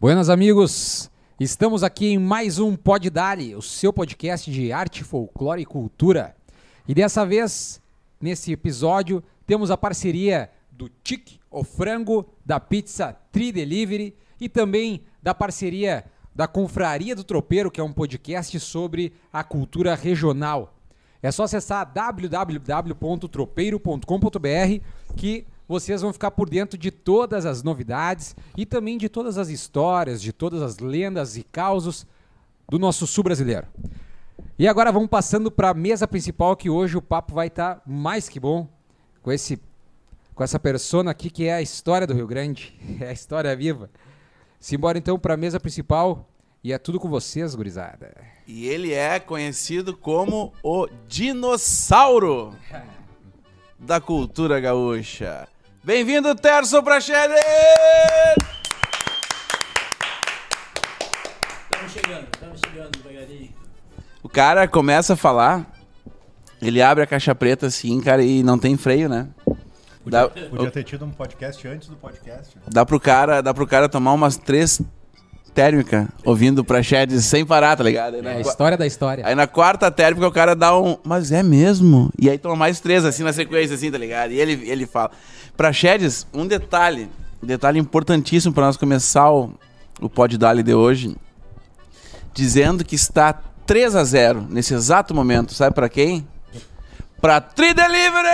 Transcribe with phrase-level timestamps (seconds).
[0.00, 5.60] Buenas amigos, estamos aqui em mais um Pod Dali, o seu podcast de arte, folclore
[5.60, 6.34] e cultura.
[6.88, 7.82] E dessa vez,
[8.18, 15.02] nesse episódio, temos a parceria do Tic, o frango, da pizza Tri Delivery e também
[15.22, 20.78] da parceria da Confraria do Tropeiro, que é um podcast sobre a cultura regional.
[21.22, 28.66] É só acessar www.tropeiro.com.br que vocês vão ficar por dentro de todas as novidades e
[28.66, 32.04] também de todas as histórias, de todas as lendas e causos
[32.68, 33.68] do nosso sul brasileiro.
[34.58, 37.82] E agora vamos passando para a mesa principal que hoje o papo vai estar tá
[37.86, 38.68] mais que bom
[39.22, 39.60] com esse
[40.34, 43.88] com essa persona aqui que é a história do Rio Grande, é a história viva.
[44.58, 46.28] Simbora então para a mesa principal
[46.64, 48.12] e é tudo com vocês, gurizada.
[48.44, 52.56] E ele é conhecido como o dinossauro
[53.78, 55.48] da cultura gaúcha.
[55.82, 57.40] Bem-vindo, Terço Praxedes!
[61.72, 63.48] Estamos chegando, estamos chegando devagarinho.
[64.22, 65.66] O cara começa a falar,
[66.60, 69.28] ele abre a caixa preta assim, cara, e não tem freio, né?
[70.04, 72.58] Podia, dá, podia ter tido um podcast antes do podcast.
[72.68, 74.82] Dá pro cara, dá pro cara tomar umas três
[75.54, 78.16] térmica, ouvindo Praxedes sem parar, tá ligado?
[78.16, 79.26] é a história da história.
[79.26, 82.10] Aí na quarta térmica o cara dá um, mas é mesmo?
[82.18, 84.32] E aí toma mais três assim na sequência, assim, tá ligado?
[84.32, 85.10] E ele, ele fala.
[85.56, 87.10] Praxedes, um detalhe,
[87.42, 89.50] um detalhe importantíssimo para nós começar o,
[90.00, 91.16] o Pod Dali de hoje,
[92.32, 93.32] dizendo que está
[93.66, 96.26] 3 a 0 nesse exato momento, sabe para quem?
[97.20, 98.28] Pra Tri Delivery!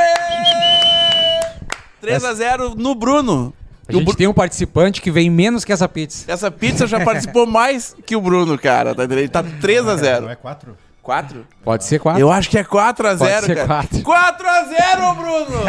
[2.01, 3.53] 3 a 0 no Bruno.
[3.89, 4.15] A gente Br...
[4.17, 6.31] tem um participante que vem menos que essa pizza.
[6.31, 8.95] Essa pizza já participou mais que o Bruno, cara.
[8.95, 9.05] Tá?
[9.05, 10.77] Ele tá 3 a 0 Não é 4?
[11.03, 11.47] 4?
[11.63, 12.21] Pode ser 4.
[12.21, 13.69] Eu acho que é 4 a 0 Pode ser cara.
[13.69, 14.03] 4.
[14.03, 15.61] 4 a 0 Bruno!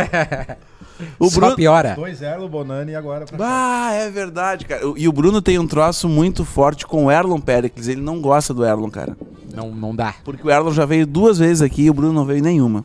[1.20, 1.56] o Só Bruno...
[1.56, 1.96] piora.
[1.96, 4.82] 2-0 o Bonani e agora pra Ah, é verdade, cara.
[4.96, 7.88] E o Bruno tem um troço muito forte com o Erlon Pericles.
[7.88, 9.16] Ele não gosta do Erlon, cara.
[9.54, 10.16] Não, não dá.
[10.24, 12.84] Porque o Erlon já veio duas vezes aqui e o Bruno não veio nenhuma.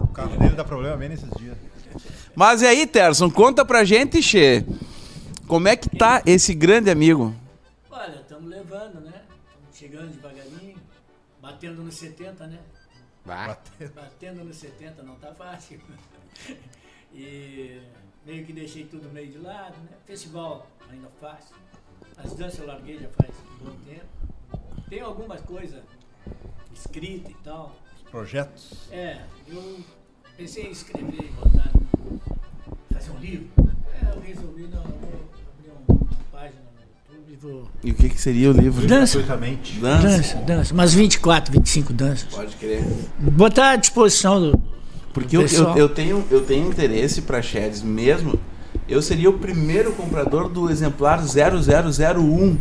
[0.00, 1.53] O carro dele dá problema bem nesses dias.
[2.36, 4.64] Mas e aí, Terson, conta pra gente, Che.
[5.46, 7.34] Como é que tá esse grande amigo?
[7.90, 9.22] Olha, estamos levando, né?
[9.46, 10.76] Estamos chegando devagarinho,
[11.40, 12.58] batendo nos 70, né?
[13.24, 15.80] Batendo nos 70 não tá fácil.
[17.14, 17.80] e
[18.26, 19.96] meio que deixei tudo meio de lado, né?
[20.04, 21.54] Festival ainda faço.
[22.16, 23.30] As danças eu larguei já faz
[23.60, 24.84] um bom tempo.
[24.88, 25.82] Tem algumas coisas
[26.74, 27.76] escritas e tal.
[27.96, 28.90] Os projetos?
[28.90, 29.84] É, eu
[30.36, 31.70] pensei em escrever, botar
[32.92, 33.46] fazer um livro.
[33.58, 35.20] É, eu resolvi, não, eu vou
[35.58, 36.60] abrir uma página
[37.08, 37.68] no YouTube e vou.
[37.82, 38.86] E o que, que seria o livro?
[38.86, 39.18] Dança.
[39.18, 39.78] Gratuitamente.
[39.78, 40.08] Dança.
[40.08, 40.74] Dança, dança.
[40.74, 42.34] Umas 24, 25 danças.
[42.34, 42.84] Pode crer.
[43.18, 44.62] Botar à disposição do.
[45.12, 48.38] Porque do eu, eu, eu tenho, eu tenho interesse pra Sheds mesmo.
[48.88, 52.58] Eu seria o primeiro comprador do exemplar 0001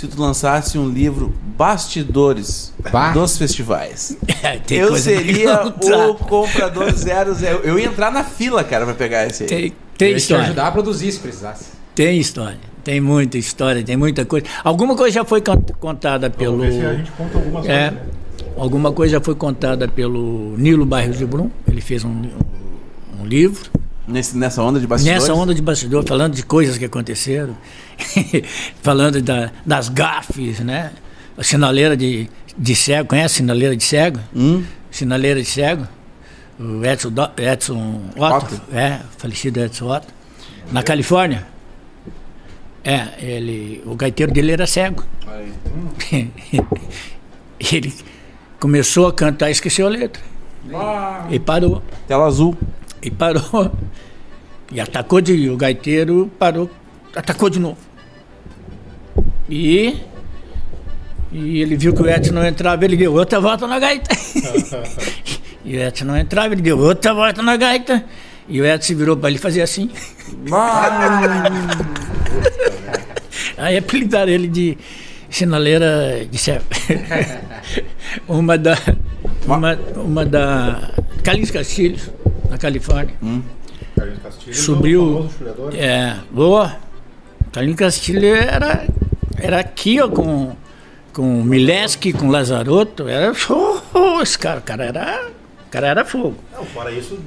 [0.00, 3.10] se tu lançasse um livro Bastidores Bah.
[3.12, 4.16] dos festivais.
[4.70, 7.60] Eu seria o comprador 00.
[7.62, 9.48] Eu ia entrar na fila, cara, pra pegar esse aí.
[9.48, 10.44] Tem, Eu tem te história.
[10.44, 11.64] ajudar a produzir se precisasse.
[11.94, 12.58] Tem história.
[12.82, 14.46] Tem muita história, tem muita coisa.
[14.64, 16.56] Alguma coisa já foi con- contada pelo.
[16.58, 18.06] Vamos ver se a gente conta algumas É, coisas.
[18.06, 18.12] né?
[18.56, 21.50] alguma coisa já foi contada pelo Nilo Bairros de Brum.
[21.68, 22.08] Ele fez um,
[23.20, 23.70] um- livro.
[24.08, 25.20] Nesse, nessa onda de bastidores?
[25.22, 27.54] Nessa onda de bastidor, falando de coisas que aconteceram,
[28.82, 30.92] falando da- das gafes, né?
[31.36, 34.18] A sinaleira de, de cego, conhece a sinaleira de cego?
[34.34, 34.64] Hum?
[34.90, 35.86] Sinaleira de cego?
[36.58, 38.60] O Edson, Do- Edson Otto, Otto.
[38.72, 40.08] é, falecido Edson Otto,
[40.70, 41.46] na Califórnia.
[42.84, 45.04] É, ele, o gaiteiro dele era cego.
[47.72, 47.94] ele
[48.58, 50.22] começou a cantar e esqueceu a letra.
[51.30, 51.82] E parou.
[52.06, 52.56] Tela azul.
[53.02, 53.70] E parou.
[54.72, 55.48] E atacou de.
[55.50, 56.70] O gaiteiro parou,
[57.14, 57.78] atacou de novo.
[59.48, 59.96] E.
[61.32, 64.16] E ele viu que o Edson não entrava, ele deu outra volta na gaita.
[65.64, 68.04] e o Edson não entrava, ele deu outra volta na gaita.
[68.48, 69.90] E o Edson se virou para ele fazer assim.
[73.56, 74.76] Aí apelidaram ele de
[75.30, 76.64] sinaleira de cego.
[78.28, 78.76] uma da.
[79.46, 80.90] Uma, uma da.
[81.22, 82.10] Carlinhos Castilhos,
[82.48, 83.14] na Califórnia.
[83.96, 85.04] Carlinhos Castilho, Subiu.
[85.04, 85.74] famoso chuleador.
[85.76, 86.76] É, boa.
[87.52, 88.86] Carlinhos Castilho era,
[89.40, 90.52] era aqui, ó, com,
[91.12, 93.08] com Mileski, com Lazarotto.
[93.08, 93.32] Era.
[93.94, 95.26] Oh, esse cara, o cara era.
[95.66, 96.36] o cara era fogo.
[96.54, 97.18] Não, fora isso,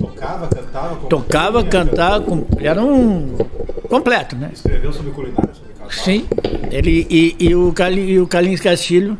[0.00, 0.96] tocava, cantava.
[1.08, 3.36] Tocava, cantava, com- era um.
[3.88, 4.50] completo, né?
[4.54, 5.90] Escreveu sobre culinária, sobre casal.
[5.90, 6.26] Sim.
[6.70, 9.18] Ele, e, e o, Cali, e o Carlinhos Castilho,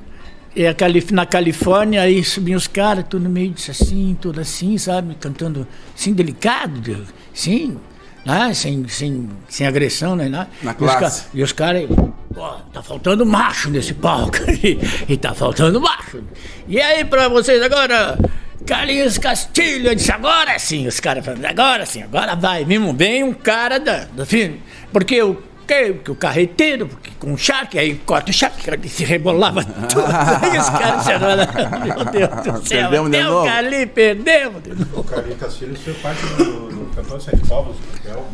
[0.56, 4.76] e a Calif, na Califórnia, aí subiam os caras, tudo meio disso assim, tudo assim,
[4.78, 5.14] sabe?
[5.16, 6.96] Cantando assim, delicado, de-
[7.34, 7.76] sim.
[8.24, 8.52] né?
[8.54, 10.48] sem, sem, sem agressão, nem nada.
[10.62, 11.24] Na E os ca- classe.
[11.34, 11.88] E os caras,
[12.32, 14.78] pô, tá faltando macho nesse palco aí.
[15.08, 16.22] E tá faltando macho.
[16.66, 18.18] E aí, pra vocês agora,
[18.66, 22.64] Carlinhos Castilho, eu disse, agora sim, os caras falando, agora sim, agora vai.
[22.64, 24.62] Mesmo bem um cara da, do filme.
[24.92, 25.52] Porque o.
[25.64, 30.04] Que, que o carreteiro, porque com o charque, aí corta o charque, se rebolava tudo.
[30.42, 33.44] Aí os caras se meu Deus do céu, Perdemos de até o.
[33.44, 35.00] Carlinhos perdemos de novo.
[35.00, 38.26] O Carlinhos Castilho foi parte do, do de Sete Povos, do Pel,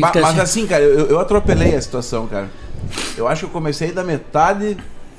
[0.00, 0.42] Mas, Castilho.
[0.42, 2.48] assim, cara, eu, eu atropelei a situação, cara.
[3.16, 4.76] Eu acho que eu comecei da metade.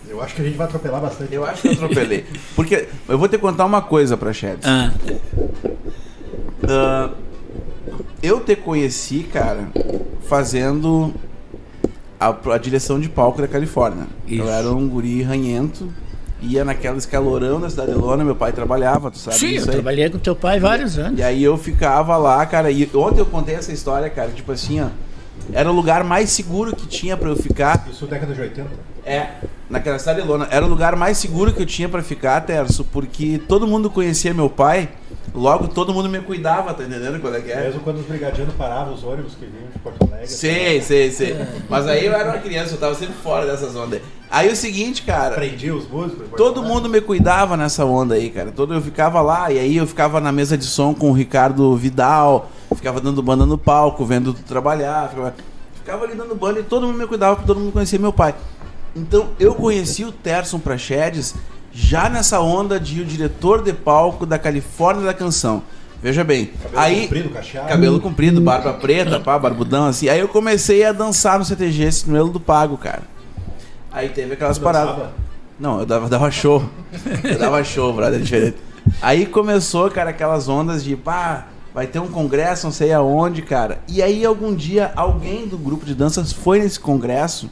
[0.07, 1.33] Eu acho que a gente vai atropelar bastante.
[1.33, 2.25] Eu acho que eu atropelei.
[2.56, 4.59] Porque eu vou te contar uma coisa pra Chad.
[4.63, 4.91] Ah,
[6.67, 7.09] Ah,
[8.21, 9.67] eu te conheci, cara,
[10.27, 11.13] fazendo
[12.19, 14.07] a, a direção de palco da Califórnia.
[14.27, 14.41] Isso.
[14.44, 15.89] Eu era um guri ranhento,
[16.41, 19.69] ia naquela escalorão da Cidade de Lona, meu pai trabalhava, tu sabe sim, eu aí?
[19.69, 21.19] trabalhei com teu pai vários anos.
[21.19, 24.81] E aí eu ficava lá, cara, e ontem eu contei essa história, cara, tipo assim,
[24.81, 24.88] ó,
[25.51, 27.88] era o lugar mais seguro que tinha pra eu ficar.
[27.91, 28.69] Isso década de 80.
[29.06, 29.27] É,
[29.69, 30.47] naquela cidade de Lona.
[30.51, 34.33] Era o lugar mais seguro que eu tinha pra ficar, Terço, porque todo mundo conhecia
[34.33, 34.89] meu pai,
[35.34, 37.64] logo todo mundo me cuidava, tá entendendo qual é que é?
[37.64, 40.28] Mesmo quando os brigadianos paravam os ônibus que vinham de Porto Alegre.
[40.28, 41.36] Sei, sei, sei.
[41.70, 44.02] Mas aí eu era uma criança, eu tava sempre fora dessas ondas.
[44.31, 46.28] Aí o seguinte, cara, Prendia os músicos.
[46.38, 48.52] todo mundo me cuidava nessa onda aí, cara.
[48.52, 51.76] Todo eu ficava lá e aí eu ficava na mesa de som com o Ricardo
[51.76, 55.36] Vidal, ficava dando banda no palco, vendo tu trabalhar, ficava,
[55.74, 58.36] ficava ali dando banda e todo mundo me cuidava, porque todo mundo conhecia meu pai.
[58.96, 61.34] Então eu conheci o Terson Prachedes
[61.71, 65.63] já nessa onda de o diretor de palco da Califórnia da canção.
[66.01, 67.68] Veja bem, Cabelo aí comprido, cacheado.
[67.68, 70.07] cabelo comprido, barba preta, pá, barbudão assim.
[70.07, 73.04] Aí eu comecei a dançar no CTG, esse no do Pago, cara.
[73.92, 74.95] Aí teve aquelas Tu paradas.
[74.95, 75.12] dançava?
[75.60, 76.63] Não, eu dava, dava show.
[77.21, 78.57] Eu dava show, brother, é diferente.
[79.01, 83.80] Aí começou, cara, aquelas ondas de, pá, vai ter um congresso, não sei aonde, cara.
[83.86, 87.50] E aí algum dia alguém do grupo de danças foi nesse congresso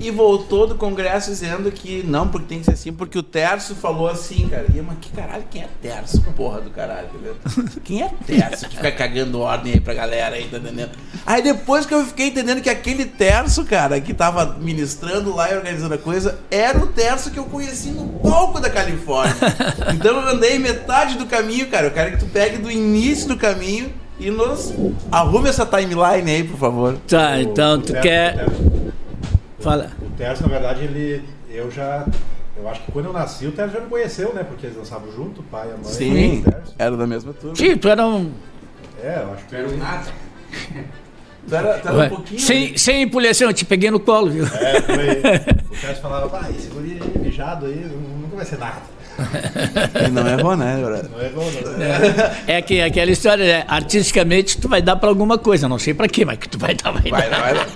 [0.00, 3.74] e voltou do congresso dizendo que não, porque tem que ser assim, porque o Terço
[3.74, 4.66] falou assim, cara.
[4.72, 7.36] E eu, mas que caralho, quem é Terço, porra do caralho, entendeu?
[7.82, 10.90] Quem é Terço que fica cagando ordem aí pra galera aí, tá entendendo?
[11.26, 15.56] Aí depois que eu fiquei entendendo que aquele Terço, cara, que tava ministrando lá e
[15.56, 19.34] organizando a coisa, era o Terço que eu conheci no palco da Califórnia.
[19.92, 21.86] Então eu andei metade do caminho, cara.
[21.86, 24.72] Eu quero que tu pegue do início do caminho e nos
[25.10, 26.96] arrume essa timeline aí, por favor.
[27.06, 28.46] Tá, então tu quer.
[29.58, 29.90] O Fala.
[30.00, 31.22] o Terço, na verdade, ele.
[31.50, 32.06] Eu já.
[32.56, 34.42] Eu acho que quando eu nasci, o Terço já me conheceu, né?
[34.44, 35.84] Porque eles dançavam junto, o pai e a mãe.
[35.84, 37.56] Sim, o era da mesma turma.
[37.56, 38.32] Sim, tu era um.
[39.02, 39.50] É, eu acho que.
[39.50, 40.06] Quero nada.
[41.48, 42.40] Tu era, tu era um pouquinho.
[42.40, 44.44] sem, sem empolhação, eu te peguei no colo, viu?
[44.44, 45.58] É, foi.
[45.78, 47.88] O Terço falava, pá, esse guri aí, mijado aí,
[48.20, 48.82] nunca vai ser nada.
[50.06, 50.76] E não errou, né?
[50.82, 51.10] brother?
[51.10, 52.58] Não é bom, não é?
[52.58, 53.64] É que aquela história, né?
[53.66, 56.74] artisticamente tu vai dar pra alguma coisa, não sei pra quê, mas que tu vai
[56.74, 57.40] dar, vai, Vai, dar.
[57.40, 57.66] vai.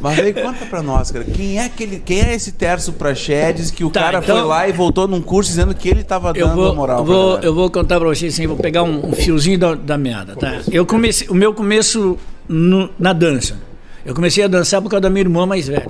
[0.00, 1.24] Mas aí conta pra nós, cara.
[1.24, 4.68] Quem é aquele, quem é esse terço Praxedes que o Tá, cara então- foi lá
[4.68, 7.14] e voltou num curso dizendo que ele tava Eu dando vou, a moral eu, pra
[7.14, 10.34] vou, eu vou contar pra vocês assim, vou pegar um, um fiozinho da, da meada,
[10.36, 10.60] tá?
[10.70, 12.18] Eu comecei, o meu começo
[12.48, 13.56] no- na dança.
[14.04, 15.86] Eu comecei a dançar por causa da minha irmã mais velha.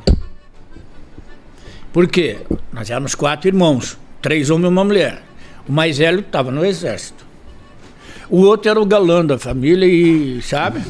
[1.93, 2.39] Por quê?
[2.73, 5.23] Nós éramos quatro irmãos, três homens e uma mulher.
[5.69, 7.27] O mais velho estava no exército.
[8.31, 10.81] O outro era o galã da família e, sabe?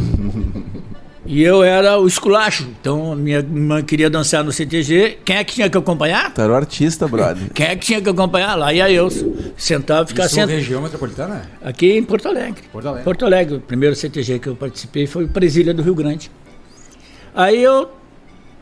[1.26, 2.68] E eu era o esculacho.
[2.80, 5.18] Então, a minha irmã queria dançar no CTG.
[5.24, 6.32] Quem é que tinha que acompanhar?
[6.32, 7.50] Tu era o artista, brother.
[7.52, 8.54] Quem é que tinha que acompanhar?
[8.54, 9.08] Lá ia eu,
[9.56, 10.50] sentava, ficava Isso sentado.
[10.50, 11.50] região metropolitana?
[11.60, 12.62] Aqui em Porto Alegre.
[12.70, 13.04] Porto Alegre.
[13.04, 16.30] Porto Alegre, o primeiro CTG que eu participei foi o Presília do Rio Grande.
[17.34, 17.90] Aí eu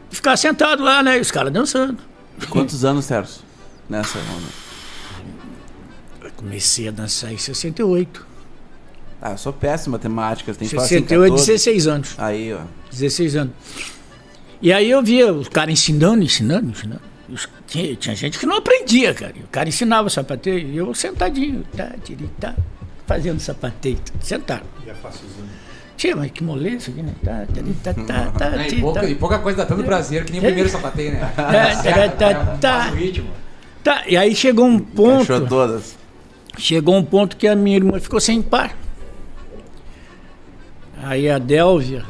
[0.08, 1.18] ficava sentado lá, né?
[1.18, 1.98] E os caras dançando.
[2.48, 3.44] Quantos anos, Terço?
[3.90, 4.71] Nessa onda.
[6.42, 8.26] Comecei a dançar em 68.
[9.20, 10.52] Ah, eu sou péssimo em matemática.
[10.52, 11.46] Tem que falar assim, 68, 14.
[11.46, 12.14] 16 anos.
[12.18, 12.60] Aí, ó.
[12.90, 13.52] 16 anos.
[14.60, 17.00] E aí eu via os caras ensinando, ensinando, ensinando.
[17.28, 19.32] Os- tinha, tinha gente que não aprendia, cara.
[19.44, 22.54] O cara ensinava sapateio e eu sentadinho, tá, tiri, tá,
[23.06, 24.64] fazendo sapateio, sentado.
[24.84, 25.48] E a facilzinho.
[25.96, 27.14] Tia, mas que moleza aqui, né?
[27.24, 29.06] Tá, tiri, tá, tá, tá, É, e, pouca, tá.
[29.08, 31.32] e pouca coisa dá tanto prazer que nem o primeiro sapateio, né?
[31.84, 32.90] É, tá, tá, tá.
[32.92, 33.30] O ritmo.
[33.84, 35.96] Tá, e aí chegou um ponto, Achou todas.
[36.58, 38.76] Chegou um ponto que a minha irmã ficou sem par.
[41.02, 42.04] Aí a Délvia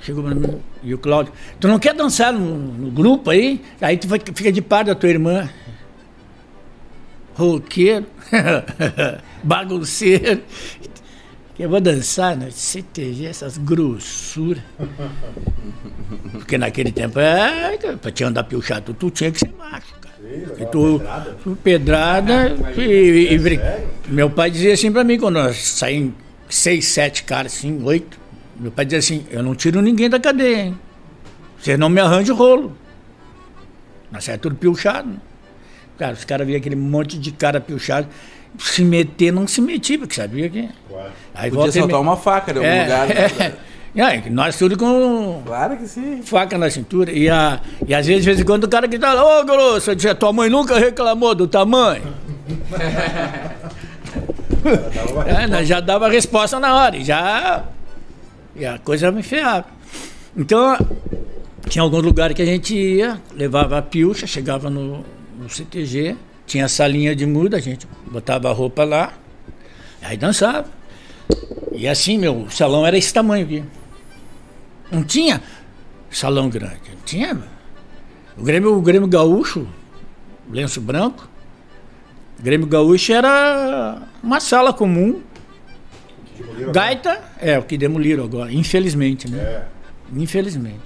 [0.00, 3.60] chegou mim e o Cláudio, tu não quer dançar no, no grupo aí?
[3.80, 5.48] Aí tu fica de par da tua irmã.
[7.34, 8.06] Roqueiro,
[9.42, 10.42] bagunceiro.
[11.58, 14.62] Eu vou dançar no CTG, essas grossuras.
[16.32, 19.94] Porque naquele tempo, é, pra te andar piochado, tu tinha que ser macho,
[20.58, 21.36] E tu, pedrada.
[21.62, 23.88] pedrada e, e- e brin- sério?
[24.08, 26.14] meu pai dizia assim pra mim quando nós saímos
[26.48, 28.18] seis, sete caras, assim, oito.
[28.58, 30.78] Meu pai dizia assim, eu não tiro ninguém da cadeia, hein?
[31.58, 32.76] Você não me arranja o rolo.
[34.10, 35.08] Nós é tudo pilchado.
[35.08, 35.16] né?
[35.98, 38.06] Cara, os caras viam aquele monte de cara pilchado.
[38.58, 40.68] Se meter, não se metia, porque sabia que.
[41.34, 43.08] Aí Podia e soltar me- uma faca em algum é, lugar.
[43.08, 43.52] né?
[43.96, 44.16] é.
[44.16, 46.20] É, nós tudo com Claro que sim.
[46.22, 47.10] faca na cintura.
[47.10, 49.44] E, a, e às vezes, de vez em quando, o cara que tá lá, ô
[49.44, 52.04] grosso, eu dizia, tua mãe nunca reclamou do tamanho.
[55.26, 57.64] É, nós já dava resposta na hora, e já.
[58.56, 59.66] E a coisa me ferrava.
[60.36, 60.76] Então,
[61.68, 65.04] tinha alguns lugares que a gente ia, levava a pilcha, chegava no,
[65.38, 69.12] no CTG, tinha a salinha de muda, a gente botava a roupa lá,
[70.02, 70.66] aí dançava.
[71.72, 73.64] E assim, meu, o salão era esse tamanho aqui.
[74.90, 75.42] Não tinha
[76.10, 77.38] salão grande, não tinha.
[78.36, 79.66] O Grêmio, o Grêmio Gaúcho,
[80.50, 81.28] lenço branco,
[82.38, 85.22] o Grêmio Gaúcho era uma sala comum,
[86.38, 89.38] demoliram, Gaita é o que demoliram agora, infelizmente, né?
[89.38, 89.62] É.
[90.14, 90.80] Infelizmente.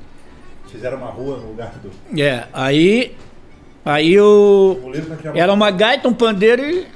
[0.68, 2.20] Fizeram uma rua no lugar do.
[2.20, 3.16] É, aí.
[3.84, 4.78] Aí o.
[5.34, 6.86] Era uma gaita, um pandeiro e,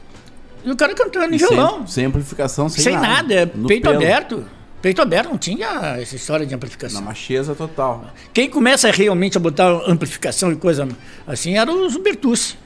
[0.64, 1.78] e o cara cantando em violão.
[1.78, 3.96] Sem, sem amplificação, sem, Sem, nada, é No peito pelo.
[3.96, 4.44] aberto.
[4.84, 7.00] Peito aberto, não tinha essa história de amplificação.
[7.00, 8.04] Na macheza total.
[8.34, 10.86] Quem começa realmente a botar amplificação e coisa
[11.26, 12.58] assim eram os Bertucci,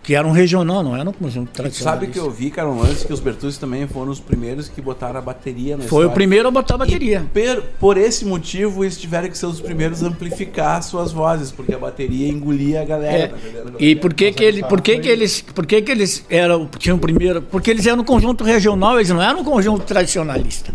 [0.00, 1.94] que eram regional, não eram um conjunto tradicional.
[1.94, 4.80] Sabe que eu vi, cara, um lance que os Bertucci também foram os primeiros que
[4.80, 6.10] botaram a bateria na Foi o história.
[6.14, 7.26] primeiro a botar a bateria.
[7.34, 11.74] Per- por esse motivo, eles tiveram que ser os primeiros a amplificar suas vozes, porque
[11.74, 13.12] a bateria engolia a galera.
[13.12, 13.26] É.
[13.26, 13.70] tá?
[13.80, 16.96] E por que que, ele, por que, que eles, por que, que eles eram, tinham
[16.96, 17.42] primeiro?
[17.42, 20.72] Porque eles eram um conjunto regional, eles não eram um conjunto tradicionalista.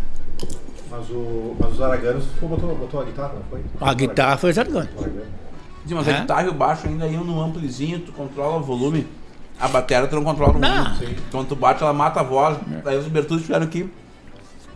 [0.91, 3.61] Mas, o, mas os araganos pô, botou, botou a guitarra, não foi?
[3.79, 4.51] A guitarra foi.
[4.51, 4.89] Aragano.
[5.87, 6.11] Sim, mas É.
[6.15, 9.07] a guitarra e o baixo ainda iam num amplizinho, tu controla o volume.
[9.59, 10.93] A bateria tu não controla o Não.
[10.95, 11.15] volume.
[11.31, 12.57] Quando tu bate, ela mata a voz.
[12.83, 13.89] Daí os Bertucci tiveram que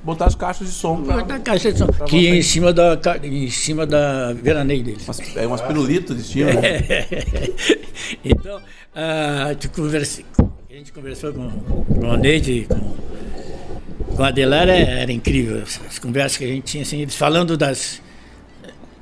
[0.03, 2.97] botar as caixas de som pra, Da caixa de som, que ia em cima da,
[3.23, 5.03] em cima da veraneio deles.
[5.03, 6.81] Umas, é umas pirulitos de tinham, né?
[8.23, 8.61] então,
[8.95, 10.21] ah, tu conversa-
[10.69, 12.95] a gente conversou com, com o Neide, com,
[14.15, 17.15] com a Adelar, é- era incrível as, as conversas que a gente tinha, assim, eles
[17.15, 18.01] falando das...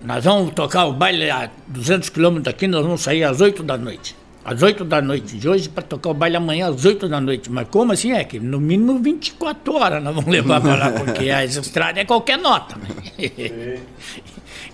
[0.03, 3.77] Nós vamos tocar o baile a 200 quilômetros daqui, nós vamos sair às 8 da
[3.77, 4.15] noite.
[4.45, 7.49] Às 8 da noite de hoje, para tocar o baile amanhã às 8 da noite.
[7.49, 8.11] Mas como assim?
[8.11, 12.05] É que no mínimo 24 horas nós vamos levar para lá, porque a estrada é
[12.05, 12.75] qualquer nota.
[12.77, 13.77] né?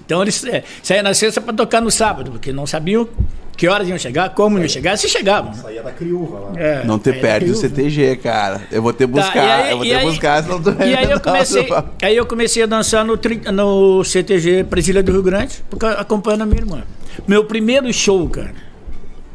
[0.06, 3.08] Então eles é, saíam na sexta para tocar no sábado, porque não sabiam
[3.56, 5.52] que horas iam chegar, como iam chegar, se chegavam.
[5.52, 5.58] né?
[5.62, 6.52] Saía da criúva lá.
[6.60, 7.56] É, Não te saía perde o.
[7.56, 8.62] CTG, cara.
[8.72, 9.38] Eu vou ter que Tá, buscar.
[9.46, 11.68] e aí- eu vou ter que aí- buscar, senão tu E aí eu comecei,
[12.02, 13.20] aí eu comecei a dançar no,
[13.54, 16.82] no CTG Presília do Rio Grande, porque acompanhando a minha irmã.
[17.28, 18.54] Meu primeiro show, cara,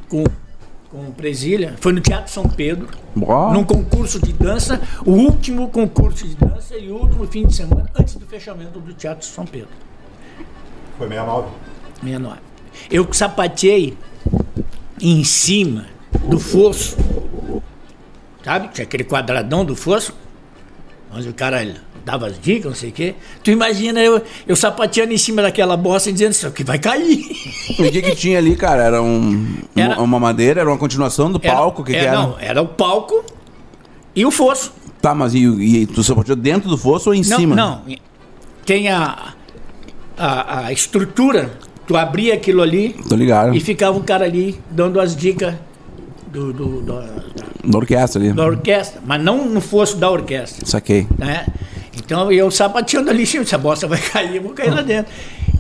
[0.09, 0.25] com,
[0.91, 6.27] com Presília, foi no Teatro São Pedro, Bom, num concurso de dança, o último concurso
[6.27, 9.69] de dança e o último fim de semana antes do fechamento do Teatro São Pedro.
[10.99, 11.49] Foi 69.
[12.01, 12.41] 69.
[12.91, 13.97] Eu sapateei
[15.01, 15.87] em cima
[16.29, 16.97] do fosso.
[18.45, 18.69] Sabe?
[18.69, 20.15] Tinha aquele quadradão do fosso,
[21.13, 21.65] onde o cara
[22.05, 23.15] dava as dicas, não sei o quê.
[23.43, 27.25] Tu imagina eu, eu sapateando em cima daquela bosta e dizendo isso aqui vai cair.
[27.79, 28.83] o que que tinha ali, cara?
[28.83, 30.61] Era, um, Era- uma madeira?
[30.61, 31.83] Era uma continuação do Era- palco?
[31.83, 32.19] Que, que era, era?
[32.23, 33.25] Não, era o palco
[34.15, 34.73] e o fosso.
[35.01, 37.55] Tá, mas e, e tu sapateou dentro do fosso ou em Não, cima?
[37.57, 37.83] não.
[38.67, 39.35] Tem a,
[40.17, 41.53] a, a estrutura,
[41.87, 43.55] tu abria aquilo ali Tô ligado.
[43.55, 45.55] e ficava um cara ali dando as dicas
[46.33, 47.07] do, do- do- da,
[47.65, 48.33] Da orquestra ali.
[48.33, 50.65] da orquestra, mas não no fosso da orquestra.
[50.67, 51.07] Saquei.
[51.19, 51.47] Né?
[51.97, 55.13] Então eu sapateando ali, se essa bosta vai cair, eu vou cair lá dentro.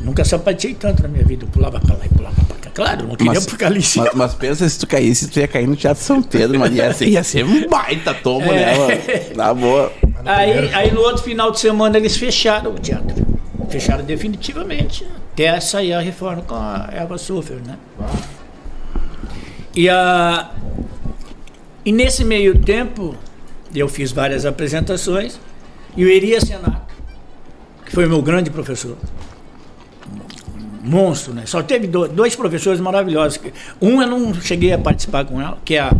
[0.02, 2.70] Nunca sapateei tanto na minha vida, eu pulava pra lá e pulava pra cá.
[2.74, 4.04] Claro, não queria ficar ali em cima.
[4.06, 6.92] mas, mas pensa se tu caísse, tu ia cair no Teatro São Pedro, mas ia
[6.92, 8.54] ser, ia ser um baita tombo, É.
[8.66, 9.00] né, mano?
[9.36, 9.92] Na boa.
[10.26, 13.24] Aí, aí no outro final de semana eles fecharam o teatro.
[13.70, 17.76] Fecharam definitivamente, até sair a reforma com a Eva Sofer, né?
[19.74, 20.50] E, a,
[21.84, 23.14] e nesse meio tempo,
[23.74, 25.40] eu fiz várias apresentações,
[25.96, 26.94] e o Eria Senato,
[27.86, 28.96] que foi meu grande professor,
[30.82, 31.44] monstro, né?
[31.46, 33.40] Só teve do- dois professores maravilhosos.
[33.80, 35.92] Um eu não cheguei a participar com ela, que é a,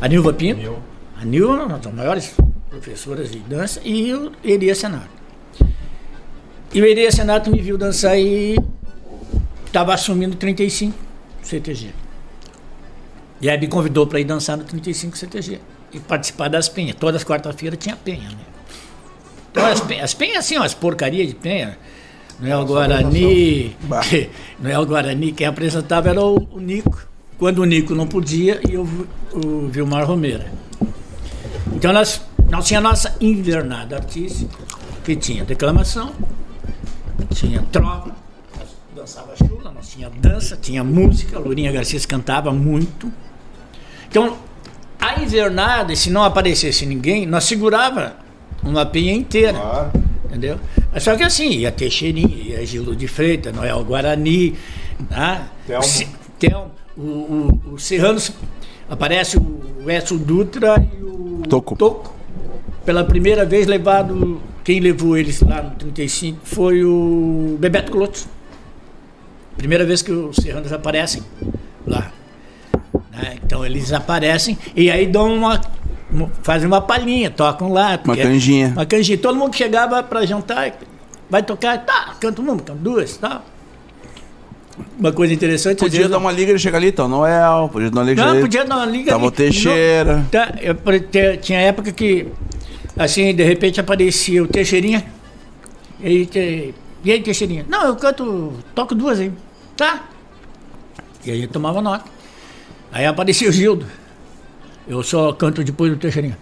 [0.00, 0.60] a Nilva Pinto.
[0.60, 0.78] Nil.
[1.20, 2.34] A Nilva uma das maiores
[2.70, 5.08] professoras de dança e o Eria Senato.
[6.72, 8.56] E o Eria Senato me viu dançar e
[9.66, 10.96] estava assumindo 35
[11.42, 11.90] CTG.
[13.40, 15.60] E aí me convidou para ir dançar no 35 CTG
[15.92, 16.96] e participar das penhas.
[16.96, 18.36] Todas as quarta-feiras tinha penha, né?
[19.56, 21.78] Então as penhas, as penhas assim, umas porcarias de penha.
[22.38, 23.74] Não é o Guarani,
[24.60, 27.08] não é o Guarani, quem apresentava era o, o Nico.
[27.38, 30.52] Quando o Nico não podia, e o, o Vilmar Romeira.
[31.72, 32.20] Então nós
[32.50, 34.54] Nós tinha a nossa invernada artística,
[35.04, 36.12] que tinha declamação,
[37.34, 38.14] tinha tropa,
[38.94, 43.10] dançava chula, nós tinha dança, tinha música, a Lourinha Garcia cantava muito.
[44.08, 44.36] Então,
[45.00, 48.14] a invernada, se não aparecesse ninguém, nós segurava
[48.62, 49.58] uma pinha inteira.
[49.58, 49.92] Claro.
[50.26, 50.58] Entendeu?
[50.92, 54.54] Mas só que assim, ia Teixeirinha, ia Gildo de Freitas, Noel Guarani,
[55.10, 55.46] né?
[55.66, 55.82] Telmo.
[55.84, 56.08] Se-
[56.38, 58.32] Telmo, o, o, o Serranos,
[58.88, 62.14] aparece o Edson Dutra e o Toco.
[62.84, 68.26] Pela primeira vez levado, quem levou eles lá no 35 foi o Bebeto Clotos.
[69.56, 71.22] Primeira vez que os Serranos aparecem
[71.86, 72.12] lá.
[73.12, 73.36] né?
[73.44, 75.60] Então eles aparecem e aí dão uma.
[76.42, 77.98] Fazem uma palhinha, tocam lá.
[78.04, 78.68] Uma canjinha.
[78.68, 79.18] uma canjinha.
[79.18, 80.72] Todo mundo que chegava para jantar,
[81.28, 83.42] vai tocar, tá, canta uma, canta duas, tá.
[84.98, 85.78] Uma coisa interessante.
[85.78, 88.22] Podia vezes- dar uma liga, ele chega ali, então, Noel, podia dar uma liga.
[88.24, 88.40] Não, ali.
[88.42, 89.10] podia dar uma liga.
[89.10, 89.34] Tava ali.
[89.34, 90.16] Teixeira.
[90.18, 92.28] Não, tá, eu tinha época que,
[92.96, 95.04] assim, de repente aparecia o Teixeirinha.
[96.00, 97.64] E aí, te- e aí, Teixeirinha?
[97.68, 99.32] Não, eu canto, toco duas aí.
[99.76, 100.04] Tá.
[101.24, 102.04] E aí eu tomava nota.
[102.92, 103.86] Aí aparecia o Gildo.
[104.86, 106.38] Eu só canto depois do Teixeirinha.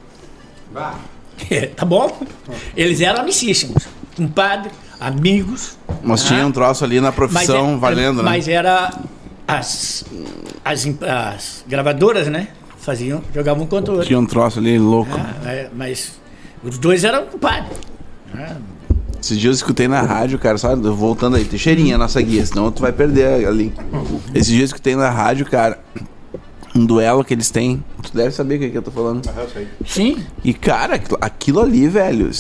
[1.76, 2.20] tá bom?
[2.76, 3.86] Eles eram amicíssimos.
[4.16, 4.70] Compadre,
[5.00, 5.76] amigos.
[6.02, 8.30] Mas tinha um troço ali na profissão é- valendo, né?
[8.30, 8.92] Mas era
[9.46, 10.04] as,
[10.64, 12.48] as, as gravadoras, né?
[12.78, 14.08] Faziam, jogavam um contra o outro.
[14.08, 15.10] Tinha um troço ali louco.
[15.18, 16.12] Ah, é, mas
[16.62, 17.76] os dois eram compadres.
[19.20, 22.82] Esses dias eu escutei na rádio, cara, só voltando aí, Teixeirinha, nossa guia, senão tu
[22.82, 23.72] vai perder ali.
[24.34, 25.78] Esses dias eu escutei na rádio, cara,
[26.74, 27.82] um duelo que eles têm.
[28.02, 29.26] Tu deve saber o que, que eu tô falando.
[29.28, 29.68] Aham, eu sei.
[29.86, 30.16] Sim.
[30.42, 32.30] E, cara, aquilo- aquilo ali, velho.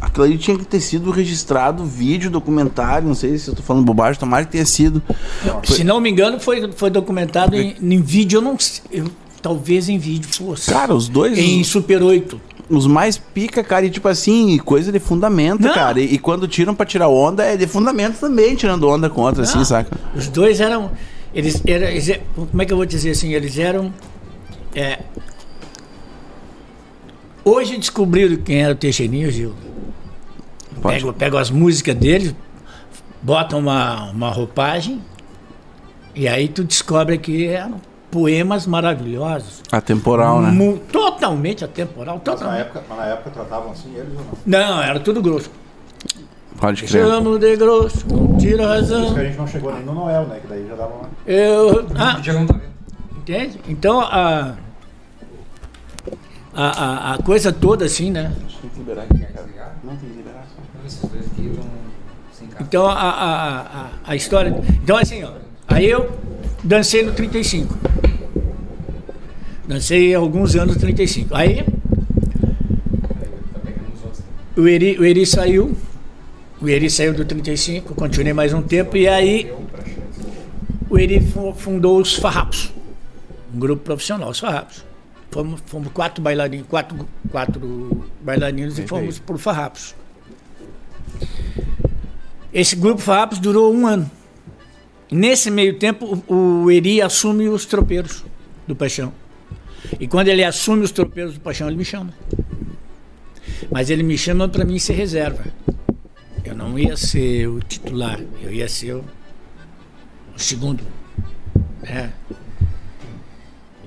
[0.00, 3.84] Aquilo ali tinha que ter sido registrado, vídeo, documentário, não sei se eu tô falando
[3.84, 5.00] bobagem, tomara que tenha sido.
[5.64, 8.82] Se não me engano, foi, foi documentado em, em vídeo, eu não sei.
[8.90, 9.10] eu-
[9.40, 10.70] talvez em vídeo fosse.
[10.70, 11.36] Cara, os dois.
[11.38, 12.40] em Super 8.
[12.70, 15.74] Os mais pica, cara, e tipo assim, coisa de fundamento, Não.
[15.74, 16.00] cara.
[16.00, 19.42] E, e quando tiram pra tirar onda, é de fundamento também, tirando onda com outra,
[19.42, 19.96] assim, Não, saca?
[20.16, 20.90] Os dois eram.
[21.34, 23.32] Eles, eram é- como é que eu vou dizer assim?
[23.32, 23.92] Eles eram.
[24.74, 25.00] é,
[27.44, 29.54] hoje descobriram quem era o Teixeirinho, Gil.
[30.82, 32.34] Pegam, pegam as músicas deles,
[33.22, 35.00] botam uma, uma roupagem,
[36.14, 37.80] e aí tu descobre que eram
[38.10, 39.62] poemas maravilhosos.
[39.70, 40.78] Atemporal, né?
[40.90, 42.16] Totalmente atemporal.
[42.16, 42.60] Mas na Totalmente.
[42.60, 44.32] época, mas na época tratavam assim eles ou não?
[44.44, 45.50] Não, era tudo grosso.
[46.58, 47.04] Pode crer.
[47.06, 49.14] Chamo de grosso, não tira Por isso razão.
[49.14, 50.38] que a gente não chegou nem no Noel, né?
[50.40, 51.08] Que daí já dava uma.
[51.26, 51.86] Eu.
[51.96, 52.20] Ah.
[53.16, 53.60] Entende?
[53.68, 54.54] Então a,
[56.54, 56.64] a,
[57.10, 58.32] a, a coisa toda assim, né?
[58.60, 59.46] Tem que liberar aqui, cara.
[59.84, 60.62] Não, tem que liberar só.
[60.78, 61.52] Não, esses dois aqui.
[62.60, 64.54] Então a, a, a, a história.
[64.82, 65.32] Então assim, ó.
[65.68, 66.10] Aí eu
[66.62, 67.76] dancei no 35.
[69.66, 71.34] Dancei alguns anos no 35.
[71.34, 71.70] Aí Tá
[74.04, 74.22] outros.
[74.56, 75.76] o Eri, o Eri saiu.
[76.62, 79.52] O Eri saiu do 35, continuei mais um tempo, e aí
[80.88, 82.72] o Eri fu- fundou os Farrapos,
[83.52, 84.84] um grupo profissional, os Farrapos.
[85.32, 89.94] Fomos, fomos quatro bailarinos, quatro, quatro bailarinos e fomos por Farrapos.
[92.54, 94.08] Esse grupo Farrapos durou um ano.
[95.10, 98.24] Nesse meio tempo, o, o Eri assume os tropeiros
[98.68, 99.12] do Paixão.
[99.98, 102.12] E quando ele assume os tropeiros do Paixão, ele me chama.
[103.70, 105.44] Mas ele me chama para mim ser reserva.
[106.44, 109.04] Eu não ia ser o titular, eu ia ser o,
[110.34, 110.82] o segundo.
[111.82, 112.12] né?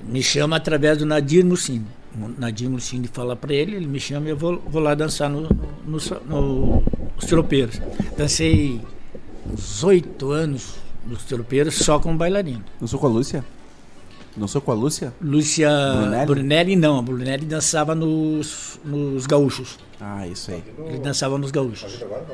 [0.04, 1.86] Me chama através do Nadir Mussini.
[2.18, 5.28] O Nadir Mussini fala para ele, ele me chama e eu vou, vou lá dançar
[5.28, 6.82] no, no, no-
[7.14, 7.80] nos tropeiros.
[8.16, 8.80] Dancei
[9.52, 12.64] uns oito anos nos tropeiros só como bailarino.
[12.86, 13.44] Sou com a Lúcia?
[14.36, 15.14] Não sou com a Lúcia?
[15.20, 16.26] Lúcia Brunelli?
[16.26, 19.78] Brunelli, não, a Brunelli dançava nos, nos gaúchos.
[20.00, 20.62] Ah, isso aí.
[20.86, 22.02] Ele dançava nos gaúchos.
[22.02, 22.26] Agora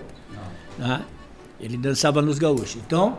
[0.78, 0.86] não.
[0.86, 1.02] tá?
[1.60, 2.76] Ele dançava nos gaúchos.
[2.84, 3.16] Então,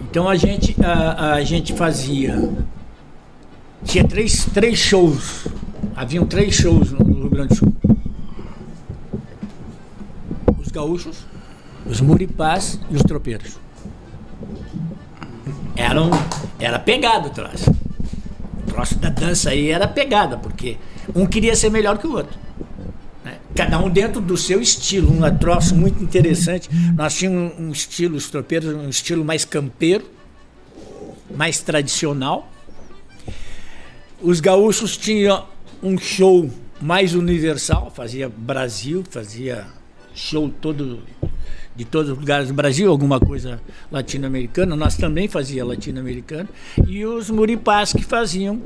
[0.00, 2.36] então a gente a, a gente fazia
[3.84, 5.46] tinha três, três shows.
[5.96, 7.74] Haviam três shows no Rio Grande do Sul.
[10.60, 11.24] Os gaúchos,
[11.86, 13.58] os muripás e os tropeiros.
[15.80, 16.10] Eram,
[16.58, 17.70] era pegado o troço.
[17.70, 20.76] O troço da dança aí era pegada, porque
[21.14, 22.38] um queria ser melhor que o outro
[23.24, 23.38] né?
[23.54, 26.68] cada um dentro do seu estilo, um troço muito interessante.
[26.94, 30.04] Nós tínhamos um, um estilo, os tropeiros, um estilo mais campeiro,
[31.34, 32.50] mais tradicional.
[34.20, 35.46] Os gaúchos tinham
[35.82, 39.66] um show mais universal, fazia Brasil, fazia
[40.14, 41.00] show todo
[41.74, 46.48] de todos os lugares do Brasil, alguma coisa latino-americana, nós também fazia latino-americano,
[46.86, 48.60] e os Muripás que faziam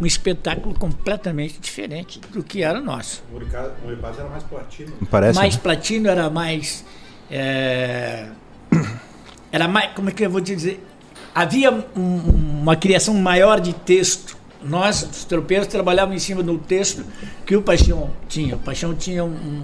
[0.00, 3.22] um espetáculo completamente diferente do que era nosso.
[3.30, 3.34] O
[3.86, 4.92] Muripaz era mais platino.
[5.10, 5.38] Parece.
[5.38, 5.60] mais né?
[5.62, 6.84] platino era mais.
[7.30, 8.28] é,
[9.50, 9.92] era mais.
[9.94, 10.84] Como é que eu vou te dizer?
[11.34, 14.36] Havia um- uma criação maior de texto.
[14.62, 17.04] Nós, os tropeiros, trabalhávamos em cima do texto
[17.44, 18.54] que o Paixão tinha.
[18.54, 19.62] O Paixão tinha um,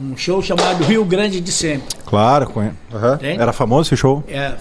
[0.00, 1.96] um- show chamado Rio Grande de Sempre.
[2.04, 2.72] Claro, conhe-.
[3.18, 3.38] Tem?
[3.38, 4.24] Era famoso esse show?
[4.28, 4.54] É,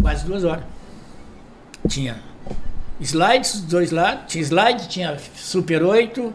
[0.00, 0.64] quase duas horas.
[1.88, 2.16] Tinha
[3.00, 6.32] slides dos dois lados, tinha slide, tinha Super 8,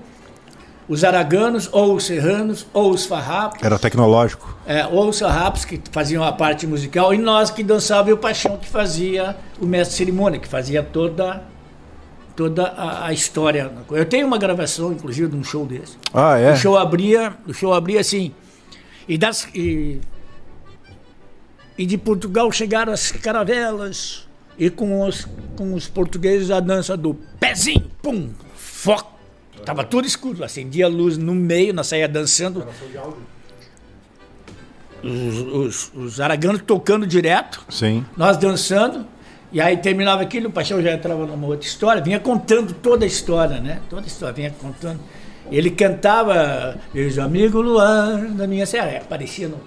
[0.88, 3.62] os araganos, ou os serranos, ou os farrapos.
[3.62, 4.58] Era tecnológico.
[4.66, 8.18] É, ou os sarrapos que faziam a parte musical e nós que dançávamos e o
[8.18, 11.44] Paixão que fazia o mestre cerimônia, que fazia toda,
[12.36, 13.72] toda a, a história.
[13.92, 15.98] Eu tenho uma gravação, inclusive, de um show desse.
[16.14, 16.54] Ah, é?
[16.54, 18.34] O show abria, o show abria assim.
[19.08, 20.00] E, das, e,
[21.78, 27.14] e de Portugal chegaram as caravelas e com os, com os portugueses a dança do
[27.40, 29.14] pezinho, pum, foco.
[29.64, 32.66] Tava tudo escuro, acendia a luz no meio, nós saía dançando.
[35.04, 38.06] Os, os, os araganos tocando direto, Sim.
[38.18, 39.06] nós dançando,
[39.56, 43.08] e aí terminava aquilo, o Paixão já entrava numa outra história, vinha contando toda a
[43.08, 43.80] história, né?
[43.90, 45.00] Toda a história, vinha contando.
[45.50, 49.58] Ele cantava, Vejo amigo Luar da minha serra, É, aparecia no,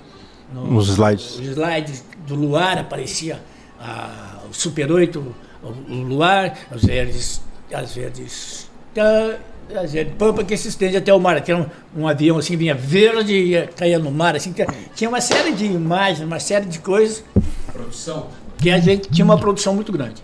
[0.52, 1.38] no- Nos slides.
[1.40, 3.40] slides do Luar, aparecia
[3.80, 7.40] a- o Super 8, o, o Luar, as verdes,
[7.72, 9.36] as verdes, tá,
[9.74, 11.40] as verdes pampa que se estende até o mar.
[11.40, 11.66] Tinha um,
[12.02, 15.64] um avião assim, vinha verde e caía no mar, assim, tinha- tinha uma série de
[15.64, 17.24] imagens, uma série de coisas
[17.72, 18.26] Produção.
[18.58, 20.22] Que a gente tinha uma produção muito grande.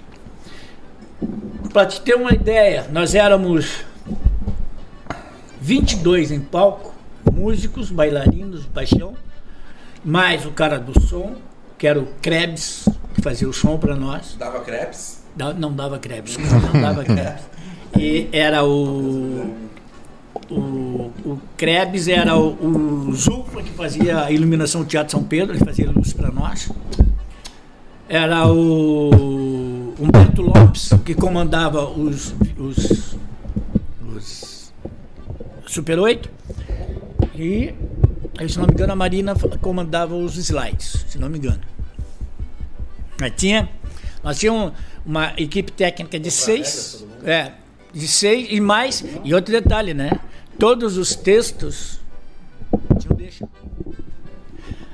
[1.72, 3.84] Para te ter uma ideia, nós éramos
[5.60, 6.94] 22 em palco,
[7.32, 9.14] músicos, bailarinos, paixão,
[10.04, 11.34] mais o cara do som,
[11.78, 14.36] que era o Krebs, que fazia o som para nós.
[14.38, 15.22] Dava crepes?
[15.34, 17.42] Da- Não dava Krebs, não dava Krebs.
[17.98, 19.54] E era o.
[20.50, 25.56] O, o Krebs era o, o Zulfa, que fazia a iluminação do Teatro São Pedro,
[25.56, 26.70] ele fazia luz para nós
[28.08, 33.16] era o Humberto Lopes, que comandava os, os,
[34.14, 34.72] os
[35.66, 36.30] Super 8.
[37.34, 37.74] E,
[38.48, 41.60] se não me engano, a Marina comandava os slides, se não me engano.
[43.20, 43.68] Aí tinha,
[44.22, 44.72] nós tínhamos
[45.04, 47.04] uma equipe técnica de seis.
[47.24, 47.52] É,
[47.92, 49.04] de seis e mais.
[49.22, 50.10] E outro detalhe, né?
[50.58, 52.00] Todos os textos
[52.98, 53.48] tinham deixa.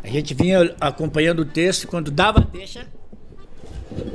[0.03, 2.87] A gente vinha acompanhando o texto, quando dava deixa,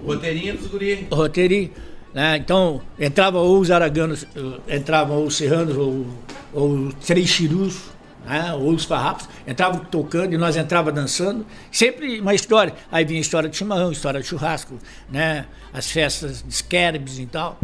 [0.05, 1.07] Roteirinho dos guri.
[1.11, 1.71] roteirinho.
[2.13, 2.37] Né?
[2.37, 6.05] Então, entravam ou os araganos, eh, entravam ou os serranos, ou,
[6.53, 7.81] ou os três chirus,
[8.25, 8.53] né?
[8.53, 11.45] ou os farrapos, entravam tocando e nós entrava dançando.
[11.69, 12.73] Sempre uma história.
[12.89, 14.75] Aí vinha história de chimarrão, história de churrasco,
[15.09, 15.45] né?
[15.73, 17.59] as festas de skerbs e tal.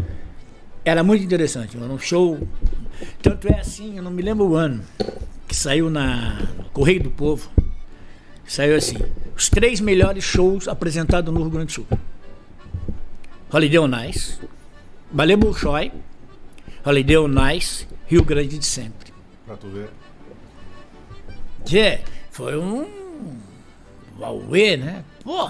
[0.84, 2.40] Era muito interessante, era um show.
[3.22, 4.84] Tanto é assim, eu não me lembro o ano,
[5.48, 6.42] que saiu na
[6.74, 7.50] Correio do Povo.
[8.46, 8.98] Saiu assim:
[9.42, 11.88] os três melhores shows apresentados no Rio Grande do Sul.
[13.52, 14.38] Holiday on Ice,
[15.12, 15.92] Balé Bolshoi,
[16.86, 19.12] Holiday on Ice, Rio Grande de Sempre.
[19.48, 19.90] Pra tu ver.
[21.66, 22.00] Que
[22.30, 22.86] foi um.
[24.20, 25.04] Uauê, né?
[25.24, 25.50] Pô!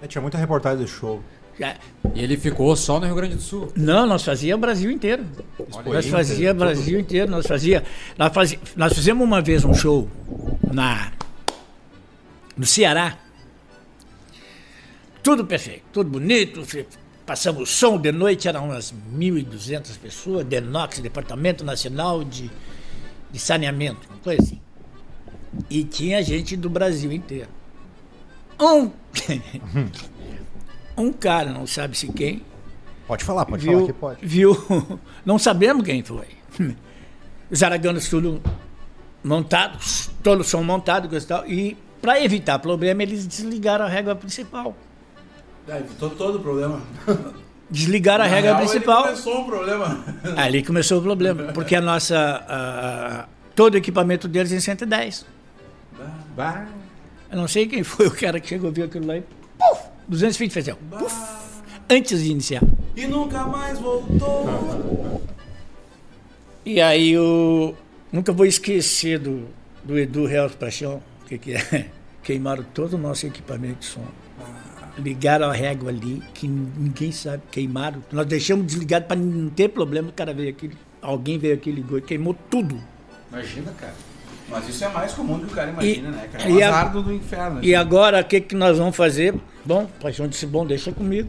[0.00, 1.22] É, tinha muita reportagem desse show.
[1.60, 1.76] já-
[2.14, 3.70] E ele ficou só no Rio Grande do Sul.
[3.76, 5.26] Não, nós fazia Brasil inteiro.
[5.84, 7.84] nós fazia Brasil inteiro, nós fazia,
[8.16, 10.08] nós fazia, nós fizemos uma vez um show
[10.72, 11.12] na
[12.56, 13.18] no Ceará.
[15.26, 16.64] Tudo perfeito, tudo bonito,
[17.26, 22.48] passamos som de noite, eram umas 1.200 pessoas, DENOX, Departamento Nacional de,
[23.32, 24.60] de Saneamento, uma coisa assim.
[25.68, 27.48] E tinha gente do Brasil inteiro.
[28.60, 28.92] Um,
[30.96, 32.40] um cara, não sabe se quem,
[33.08, 34.24] Pode falar, pode falar viu, que pode.
[34.24, 34.56] viu,
[35.26, 36.28] não sabemos quem foi.
[37.50, 38.40] Os araganos tudo
[39.24, 44.72] montados, todos são montados e tal, e para evitar problema eles desligaram a régua principal.
[45.68, 46.80] Ah, evitou todo o problema.
[47.70, 49.02] Desligaram a Na régua real, principal.
[49.04, 50.04] começou um problema.
[50.36, 54.60] Ali começou o problema, porque a nossa a- a- todo o equipamento deles é em
[54.60, 55.26] 110.
[56.36, 56.66] Bah.
[57.30, 59.22] Eu não sei quem foi o cara que chegou, viu aquilo lá e
[59.58, 61.14] puf, 220 fez assim, puf,
[61.90, 62.62] antes de iniciar.
[62.94, 65.20] E nunca mais voltou.
[66.64, 67.76] E aí eu
[68.12, 69.48] nunca vou esquecer do,
[69.84, 71.86] do Edu Real Paixão, que, que é,
[72.22, 74.04] queimaram todo o nosso equipamento de som.
[74.98, 78.02] Ligaram a régua ali, que ninguém sabe, queimaram.
[78.10, 80.70] Nós deixamos desligado para não ter problema, o cara veio aqui,
[81.02, 82.80] alguém veio aqui, ligou e queimou tudo.
[83.30, 83.94] Imagina, cara.
[84.48, 86.48] Mas isso é mais comum do que o cara imagina, né, cara?
[86.48, 87.62] e É um azar do, do inferno.
[87.64, 89.34] E agora, o que, que nós vamos fazer?
[89.64, 91.28] Bom, Paixão disse, bom, deixa comigo.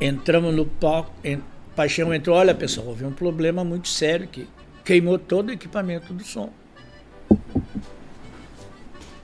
[0.00, 1.40] Entramos no palco, en-
[1.74, 4.46] Paixão entrou, olha pessoal, houve um problema muito sério aqui.
[4.84, 6.50] Queimou todo o equipamento do som.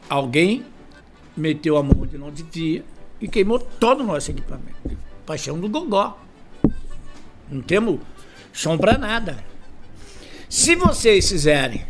[0.09, 0.65] Alguém
[1.41, 2.85] meteu a mão onde não devia
[3.21, 4.97] e queimou todo o nosso equipamento.
[5.27, 6.19] Paixão do gogó.
[7.51, 8.01] Não temos
[8.53, 9.45] som para nada.
[10.49, 11.85] Se vocês fizerem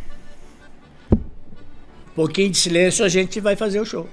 [1.12, 4.08] um pouquinho de silêncio, a gente vai fazer o show.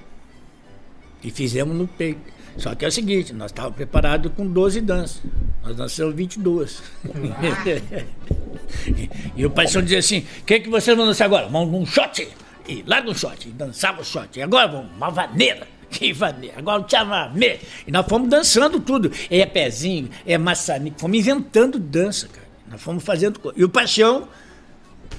[1.22, 2.20] E fizemos no peito.
[2.56, 5.22] Só que é o seguinte, nós estávamos preparados com 12 danças.
[5.62, 6.82] Nós dançamos 22.
[9.36, 11.48] e o paixão dizia assim: o que, que vocês vão dançar agora?
[11.48, 12.28] Vamos num shot.
[12.68, 13.48] E larga um shot.
[13.50, 14.38] Dançava o shot.
[14.38, 15.66] E agora vamos, uma vaneira.
[15.90, 16.58] Que vaneira.
[16.58, 17.60] Agora um chamamé.
[17.86, 19.10] E nós fomos dançando tudo.
[19.30, 21.00] É pezinho, é maçanico.
[21.00, 22.46] Fomos inventando dança, cara.
[22.70, 23.40] Nós fomos fazendo.
[23.40, 24.28] co- E o paixão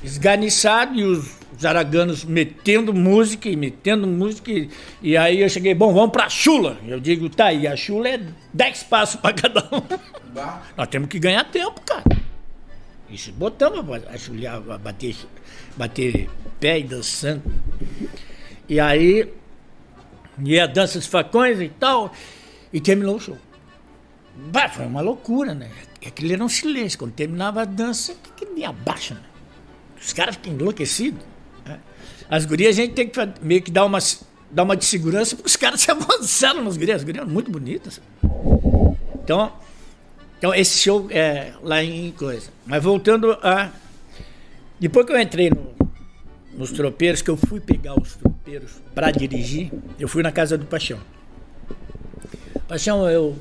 [0.03, 4.51] esganiçado e os, os araganos metendo música e metendo música.
[4.51, 4.69] E,
[5.01, 6.77] e aí eu cheguei, bom, vamos pra chula.
[6.87, 8.21] Eu digo, tá aí, a chula é
[8.53, 9.81] 10 passos pra cada um.
[10.33, 10.61] Bah.
[10.77, 12.03] Nós temos que ganhar tempo, cara.
[13.17, 15.15] Se botamos a chulear, a bater,
[15.75, 17.43] bater pé e dançando.
[18.67, 19.31] E aí,
[20.43, 22.13] e a dança dos facões e tal,
[22.71, 23.37] e terminou o show.
[24.35, 25.69] Bah, foi uma loucura, né?
[26.05, 26.97] Aquilo era um silêncio.
[26.99, 29.21] Quando terminava a dança, que nem abaixa, né?
[30.01, 31.21] Os caras ficam enlouquecidos.
[31.65, 31.79] né?
[32.29, 33.99] As gurias a gente tem que meio que dar uma,
[34.49, 36.97] dar uma de segurança, porque os caras se avançaram nas gurias.
[36.97, 38.01] As gurias eram muito bonitas.
[39.23, 39.51] Então,
[40.39, 42.49] então esse show é lá em coisa.
[42.65, 43.69] Mas voltando a.
[44.79, 45.69] Depois que eu entrei no-
[46.57, 50.65] nos tropeiros, que eu fui pegar os tropeiros para dirigir, eu fui na casa do
[50.65, 50.97] Paixão.
[52.67, 53.37] Paixão, eu,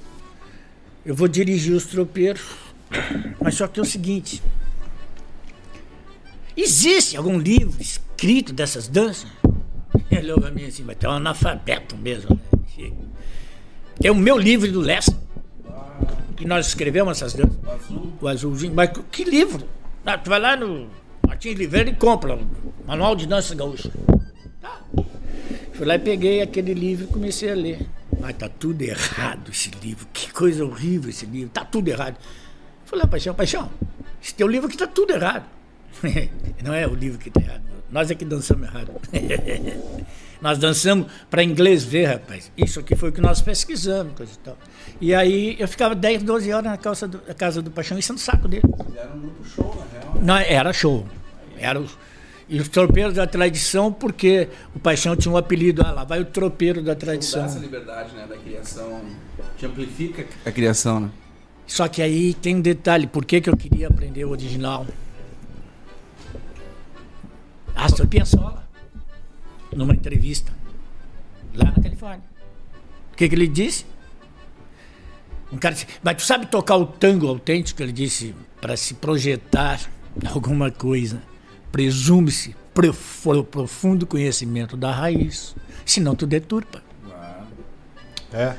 [1.06, 2.42] eu vou dirigir os tropeiros,
[3.40, 4.42] mas só que é o seguinte.
[6.56, 9.30] Existe algum livro escrito dessas danças?
[10.10, 12.40] Ele olhou pra mim assim, mas tem um analfabeto mesmo.
[12.76, 12.90] Né?
[14.02, 15.14] É o meu livro do Leste.
[16.38, 17.58] Que nós escrevemos essas danças.
[18.20, 18.72] O azulzinho.
[18.72, 19.66] Mas que livro?
[20.06, 20.88] Ah, tu vai lá no
[21.26, 22.46] Martins Oliveira e compra o
[22.86, 23.90] Manual de Dança Gaúcha.
[24.62, 24.80] Tá.
[25.72, 27.86] Fui lá e peguei aquele livro e comecei a ler.
[28.20, 30.06] Mas tá tudo errado esse livro.
[30.12, 31.50] Que coisa horrível esse livro.
[31.50, 32.16] Tá tudo errado.
[32.84, 33.70] Falei, ah, Paixão, Paixão,
[34.22, 35.44] esse teu livro aqui tá tudo errado.
[36.62, 37.62] Não é o livro que tá errado.
[37.90, 38.92] Nós é que dançamos errado.
[40.40, 42.52] nós dançamos para inglês ver, rapaz.
[42.56, 44.56] Isso aqui foi o que nós pesquisamos, coisa e tal.
[45.00, 48.18] E aí eu ficava 10, 12 horas na casa do, na casa do Paixão, enchendo
[48.18, 48.62] o saco dele.
[48.86, 50.14] Fizeram um grupo show, na real.
[50.22, 51.06] Não, era show.
[51.58, 51.96] Era os,
[52.48, 56.24] e os tropeiros da tradição, porque o Paixão tinha um apelido, ah, lá vai o
[56.24, 57.44] tropeiro da Dá tradição.
[57.44, 59.02] essa liberdade, né, da criação.
[59.56, 61.10] Te amplifica a criação, né?
[61.66, 64.86] Só que aí tem um detalhe, por que, que eu queria aprender o original?
[67.74, 68.66] Astor Piazzolla,
[69.76, 70.50] numa entrevista,
[71.54, 72.24] lá na Califórnia.
[73.12, 73.84] O que, que ele disse?
[75.52, 77.82] Um cara disse, mas tu sabe tocar o tango autêntico?
[77.82, 79.80] Ele disse, para se projetar
[80.32, 81.22] alguma coisa,
[81.72, 86.82] presume-se prof- profundo conhecimento da raiz, senão tu deturpa.
[88.32, 88.54] É.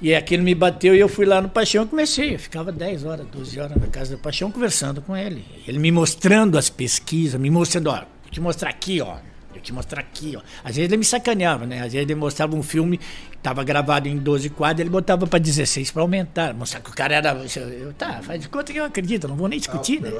[0.00, 2.34] E aquilo me bateu e eu fui lá no Paixão e comecei.
[2.34, 5.44] Eu ficava 10 horas, 12 horas na casa do Paixão conversando com ele.
[5.66, 9.16] Ele me mostrando as pesquisas, me mostrando, ó, vou te mostrar aqui, ó.
[9.64, 10.42] Te mostrar aqui, ó.
[10.62, 11.76] Às vezes ele me sacaneava, né?
[11.78, 15.38] Às vezes ele mostrava um filme que estava gravado em 12 quadros, ele botava para
[15.38, 16.52] 16 para aumentar.
[16.52, 17.30] Mostrar que o cara era.
[17.56, 20.10] Eu, tá, faz de conta que eu acredito, não vou nem discutir, né?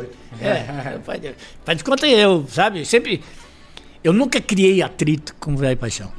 [0.40, 2.87] É, faz, de- faz de conta eu, sabe?
[2.87, 3.22] Sempre.
[4.02, 6.11] Eu nunca criei atrito com o velho Paixão.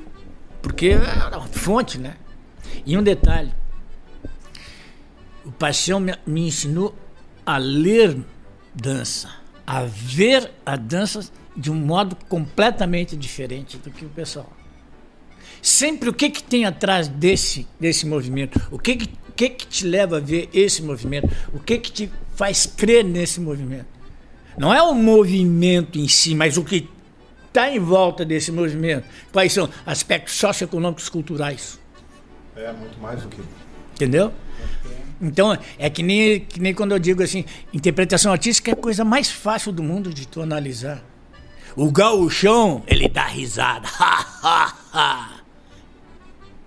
[0.61, 2.15] Porque era uma fonte, né?
[2.85, 3.51] E um detalhe,
[5.43, 6.95] o Paixão me, me ensinou
[7.45, 8.17] a ler
[8.73, 9.29] dança,
[9.65, 14.51] a ver a dança de um modo completamente diferente do que o pessoal.
[15.61, 18.61] Sempre o que, que tem atrás desse, desse movimento?
[18.71, 21.29] O que, que, que, que te leva a ver esse movimento?
[21.53, 23.87] O que, que te faz crer nesse movimento?
[24.57, 26.87] Não é o movimento em si, mas o que
[27.47, 29.07] está em volta desse movimento.
[29.31, 31.79] Quais são aspectos socioeconômicos culturais?
[32.55, 33.41] É muito mais do que.
[33.93, 34.31] Entendeu?
[35.21, 39.05] Então, é que nem, que nem quando eu digo assim, interpretação artística é a coisa
[39.05, 41.03] mais fácil do mundo de tu analisar.
[41.75, 43.87] O gauchão, ele dá risada.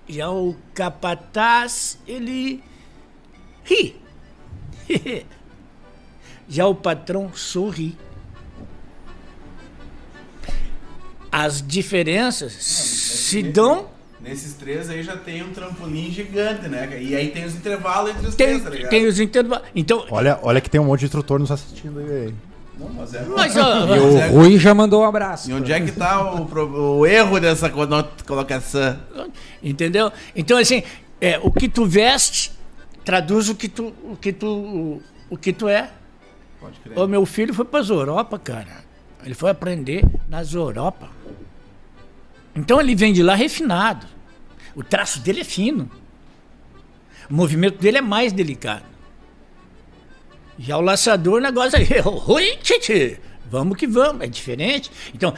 [0.09, 2.62] Já o capataz, ele
[3.64, 3.97] ri.
[6.49, 7.97] Já o patrão sorri.
[11.31, 13.88] As diferenças se dão
[14.21, 17.01] Nesses três aí já tem um trampolim gigante, né?
[17.01, 18.90] E aí tem os intervalos entre os tem, três, tá ligado?
[18.90, 19.68] tem os intervalos.
[19.75, 22.35] Então, Olha, olha que tem um monte de instrutor nos assistindo aí.
[22.79, 23.25] Não, mas é.
[23.25, 25.51] Mas, E o Rui já mandou um abraço.
[25.51, 28.99] E onde é que tá o, o erro dessa colocação?
[29.62, 30.12] Entendeu?
[30.35, 30.83] Então, assim,
[31.21, 32.53] é, o que tu veste
[33.05, 35.91] traduz o que tu, o que tu, o que tu é.
[36.61, 36.99] Pode crer.
[36.99, 38.85] O meu filho foi para as Europa, cara.
[39.25, 41.09] Ele foi aprender nas Europa.
[42.55, 44.07] Então ele vem de lá refinado.
[44.75, 45.91] O traço dele é fino.
[47.31, 48.85] O movimento dele é mais delicado.
[50.59, 51.87] Já o laçador, o negócio aí,
[52.27, 53.18] oi, titi,
[53.49, 54.90] vamos que vamos, é diferente.
[55.14, 55.33] Então,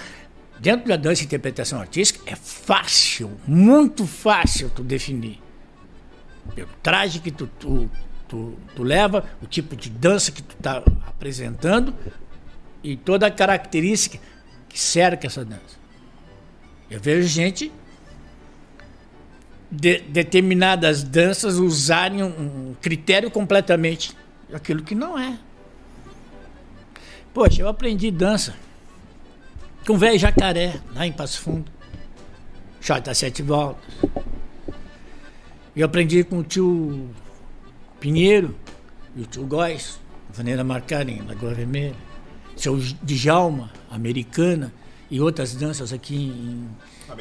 [0.59, 5.39] dentro da dança e interpretação artística, é fácil, muito fácil tu definir.
[6.55, 7.91] Pelo traje que tu, tu,
[8.27, 11.95] tu, tu leva, o tipo de dança que tu está apresentando
[12.83, 14.19] e toda a característica
[14.69, 15.79] que cerca essa dança.
[16.91, 17.71] Eu vejo gente
[19.71, 24.17] de determinadas danças usarem um, um critério completamente
[24.55, 25.39] aquilo que não é.
[27.33, 28.55] Poxa, eu aprendi dança
[29.87, 31.71] com o velho jacaré, lá em Passo Fundo.
[32.81, 33.85] Chota sete voltas.
[35.77, 37.09] Eu aprendi com o tio
[38.01, 38.55] Pinheiro
[39.15, 40.01] e o tio Góis,
[40.37, 41.95] maneira marcada em Lagoa Vermelha.
[42.57, 44.73] Seu Djalma, americana,
[45.11, 46.69] e outras danças aqui em,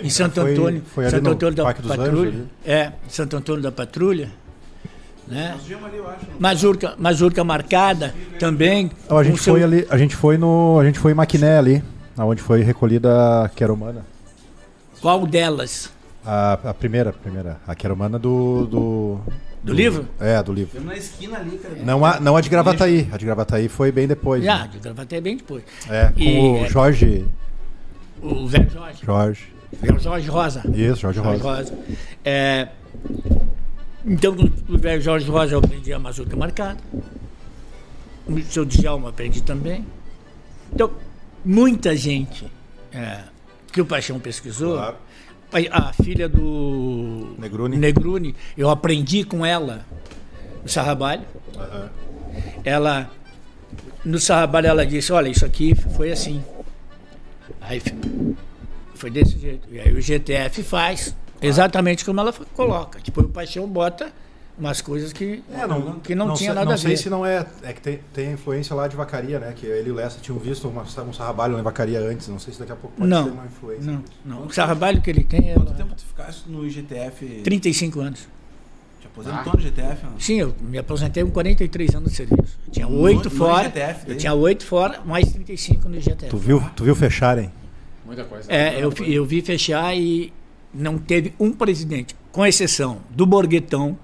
[0.06, 0.84] em Santo foi- Antônio.
[0.86, 2.30] foi ali Santo Antônio da Patrulha.
[2.30, 2.48] ali.
[2.66, 4.32] É, Santo Antônio da Patrulha.
[5.30, 5.56] Né?
[6.40, 8.90] Mazurca, mazurca marcada também.
[9.06, 11.58] Então, a gente seu- foi ali, a gente foi no, a gente foi em Maquiné
[11.58, 11.84] ali,
[12.18, 14.06] onde foi recolhida a Queromana.
[15.02, 15.92] Qual delas?
[16.26, 19.20] A, a primeira, a primeira, a Queromana do, do
[19.64, 20.08] Do livro?
[20.20, 20.82] É, do livro.
[20.82, 21.76] Na esquina ali, cara.
[21.84, 24.44] Não a, não a de Gravataí, a de Gravataí foi bem depois.
[24.44, 24.70] Já, né?
[24.72, 25.64] de Gravataí bem depois.
[25.90, 27.26] É, com E, o é, Jorge,
[28.22, 29.00] O velho Jorge.
[29.06, 29.54] Jorge.
[29.82, 30.64] Velho Jorge Rosa.
[30.74, 31.72] Isso, Jorge Jorge Rosa.
[31.72, 31.74] Rosa.
[32.26, 32.68] É,
[34.06, 34.36] então,
[34.68, 36.80] o velho Jorge Rosa, eu aprendi a mazurca marcada.
[38.28, 39.86] O seu Djalma aprendi também.
[40.74, 40.92] Então,
[41.44, 42.46] muita gente
[42.92, 43.24] é,
[43.72, 44.98] que o Paixão pesquisou, Claro.
[45.72, 47.78] a, a filha do Negruni.
[47.78, 49.86] Negruni, eu aprendi com ela
[50.64, 51.24] no Sarrabalho.
[51.58, 51.90] Aham.
[52.64, 53.12] Ela,
[54.06, 56.44] no Sarrabalho, ela disse: Olha, isso aqui foi assim.
[57.60, 57.82] Aí
[58.96, 59.68] foi desse jeito.
[59.72, 63.00] E aí o GTF faz exatamente como ela coloca.
[63.04, 64.12] Depois o Paixão bota
[64.58, 66.98] umas coisas que, É, não, que não, tinha sei, nada não a sei ver.
[66.98, 67.46] se não é.
[67.64, 69.54] É que tem, tem a influência lá de Vacaria, né?
[69.56, 72.28] Que ele e o Lessa tinham visto uma, um sarrabalho em Vacaria antes.
[72.28, 73.86] Não sei se daqui a pouco pode Não, ter uma influência.
[73.92, 74.46] Não, não.
[74.48, 77.42] O Sarrabalho que ele tem é Quanto tempo tu ficaste no IGTF?
[77.44, 78.28] 35 anos.
[79.00, 80.04] Te aposentou no GTF?
[80.06, 80.20] mano?
[80.20, 82.60] Sim, eu me aposentei com 43 anos de serviço.
[82.68, 83.64] Eu tinha No- oito no fora.
[83.68, 84.18] IGTF eu daí?
[84.18, 86.28] tinha oito fora, mais 35 no IGTF.
[86.30, 87.50] Tu viu, tu viu fecharem?
[88.06, 88.52] Muita coisa.
[88.52, 90.34] É, eu, vi- eu vi fechar e
[90.74, 93.98] não teve um presidente, com exceção do Borguetão,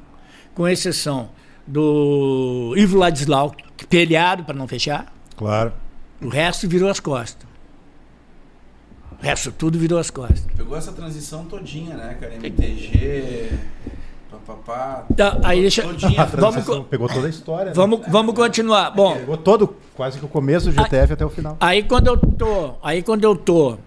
[0.54, 1.30] com exceção
[1.68, 5.74] do Ivo Ladislau, que pelearam para não fechar, Claro.
[6.22, 7.48] o resto virou as costas.
[9.20, 10.46] O resto tudo virou as costas.
[10.56, 12.36] Pegou essa transição todinha, né, cara?
[12.36, 13.50] MTG,
[14.30, 15.06] papapá.
[15.16, 16.22] Tá, aí deixa, Todinha.
[16.22, 17.66] A vamos, pegou toda a história.
[17.68, 17.74] né?
[17.74, 18.92] vamos, vamos continuar.
[18.92, 21.58] Bom, Pegou todo, quase que o começo do GTF até o final.
[21.60, 23.78] aí quando eu tô, aí quando eu tô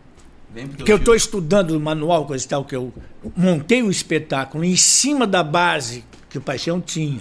[0.85, 2.92] que eu estou estudando o manual, coisa e tal, que eu
[3.37, 7.21] montei o espetáculo em cima da base que o Paixão tinha.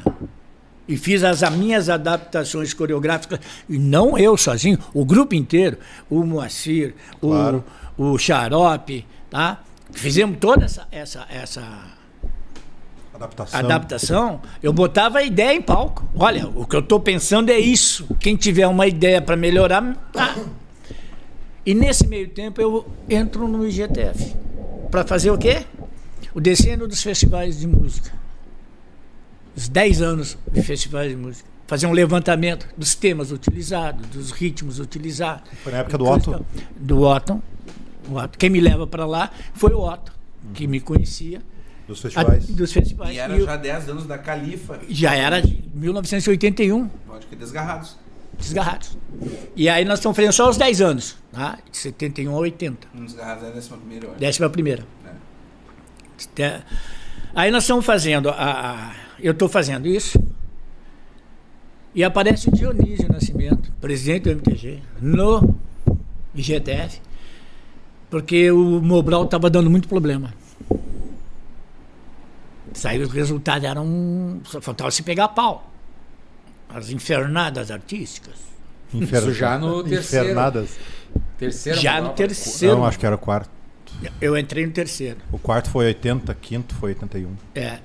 [0.88, 5.78] E fiz as, as minhas adaptações coreográficas, e não eu sozinho, o grupo inteiro,
[6.10, 7.63] o Moacir, o- Claro.
[7.97, 9.62] o, Xarope, tá?
[9.91, 11.62] Fizemos toda essa, essa, essa
[13.13, 13.60] Adaptação.
[13.60, 16.08] adaptação, eu botava a ideia em palco.
[16.15, 18.08] Olha, o que eu estou pensando é isso.
[18.19, 19.95] Quem tiver uma ideia para melhorar.
[20.13, 20.36] tá.
[21.67, 24.34] E nesse meio tempo eu entro no IGTF.
[24.89, 25.65] Para fazer o quê?
[26.34, 28.13] O decênio dos festivais de música.
[29.53, 31.49] Os 10 anos de festivais de música.
[31.67, 35.49] Fazer um levantamento dos temas utilizados, dos ritmos utilizados.
[35.62, 36.45] Foi na época do Coisa Otto?
[36.56, 36.67] e tal.
[36.80, 37.43] Do Otto.
[38.10, 38.38] O Otto.
[38.38, 40.13] Quem me leva para lá foi o Otto,
[40.53, 41.41] que me conhecia.
[41.86, 42.47] Dos a- festivais.
[42.47, 43.13] dos festivais.
[43.13, 44.80] E era E eu- já 10 anos da Califa.
[44.88, 47.97] já era de 1981, Pode que desgarrados.
[48.38, 48.97] Desgarrados.
[49.56, 51.58] E aí nós estamos fazendo só os 10 anos, tá?
[51.71, 54.19] de 71 a 80, Um desgarrados é a décima primeira, eu acho.
[54.19, 54.86] décima primeira.
[56.32, 56.62] Até-
[57.36, 60.19] Aí nós estamos fazendo, a, a- eu estou fazendo isso,
[61.93, 65.55] e aparece o Dionísio Nascimento, presidente do MTG, no
[66.36, 67.01] IGTF,
[68.09, 70.34] porque o Mobral estava dando muito problema.
[72.74, 74.39] Saiu os resultados, eram.
[74.43, 75.72] Só faltava se pegar pau.
[76.70, 78.36] As infernadas artísticas.
[78.93, 80.26] Infer- Isso já no terceiro.
[80.26, 80.70] Infernadas.
[81.38, 82.76] Terceiro Já no terceiro.
[82.78, 83.49] Não, acho que era o quarto.
[84.22, 85.18] Eu entrei no terceiro.
[85.32, 87.32] O quarto foi 80, quinto foi 81.
[87.55, 87.80] É.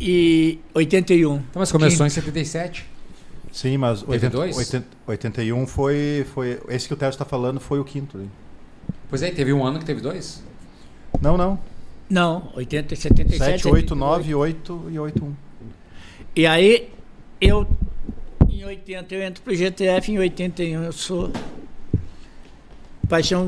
[0.00, 1.36] E 81.
[1.36, 2.20] Então, mas começou em Quinto.
[2.26, 2.86] 77.
[3.52, 4.56] Sim, mas Teve 80, dois?
[4.56, 6.60] 80, 81 foi, foi.
[6.68, 8.18] Esse que o Tércio está falando foi o quinto.
[8.18, 8.30] hein?
[9.08, 10.42] Pois é, teve um ano que teve dois?
[11.20, 11.58] Não, não.
[12.08, 13.62] Não, 80, 77.
[13.62, 15.34] 7, 8, 9, 8 e 8, 1.
[16.36, 16.90] E aí,
[17.40, 17.66] eu,
[18.50, 21.30] em 80, eu entro pro GTF, em 81 eu sou.
[23.08, 23.44] Paixão,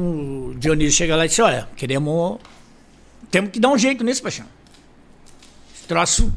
[0.51, 2.39] o Dionísio chega lá e disse: Olha, queremos.
[3.31, 4.47] Temos que dar um jeito nisso, Paixão.
[5.75, 6.33] Esse troço.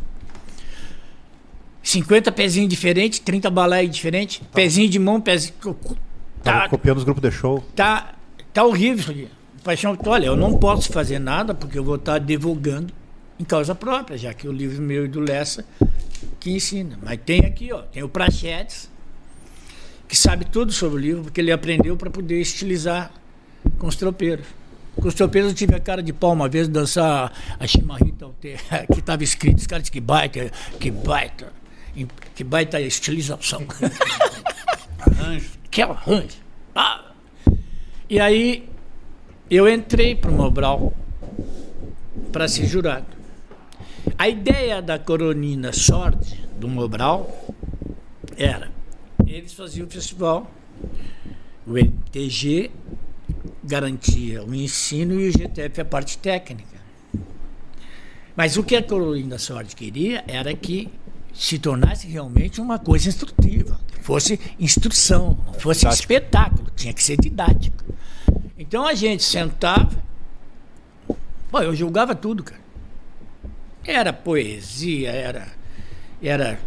[1.82, 5.54] 50 pezinhos diferentes, 30 balaias diferentes, pezinho de mão, pezinho.
[5.62, 7.64] Tava Tá, copiando os grupos de show.
[7.76, 8.14] tá,
[8.54, 9.28] tá horrível isso aqui.
[9.64, 12.94] Paixão, olha, eu não posso fazer nada porque eu vou estar divulgando
[13.40, 15.66] em causa própria, já que o livro meu e do Lessa
[16.44, 17.00] que ensina.
[17.02, 18.92] Mas tem aqui, ó, tem o Prachetes,
[20.10, 23.14] que sabe tudo sobre o livro, porque ele aprendeu para poder estilizar
[23.80, 24.46] com os tropeiros.
[24.98, 28.30] Com os tropeiros eu tive a cara de pau uma vez dançar a chimarrita
[28.92, 31.54] que estava escrito, os caras que baita, que baita,
[32.36, 33.66] que baita estilização.
[35.00, 35.50] Arranjo.
[35.72, 36.38] que arranjo.
[36.76, 37.12] Ah.
[38.10, 38.70] E aí
[39.50, 40.94] eu entrei para o Mobral
[42.32, 43.13] para ser jurado.
[44.18, 47.48] A ideia da Coronina Sorte do Mobral
[48.38, 48.72] era
[49.26, 50.50] eles faziam o festival,
[51.66, 52.70] o MTG
[53.64, 56.78] garantia o ensino e o GTF a parte técnica.
[58.36, 60.90] Mas o que a Carolina Sorte queria era que
[61.34, 66.02] se tornasse realmente uma coisa instrutiva, que fosse instrução, não fosse Didático.
[66.02, 67.84] espetáculo, tinha que ser didático.
[68.58, 69.90] Então a gente sentava,
[71.50, 72.63] pô, eu julgava tudo, cara.
[73.86, 75.48] Era poesia, era,
[76.22, 76.60] era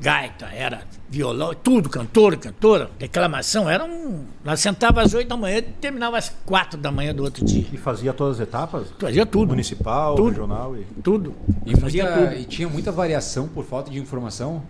[0.00, 4.24] gaita, era violão, tudo, cantor, cantora, declamação, era um.
[4.44, 7.64] Nós sentava às oito da manhã e terminava às quatro da manhã do outro dia.
[7.72, 8.88] E fazia todas as etapas?
[8.98, 9.48] Fazia tudo.
[9.50, 10.28] Municipal, Tudo.
[10.28, 10.84] regional e.
[11.02, 11.34] Tudo.
[11.64, 12.40] E, fazia muita- tudo.
[12.40, 14.62] e tinha muita variação por falta de informação?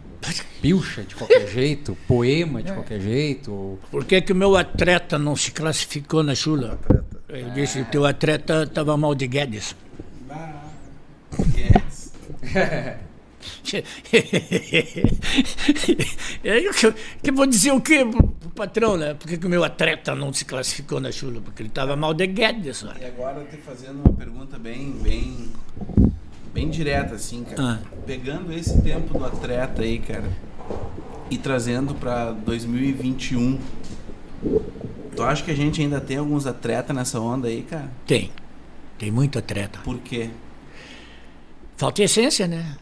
[0.62, 2.62] Pilcha de qualquer jeito, poema É.
[2.62, 3.52] de qualquer jeito.
[3.52, 6.78] ou- Por que, que o meu atleta não se classificou na chula?
[7.28, 9.76] Eu disse, o teu atleta estava mal de Guedes.
[11.56, 12.12] Yes.
[16.42, 19.14] Eu que, que vou dizer o quê pro, patrão, né?
[19.14, 21.40] Por que, o meu atleta não se classificou na chula?
[21.40, 22.82] Porque ele estava mal de Guedes.
[22.82, 22.98] olha.
[23.00, 25.48] E agora eu tô fazendo uma pergunta bem, bem,
[26.52, 27.62] bem direta, assim, cara.
[27.62, 27.78] Ah.
[28.06, 30.28] Pegando esse tempo do atleta aí, cara,
[31.30, 33.58] e trazendo pra 2021,
[35.14, 37.90] tu acha que a gente ainda tem alguns atletas nessa onda aí, cara?
[38.06, 38.30] Tem.
[38.98, 39.78] Tem muito atleta.
[39.84, 40.30] Por quê?
[41.78, 42.76] Falta essência, né?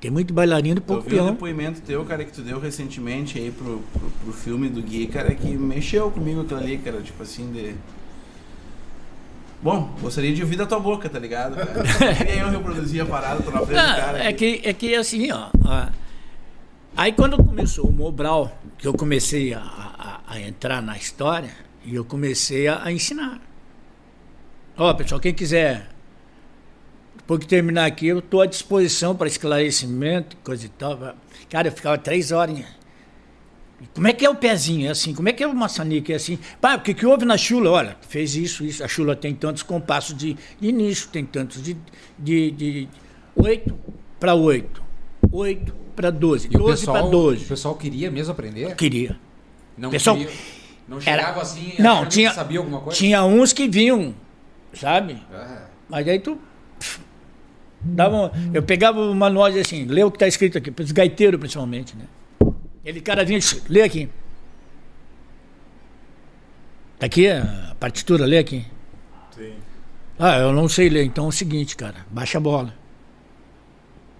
[0.00, 1.30] Tem muito bailarino e Eu pouco vi um peão.
[1.32, 5.34] depoimento teu, cara, que tu deu recentemente aí pro, pro, pro filme do Gui, cara,
[5.34, 7.74] que mexeu comigo aquilo ali, cara, tipo assim, de...
[9.62, 11.56] Bom, gostaria de ouvir da tua boca, tá ligado?
[11.56, 12.14] Cara?
[12.14, 14.18] Queria eu reproduzir a parada, tô na frente do Não, cara.
[14.18, 14.58] é aqui.
[14.58, 15.48] que, é que assim, ó.
[15.64, 15.86] ó,
[16.96, 21.50] Aí quando começou o Mobral, que eu comecei a, a- a entrar na história,
[21.84, 23.40] e eu comecei a, a ensinar.
[24.76, 25.88] Ó, pessoal, quem quiser,
[27.26, 30.96] depois que terminar aqui, eu estou à disposição para esclarecimento, coisa e tal.
[31.50, 32.60] Cara, eu ficava três horas.
[33.94, 34.86] Como é que é o pezinho?
[34.86, 36.12] É assim, como é que é o maçanique?
[36.12, 36.38] É assim.
[36.60, 37.70] Pá, o que, que houve na chula?
[37.70, 38.82] Olha, fez isso, isso.
[38.84, 41.76] A chula tem tantos compassos de, de início, tem tantos de,
[42.16, 42.88] de, de
[43.34, 43.76] 8
[44.20, 44.82] para 8,
[45.32, 47.44] 8 para 12, E o 12 para pessoal, o 12.
[47.44, 48.74] pessoal queria mesmo aprender?
[48.76, 49.18] Queria.
[49.76, 50.32] Não Pessoal, queria-
[50.88, 52.96] não era- chegava assim Não, tinha- sabia alguma coisa?
[52.96, 54.14] Tinha uns que vinham,
[54.72, 55.18] sabe?
[55.88, 56.38] Mas aí tu.
[57.80, 60.70] Dava um- eu pegava o manual e dizia assim, lê o que está escrito aqui,
[60.70, 62.04] para os gaiteiros principalmente, né?
[62.84, 64.08] Ele cara vinha e disse, lê aqui.
[66.98, 68.64] Tá aqui a partitura, lê aqui.
[69.36, 69.52] Sim.
[70.18, 72.72] Ah, eu não sei ler, então é o seguinte, cara, baixa a bola.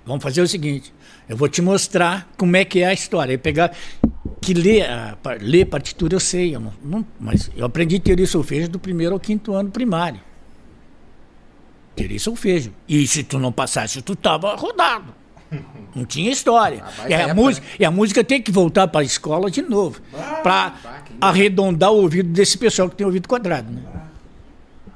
[0.05, 0.93] Vamos fazer o seguinte,
[1.29, 3.33] eu vou te mostrar como é que é a história.
[3.33, 3.73] Eu pegar
[4.41, 4.87] que ler,
[5.41, 9.15] ler partitura eu sei, eu não, não- mas eu aprendi teoria e solfejo do primeiro
[9.15, 10.21] ao quinto ano primário.
[11.97, 12.73] Teoria e solfejo.
[12.87, 15.15] E se tu não passasse, tu tava rodado.
[15.95, 16.85] Não tinha história.
[16.99, 19.63] Ah, E a, época, música, e a música tem que voltar para a escola de
[19.63, 20.01] novo.
[20.43, 20.75] Para bah,
[21.05, 23.73] que arredondar o ouvido desse pessoal que tem ouvido quadrado.
[23.73, 23.81] Né?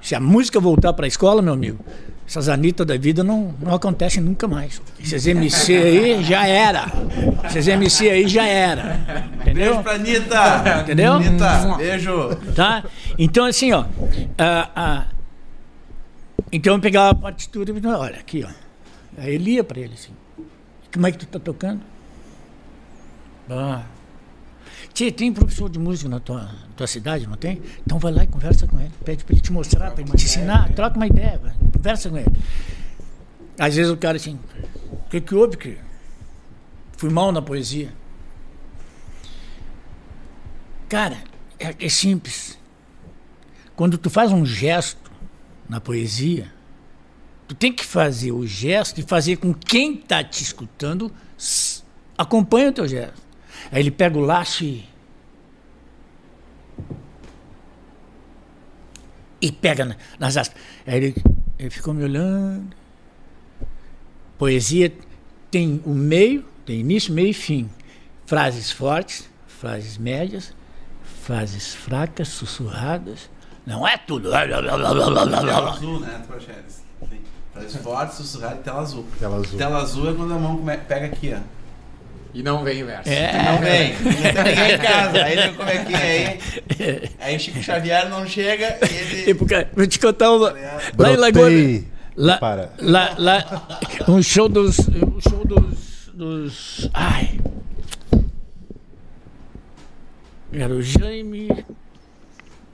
[0.00, 1.78] Se a música voltar para a escola, meu amigo,
[2.26, 4.80] essas Anitta da vida não, não acontecem nunca mais.
[5.02, 6.86] Esses MC aí já era.
[7.44, 9.00] Esses MC aí já era.
[9.40, 9.54] Entendeu?
[9.54, 10.80] Beijo pra Anitta!
[10.82, 11.12] Entendeu?
[11.14, 12.36] Anitta, beijo!
[12.54, 12.84] Tá?
[13.18, 13.84] Então, assim, ó.
[14.38, 15.04] ah, ah,
[16.52, 18.50] então eu pegava a partitura e olha, aqui, ó.
[19.18, 20.12] Aí ele ia pra ele assim.
[20.92, 21.80] Como é que tu tá tocando?
[23.48, 23.84] Ah.
[24.92, 27.62] Tia, tem professor de música na tua, na tua cidade, não tem?
[27.86, 28.90] Então vai lá e conversa com ele.
[29.04, 30.72] Pede pra ele te mostrar, pra ele te ensinar.
[30.72, 31.54] Troca uma ideia, vai.
[31.72, 32.32] conversa com ele.
[33.58, 34.38] Às vezes o cara assim,
[34.90, 35.78] o que que houve, que
[37.00, 37.90] Fui mal na poesia.
[40.86, 41.16] Cara,
[41.58, 42.58] é, é simples.
[43.74, 45.09] Quando tu faz um gesto
[45.70, 46.52] na poesia,
[47.46, 51.12] tu tem que fazer o gesto e fazer com quem está te escutando
[52.18, 53.22] acompanhe o teu gesto.
[53.70, 54.84] Aí ele pega o laço e.
[59.40, 60.60] E pega na- nas aspas.
[60.84, 61.14] Aí ele,
[61.58, 62.74] ele ficou me olhando.
[64.36, 64.92] Poesia
[65.52, 67.70] tem o meio, tem início, meio e fim.
[68.26, 70.52] Frases fortes, frases médias,
[71.22, 73.30] frases fracas, sussurradas.
[73.70, 74.30] Não é tudo.
[74.30, 76.20] Tela azul, né?
[77.08, 77.20] Sim.
[77.54, 79.06] Faz forte, sussurrado e tela azul.
[79.18, 79.58] Tela azul.
[79.58, 81.40] Tela azul é quando a mão come- pega aqui, ó.
[82.32, 83.08] E não vem verso.
[83.10, 83.42] É.
[83.42, 83.92] Não vem.
[83.98, 85.24] Você pegar em casa.
[85.24, 86.40] Aí ele como é que é
[86.78, 87.10] aí.
[87.20, 89.30] Aí o Chico Xavier não chega e ele.
[89.30, 90.52] E porque, vou te contar uma.
[90.96, 91.16] Lá em.
[91.16, 91.50] Lagoa.
[92.16, 92.72] Lá, Para.
[92.80, 93.66] lá, lá,
[94.08, 94.78] um show dos.
[94.78, 96.10] Um show dos.
[96.14, 97.40] dos ai.
[100.52, 101.48] Era o Jaime,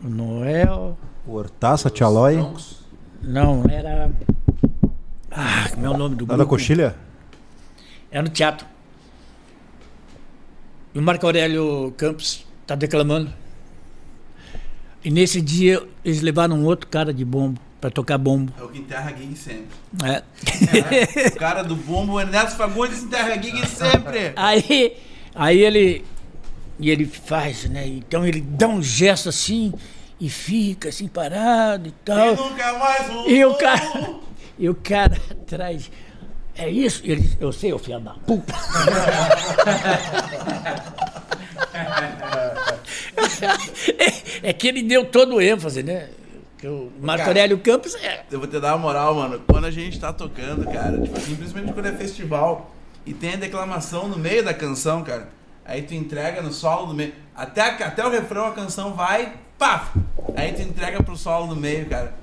[0.02, 0.96] Noel.
[1.26, 1.90] O Hortaça.
[1.90, 2.84] Troncos.
[3.22, 4.10] Não, era.
[5.30, 6.32] Ah, como é o nome do grupo?
[6.32, 6.94] Nada coxilha?
[8.10, 8.66] Era no teatro.
[10.94, 13.30] E o Marco Aurélio Campos está declamando.
[15.04, 18.52] E nesse dia eles levaram um outro cara de bombo para tocar bombo.
[18.58, 19.68] É o que enterra gig sempre.
[20.04, 21.28] É.
[21.28, 24.32] O cara do bombo, o Ernesto Fagundes, enterra gig sempre.
[24.36, 24.96] Aí,
[25.34, 26.04] aí ele
[26.78, 27.86] e ele faz, né?
[27.86, 29.72] Então ele dá um gesto assim
[30.20, 32.34] e fica assim parado e E tal.
[32.36, 33.30] nunca mais voltou.
[33.30, 34.14] E o cara,
[34.58, 35.90] e o cara atrás,
[36.54, 37.02] é isso?
[37.04, 38.54] E ele diz, eu sei, ô filho da puta.
[44.42, 46.08] é, é que ele deu todo o ênfase, né?
[46.58, 47.30] Que o Marco Cara.
[47.30, 48.24] Aurélio Campos é.
[48.30, 49.42] Eu vou te dar uma moral, mano.
[49.46, 52.74] Quando a gente tá tocando, cara, tipo assim, principalmente quando é festival
[53.04, 55.28] e tem a declamação no meio da canção, cara,
[55.66, 57.12] aí tu entrega no solo do meio.
[57.34, 59.88] Até, a- até o refrão a canção vai, pá!
[60.36, 62.14] Aí tu entrega pro solo do meio, cara.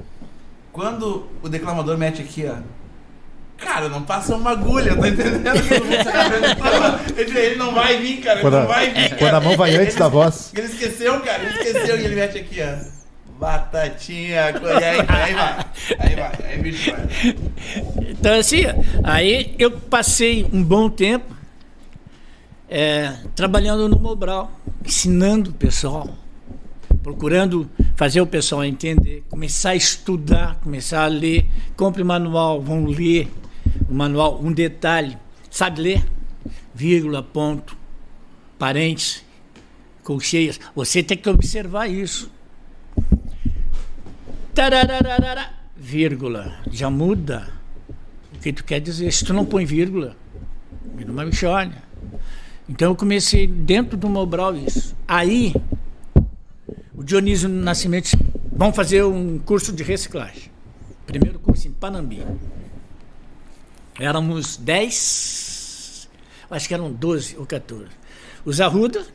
[0.71, 2.55] Quando o declamador mete aqui, ó.
[3.57, 5.55] Cara, não passa uma agulha, tá entendendo?
[7.17, 8.39] ele, ele não vai vir, cara.
[8.39, 9.17] Ele Quando não vai vir.
[9.17, 10.51] quando a mão vai antes da voz.
[10.55, 11.43] Ele esqueceu, cara.
[11.43, 12.93] Ele esqueceu e ele mete aqui, ó.
[13.39, 14.49] Batatinha.
[14.51, 15.65] E aí, aí vai.
[15.99, 16.31] Aí vai.
[16.45, 17.07] Aí o bicho vai.
[18.09, 18.63] Então, assim,
[19.03, 21.33] aí eu passei um bom tempo
[22.75, 24.51] é, trabalhando no Mobral,
[24.83, 26.09] ensinando o pessoal,
[27.03, 31.47] procurando fazer o pessoal entender, começar a estudar, começar a ler.
[31.77, 33.31] Compre o manual, vão ler
[33.87, 35.15] o manual, um detalhe.
[35.51, 36.03] Sabe ler?
[36.73, 37.77] Vírgula, ponto,
[38.57, 39.23] parênteses,
[40.03, 40.59] colcheias.
[40.75, 42.31] Você tem que observar isso.
[44.55, 46.57] Tarararara, vírgula.
[46.71, 47.53] Já muda
[48.35, 49.13] o que tu quer dizer.
[49.13, 50.17] Se tu não põe vírgula,
[50.95, 51.92] vira uma bichona.
[52.67, 54.95] Então eu comecei dentro do Mobral isso.
[55.07, 55.53] Aí,
[56.95, 58.17] o Dionísio Nascimento disse,
[58.51, 60.51] vamos fazer um curso de reciclagem.
[61.05, 62.25] Primeiro curso em Panambi.
[63.99, 66.09] Éramos 10,
[66.49, 67.87] acho que eram 12 ou 14.
[68.43, 69.05] Os Arruda,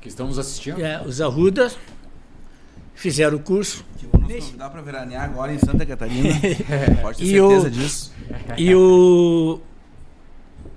[0.00, 0.80] Que estamos assistindo.
[0.82, 1.70] é, os Arruda
[2.94, 3.84] fizeram o curso.
[3.98, 6.30] Que vão nos convidar pra veranear agora em Santa Catarina.
[7.02, 8.12] Pode ter certeza o- disso.
[8.56, 9.60] E o.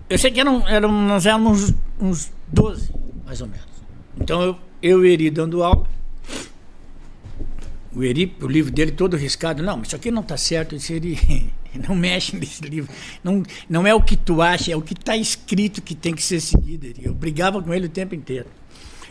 [0.10, 2.91] Eu sei que eram, eram, nós éramos uns 12,
[3.26, 3.66] mais ou menos.
[4.20, 5.88] Então eu, eu e o Eri dando aula.
[7.95, 9.64] O Eri, o livro dele todo riscado.
[9.64, 10.76] Não, mas isso aqui não está certo.
[10.76, 10.99] Esse
[11.88, 12.91] não mexe nesse livro.
[13.24, 16.22] Não, não é o que tu acha, é o que está escrito que tem que
[16.22, 16.86] ser seguido.
[16.86, 17.06] Eri.
[17.06, 18.47] Eu brigava com ele o tempo inteiro.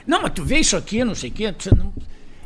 [0.07, 1.55] Não, mas tu vê isso aqui, não sei o quê.
[1.77, 1.93] não-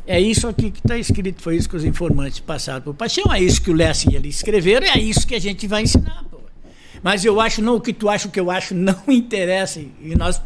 [0.07, 1.41] É isso aqui que está escrito.
[1.41, 3.31] Foi isso que os informantes passaram por Paixão.
[3.33, 4.87] É isso que o Lessing e ele escreveram.
[4.87, 6.23] É isso que a gente vai ensinar.
[6.31, 6.38] Pô.
[7.01, 9.79] Mas eu acho, não, o que tu acha, o que eu acho, não interessa.
[9.79, 10.41] E nós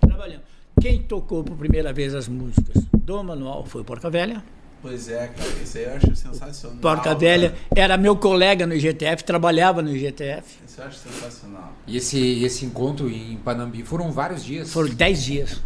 [0.00, 0.44] trabalhamos.
[0.80, 4.42] Quem tocou por primeira vez as músicas do manual foi o Porca Velha.
[4.82, 5.50] Pois é, cara.
[5.62, 6.78] Isso aí eu acho sensacional.
[6.78, 7.62] Porca Velha cara.
[7.76, 10.58] era meu colega no IGTF, trabalhava no IGTF.
[10.66, 11.74] Isso eu acho sensacional.
[11.86, 14.72] E esse, esse encontro em Panambi foram vários dias.
[14.72, 15.62] Foram 10 dias.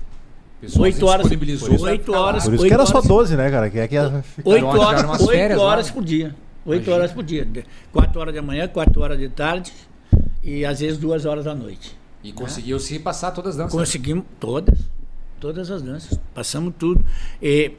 [0.61, 1.21] Pessoal Oito horas.
[1.23, 2.45] disponibilizou horas.
[2.45, 3.09] Por isso Oito que era só horas.
[3.09, 3.71] 12, né, cara?
[3.71, 5.93] Que é que horas, lá, horas né?
[5.93, 6.35] por dia.
[6.65, 6.97] Oito Imagina.
[6.97, 7.47] horas por dia.
[7.93, 9.73] Quatro horas da manhã, quatro horas de tarde
[10.45, 11.97] e às vezes duas horas da noite.
[12.23, 13.73] E conseguiu se passar todas as danças.
[13.79, 14.79] Conseguimos todas,
[15.41, 16.19] todas as danças.
[16.35, 17.05] Passamos tudo.
[17.43, 17.73] E,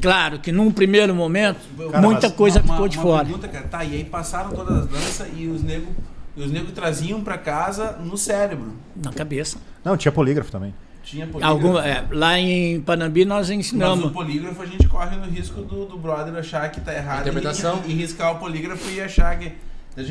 [0.00, 1.58] claro que num primeiro momento,
[1.90, 3.24] Cara, muita mas coisa uma- ficou de uma fora.
[3.24, 5.94] Pergunta, cara, tá, e aí passaram todas as danças e os negros
[6.36, 8.72] e os negros traziam pra casa no cérebro.
[8.96, 9.58] Na cabeça.
[9.84, 10.72] Não, tinha polígrafo também.
[11.02, 11.52] Tinha polígrafo.
[11.52, 14.04] Alguma, é, lá em Panambi nós Mas ensinamos.
[14.06, 17.82] o polígrafo a gente corre no risco do, do brother achar que tá errado Interpretação.
[17.86, 19.52] E, e riscar o polígrafo e achar que.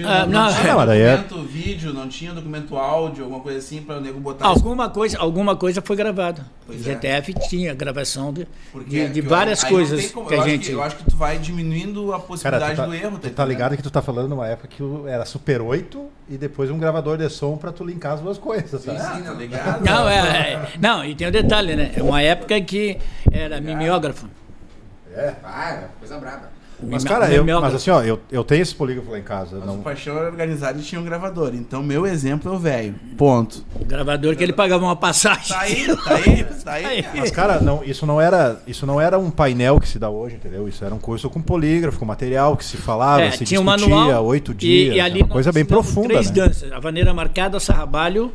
[0.06, 3.82] Ah, não, não, tinha não, é- documento vídeo, não tinha documento áudio, alguma coisa assim
[3.82, 4.46] pra o nego botar.
[4.46, 6.42] Alguma coisa, alguma coisa foi gravada.
[6.42, 6.92] O Pois é.
[6.92, 10.38] GTF tinha gravação de, Porque- de, de porque várias não coisas tem como- que eu
[10.40, 10.72] a acho gente.
[10.72, 13.20] eu acho que tu vai diminuindo a Cara, possibilidade tu tá, do erro.
[13.20, 16.70] tu tá ligado que tu tá falando numa época que era Super 8 e depois
[16.70, 18.98] um gravador de som pra tu linkar as duas coisas, sabe?
[19.00, 19.84] Ah, tá ligado?
[19.86, 20.18] Não, é,
[20.54, 21.94] é- não, e tem um detalhe, né?
[21.96, 22.98] É uma época que
[23.32, 24.28] era mimeógrafo.
[25.44, 26.59] Ah, coisa braba.
[26.82, 29.58] Mas, cara, eu, mas assim, ó, eu, eu tenho esse polígrafo lá em casa.
[29.58, 31.52] Mas Não, o Paixão era organizado e tinha um gravador.
[31.54, 32.96] Então, meu exemplo é o velho.
[33.18, 33.66] Ponto.
[33.86, 35.50] Gravador que ele pagava uma passagem.
[35.50, 37.06] Tá aí, tá aí, tá aí.
[37.16, 40.36] Mas, cara, não, isso, não era, isso não era um painel que se dá hoje,
[40.36, 40.68] entendeu?
[40.68, 43.66] Isso era um curso com polígrafo, com material que se falava, É, se tinha um
[43.66, 44.26] discutia, manual.
[44.26, 44.96] oito e- dias.
[44.96, 46.36] E, ali uma coisa bem profunda, Três né?
[46.46, 46.72] danças.
[46.72, 48.32] A vaneira marcada, o sarrabalho.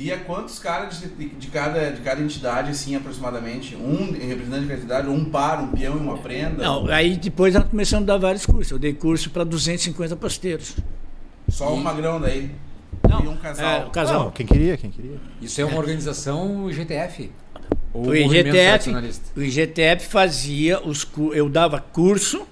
[0.00, 3.76] E a quantos caras de, de cada, de cada entidade, assim, aproximadamente?
[3.76, 6.64] Um representante de cada entidade, um par, um peão e uma prenda?
[6.64, 8.72] Não, aí depois nós começamos a dar vários cursos.
[8.72, 10.74] Eu dei curso para 250 pasteiros.
[11.50, 12.50] Só um magrão daí.
[13.06, 13.82] Não, e um casal.
[13.82, 14.24] É, o casal.
[14.24, 15.20] Não, quem queria, quem queria.
[15.42, 17.30] Isso é uma organização GTF?
[17.92, 18.90] Ou O IGTF,
[19.36, 22.46] o IGTF fazia os eu dava curso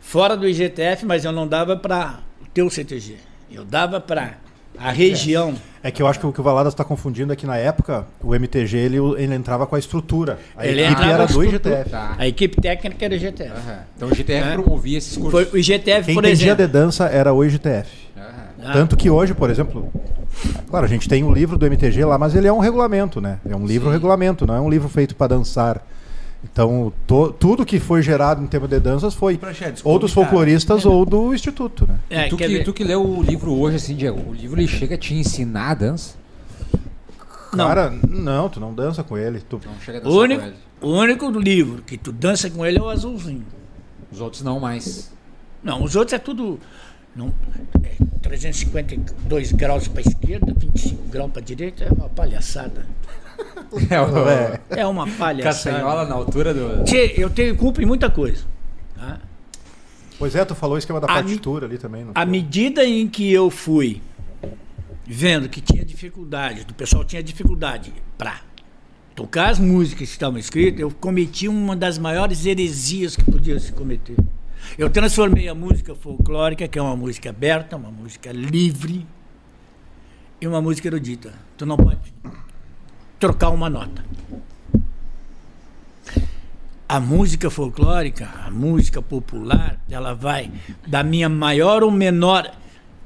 [0.00, 3.16] fora do IGTF, mas eu não dava para o teu CTG.
[3.50, 4.36] Eu dava para
[4.80, 5.54] a região.
[5.82, 8.04] É que eu acho que o que o Valadas está confundindo é que na época
[8.22, 10.38] o MTG ele, ele entrava com a estrutura.
[10.54, 11.42] A Ele equipe era do.
[11.44, 11.90] IGTF.
[11.90, 12.14] Tá.
[12.18, 13.50] A equipe técnica era o IGTF.
[13.50, 13.78] Aham.
[13.96, 14.52] Então o GTF É.
[14.52, 15.32] promovia esses cursos.
[15.32, 16.56] Foi o IGTF, Quem por exemplo.
[16.56, 17.88] de dança era o IGTF.
[18.14, 18.26] Aham.
[18.62, 19.90] Ah, Tanto que hoje, por exemplo,
[20.68, 23.38] claro, a gente tem um livro do MTG lá, mas ele é um regulamento, né?
[23.48, 23.94] É um livro Sim.
[23.94, 25.82] regulamento, não é um livro feito para dançar.
[26.42, 30.12] Então, to- tudo que foi gerado em termos de danças foi Praxé, desculpe, ou dos
[30.14, 30.26] cara.
[30.26, 31.98] folcloristas ou do instituto, né?
[32.08, 32.64] é, tu, que, ver?
[32.64, 35.70] tu que leu o livro hoje, assim, Diego, o livro ele chega a te ensinar
[35.70, 36.14] a dança?
[37.52, 37.66] Não.
[37.68, 39.40] Cara, não, tu não dança com ele.
[39.40, 39.60] Tu...
[39.66, 40.56] Não chega a O dançar único, com ele.
[40.80, 43.44] o único livro que tu dança com ele é o azulzinho.
[44.10, 45.12] Os outros não mais.
[45.62, 46.58] Não, os outros é tudo.
[47.14, 47.32] Não,
[47.82, 47.90] é
[48.22, 52.86] 352 graus para esquerda, 25 graus para direita, é uma palhaçada.
[53.90, 54.60] É, o, É.
[54.82, 55.42] É uma palhaçada.
[55.72, 56.84] Caçanhola na altura do.
[56.84, 58.44] Tchê, eu tenho culpa em muita coisa.
[58.94, 59.20] tá?
[60.18, 62.04] Pois é, tu falou o esquema da A mi- partitura ali também.
[62.04, 62.30] não À foi?
[62.30, 64.02] medida em que eu fui
[65.06, 68.40] vendo que tinha dificuldade, o pessoal tinha dificuldade para
[69.16, 73.72] tocar as músicas que estavam escritas, eu cometi uma das maiores heresias que podia se
[73.72, 74.16] cometer.
[74.78, 79.04] Eu transformei a música folclórica, que é uma música aberta, uma música livre,
[80.40, 81.32] em uma música erudita.
[81.56, 81.98] Tu não pode
[83.20, 84.02] trocar uma nota.
[86.88, 90.50] A música folclórica, a música popular, ela vai
[90.86, 92.50] da minha maior ou menor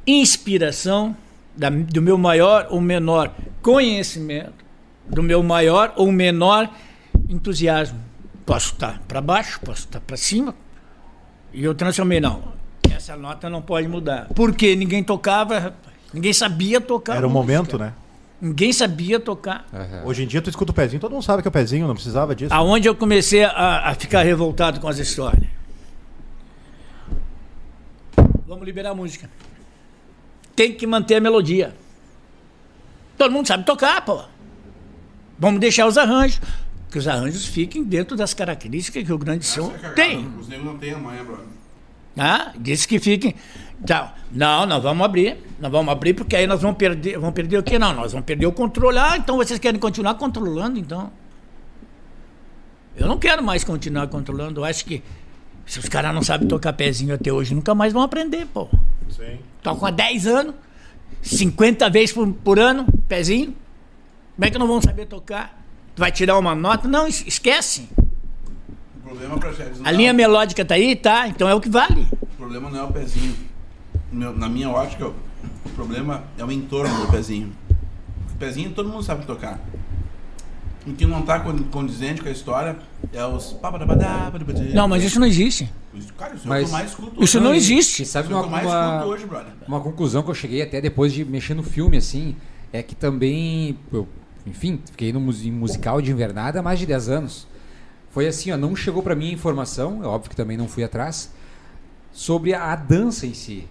[0.07, 1.15] inspiração,
[1.55, 4.65] da- do meu maior ou menor conhecimento,
[5.07, 6.71] do meu maior ou menor
[7.29, 7.99] entusiasmo.
[8.47, 10.55] Posso estar para baixo, posso estar para cima.
[11.53, 12.55] E eu transformei, não.
[12.91, 14.29] Essa nota não pode mudar.
[14.35, 15.75] Porque ninguém tocava,
[16.13, 17.17] ninguém sabia tocar.
[17.17, 17.93] Era o momento, né?
[18.45, 19.67] Ninguém sabia tocar.
[19.73, 20.03] Aham.
[20.05, 21.95] Hoje em dia tu escuta o pezinho, todo mundo sabe que é o pezinho, não
[21.95, 22.53] precisava disso.
[22.53, 25.49] Aonde eu comecei a, a ficar revoltado com as histórias.
[28.47, 29.31] Vamos liberar a música.
[30.55, 31.75] Tem que manter a melodia.
[33.17, 34.23] Todo mundo sabe tocar, pô.
[35.39, 36.39] Vamos deixar os arranjos.
[36.91, 40.19] Que os arranjos fiquem dentro das características que o grande som tem.
[40.39, 41.47] Os negros não têm amanhã, brother.
[42.59, 43.35] Disse que fiquem.
[43.87, 44.15] Tá.
[44.31, 45.37] Não, nós vamos abrir.
[45.61, 47.19] Nós vamos abrir porque aí nós vamos perder.
[47.19, 47.79] Vamos perder o quê?
[47.79, 48.99] Não, nós vamos perder o controle.
[48.99, 51.11] Ah, então vocês querem continuar controlando, então.
[52.97, 54.61] Eu não quero mais continuar controlando.
[54.61, 55.03] Eu acho que
[55.67, 58.69] se os caras não sabem tocar pezinho até hoje, nunca mais vão aprender, pô.
[59.11, 59.39] Sim.
[59.63, 60.55] Tocam há 10 anos,
[61.23, 63.55] 50 vezes por, por ano, pezinho.
[64.37, 65.61] Como é que não vão saber tocar?
[65.97, 66.87] Tu vai tirar uma nota?
[66.89, 67.89] Não, es- esquece.
[69.05, 69.39] Problema,
[69.85, 70.97] A linha dão- melódica tá aí?
[70.97, 72.07] Tá, então é o que vale.
[72.23, 73.35] O problema não é o pezinho.
[74.11, 77.53] Meu- na minha ótica, o problema é o entorno do pezinho.
[78.33, 79.61] O pezinho todo mundo sabe tocar.
[80.87, 82.77] O que não tá con- condizente com a história
[83.13, 83.57] é os.
[84.75, 85.71] Não, mas isso não existe.
[86.19, 87.47] Cara, isso é o Mas- que eu mais escuto Isso hoje.
[87.47, 88.03] não existe.
[88.03, 89.53] e Sabe Isso é o uma, que eu mais uma, escuto hoje, brother.
[89.69, 92.37] uma conclusão que eu cheguei até depois de mexer no filme, assim,
[92.73, 94.07] é que também, eu,
[94.47, 97.47] enfim, fiquei no musical de invernada há mais de 10 anos.
[98.15, 100.85] Foi assim, ó, não chegou pra mim a informação, é óbvio que também não fui
[100.85, 101.33] atrás,
[102.13, 103.67] sobre a, a dança em si.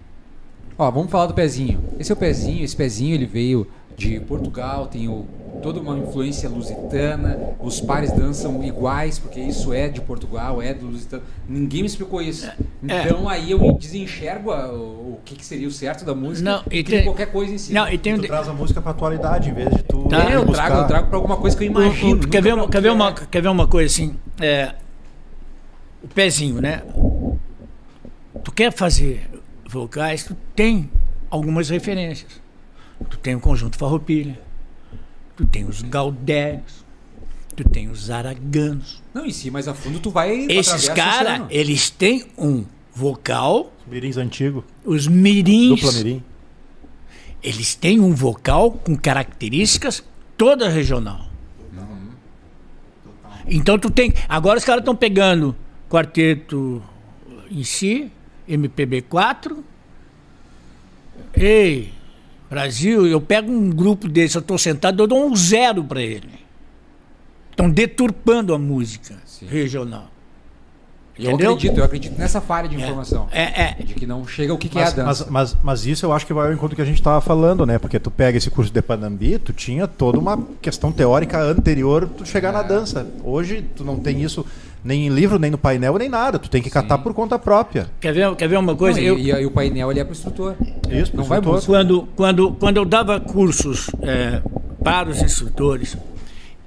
[0.76, 1.82] Ó, vamos falar do pezinho.
[1.98, 3.66] Esse é o pezinho, esse pezinho ele veio
[3.96, 5.24] de Portugal, tem o-
[5.62, 10.86] toda uma influência lusitana, os pares dançam iguais, porque isso é de Portugal, é do
[10.86, 11.22] lusitano.
[11.48, 12.46] Ninguém me explicou isso.
[12.46, 12.54] É.
[12.82, 16.62] Então aí eu desenxergo a- o, o que, que seria o certo da música Não,
[16.70, 17.80] e tem- qualquer coisa em cima.
[17.80, 20.08] Não, e tem um Tu de- traz a música pra atualidade, em vez de tu.
[20.08, 22.28] Tá, É, eu buscar- trago, eu trago pra alguma coisa que eu O- o- imagino.
[22.28, 22.92] quer, ver pra uma, quer, que ver é.
[22.92, 24.16] uma, quer ver uma coisa assim?
[24.40, 24.74] É,
[26.02, 26.82] o pezinho, né?
[28.42, 29.28] Tu quer fazer
[29.68, 30.90] vocais, tu tem
[31.30, 32.30] algumas referências.
[33.08, 34.38] Tu tem o conjunto Farroupilha,
[35.36, 36.84] tu tem os Gaudérios,
[37.56, 39.02] tu tem os Araganos.
[39.12, 40.46] Não, em si, mais a fundo tu vai.
[40.48, 42.64] Esses caras, eles têm um
[42.94, 46.22] vocal, Mirins antigo, os mirins, dupla mirim.
[47.42, 50.02] eles têm um vocal com características
[50.36, 51.28] toda regional.
[53.46, 54.12] Então tu tem.
[54.28, 55.54] Agora os caras estão pegando
[55.88, 56.82] quarteto
[57.50, 58.10] em si,
[58.48, 59.58] MPB4.
[61.34, 61.92] Ei,
[62.54, 66.30] Brasil, eu pego um grupo desse, eu estou sentado, eu dou um zero para ele.
[67.50, 69.16] Estão deturpando a música
[69.48, 70.08] regional.
[71.18, 71.52] Eu Entendeu?
[71.52, 73.28] acredito, eu acredito nessa falha de informação.
[73.32, 73.74] É, é.
[73.84, 75.26] De que não chega o que, que é a Mas, dança.
[75.30, 77.20] mas, mas, mas isso eu acho que vai ao encontro do que a gente estava
[77.20, 77.78] falando, né?
[77.78, 82.26] Porque tu pega esse curso de Panambi, tu tinha toda uma questão teórica anterior tu
[82.26, 83.06] chegar na dança.
[83.22, 84.44] Hoje tu não tem isso
[84.84, 86.38] nem em livro, nem no painel, nem nada.
[86.38, 87.90] Tu tem que catar por conta própria.
[88.00, 89.00] Quer ver, quer ver uma Não, coisa?
[89.00, 90.54] e, Eu- e, e o painel ali é pro instrutor.
[90.90, 91.52] Isso, Não pro vai instrutor.
[91.54, 91.72] músico.
[91.72, 94.42] quando, quando, quando eu dava cursos é,
[94.82, 95.96] para os instrutores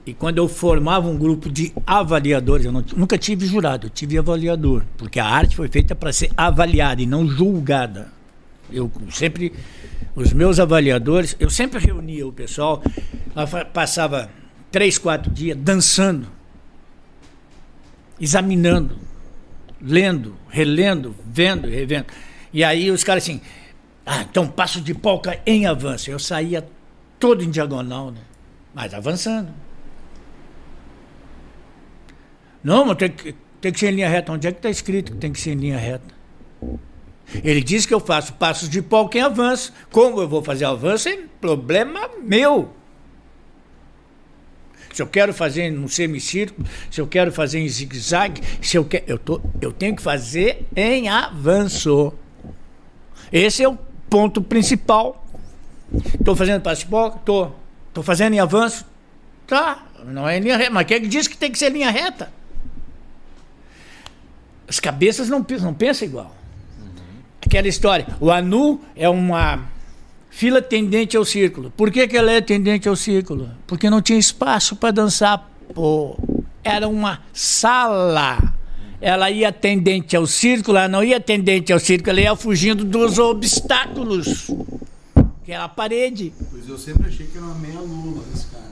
[0.05, 4.18] e quando eu formava um grupo de avaliadores, eu não- nunca tive jurado, eu tive
[4.18, 8.07] avaliador, porque a arte foi feita para ser avaliada e não julgada.
[8.72, 9.53] Eu sempre,
[10.15, 12.82] os meus avaliadores, eu sempre reunia o pessoal,
[13.74, 14.30] passava
[14.72, 16.28] três, quatro dias dançando,
[18.20, 18.97] examinando,
[19.82, 22.07] lendo, relendo, vendo revendo.
[22.53, 23.41] E aí os caras assim,
[24.05, 26.09] ah, então passo de polca em avanço.
[26.09, 26.68] Eu saía
[27.20, 28.22] todo em diagonal, né?
[28.74, 29.51] Mas avançando.
[32.63, 34.32] Não, mas tem que, tem que ser em linha reta.
[34.32, 36.15] Onde é que está escrito que tem que ser em linha reta?
[37.43, 39.74] Ele diz que eu faço passos de polca em avanço.
[39.91, 42.74] Como eu vou fazer avanço é problema meu.
[44.98, 49.04] Se eu quero fazer num semicírculo, se eu quero fazer em zigue-zague, se eu quero,
[49.06, 52.12] eu, tô, eu tenho que fazer em avanço.
[53.32, 53.78] Esse é o
[54.10, 55.24] ponto principal.
[56.20, 57.16] Estou fazendo passo de bola?
[57.16, 57.56] Estou.
[57.89, 58.88] Estou fazendo em avanço?
[59.45, 59.86] Tá.
[60.04, 60.72] Não é linha reta.
[60.72, 62.34] Mas quem é que diz que tem que ser linha reta?
[64.68, 66.36] As cabeças não, não pensam igual.
[67.39, 68.08] Aquela história.
[68.20, 69.64] O anu é uma
[70.38, 71.73] fila tendente ao círculo.
[71.75, 73.49] Por que, que ela é tendente ao círculo?
[73.65, 75.49] Porque não tinha espaço para dançar.
[75.73, 76.15] Pô.
[76.63, 78.53] Era uma sala.
[79.01, 83.17] Ela ia tendente ao círculo, ela não ia tendente ao círculo, ela ia fugindo dos
[83.17, 84.51] obstáculos.
[85.43, 86.31] Que era a parede.
[86.51, 88.63] Pois eu sempre achei que era uma meia lula esse cara.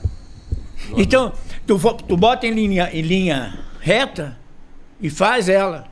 [0.96, 1.32] Então,
[1.66, 4.38] tu, tu bota em linha, em linha reta
[5.00, 5.88] e faz ela.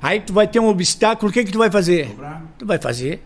[0.00, 2.08] Aí tu vai ter um obstáculo, o que, que tu vai fazer?
[2.08, 2.44] Dobrar.
[2.56, 3.22] Tu vai fazer.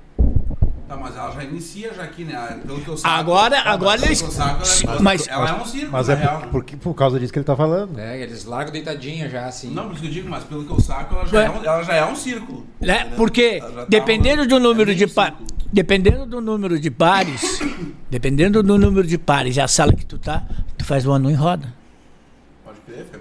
[0.91, 2.59] Tá, mas ela já inicia já aqui, né?
[2.67, 3.15] Pelo que eu saco.
[3.15, 6.41] Agora- Tá, agora eles- saco, ela, mas- ela é um círculo, Mas na é real.
[6.41, 7.97] por, porque, por causa disso que ele tá falando.
[7.97, 9.71] É, eles largam deitadinha já, assim.
[9.73, 11.47] Não, por isso que eu digo, mas pelo que eu saco, ela já, Ué.
[11.47, 12.67] é um, ela já é um círculo.
[12.81, 13.03] Né?
[13.03, 13.17] entendeu?
[13.19, 15.33] Porque tá dependendo uma- do número é de pa-
[15.73, 17.61] dependendo do número de pares,
[18.11, 20.43] dependendo do número de pares e a sala que tu tá,
[20.77, 21.73] tu faz o anu em roda.
[22.65, 23.21] Pode crer, fica.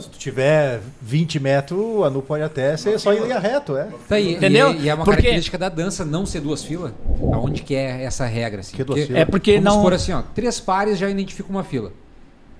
[0.00, 3.88] Se tu tiver 20 metros, o anu pode até ser só em linha reto, é.
[4.08, 4.72] Tá, e, Entendeu?
[4.74, 6.92] E, e é uma Porque- característica da dança não ser duas filas.
[7.32, 8.60] Aonde que é essa regra?
[8.60, 8.76] Assim?
[8.76, 9.22] Que duas filas?
[9.22, 11.92] É porque vamos não supor assim, ó, três pares já identifica uma fila.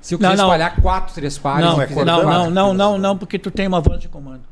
[0.01, 0.49] Se eu Não, quiser não.
[0.49, 2.77] espalhar quatro, três pares, não, é não, quatro não, não, filas.
[2.77, 4.43] não, não, porque tu tem uma voz de comando.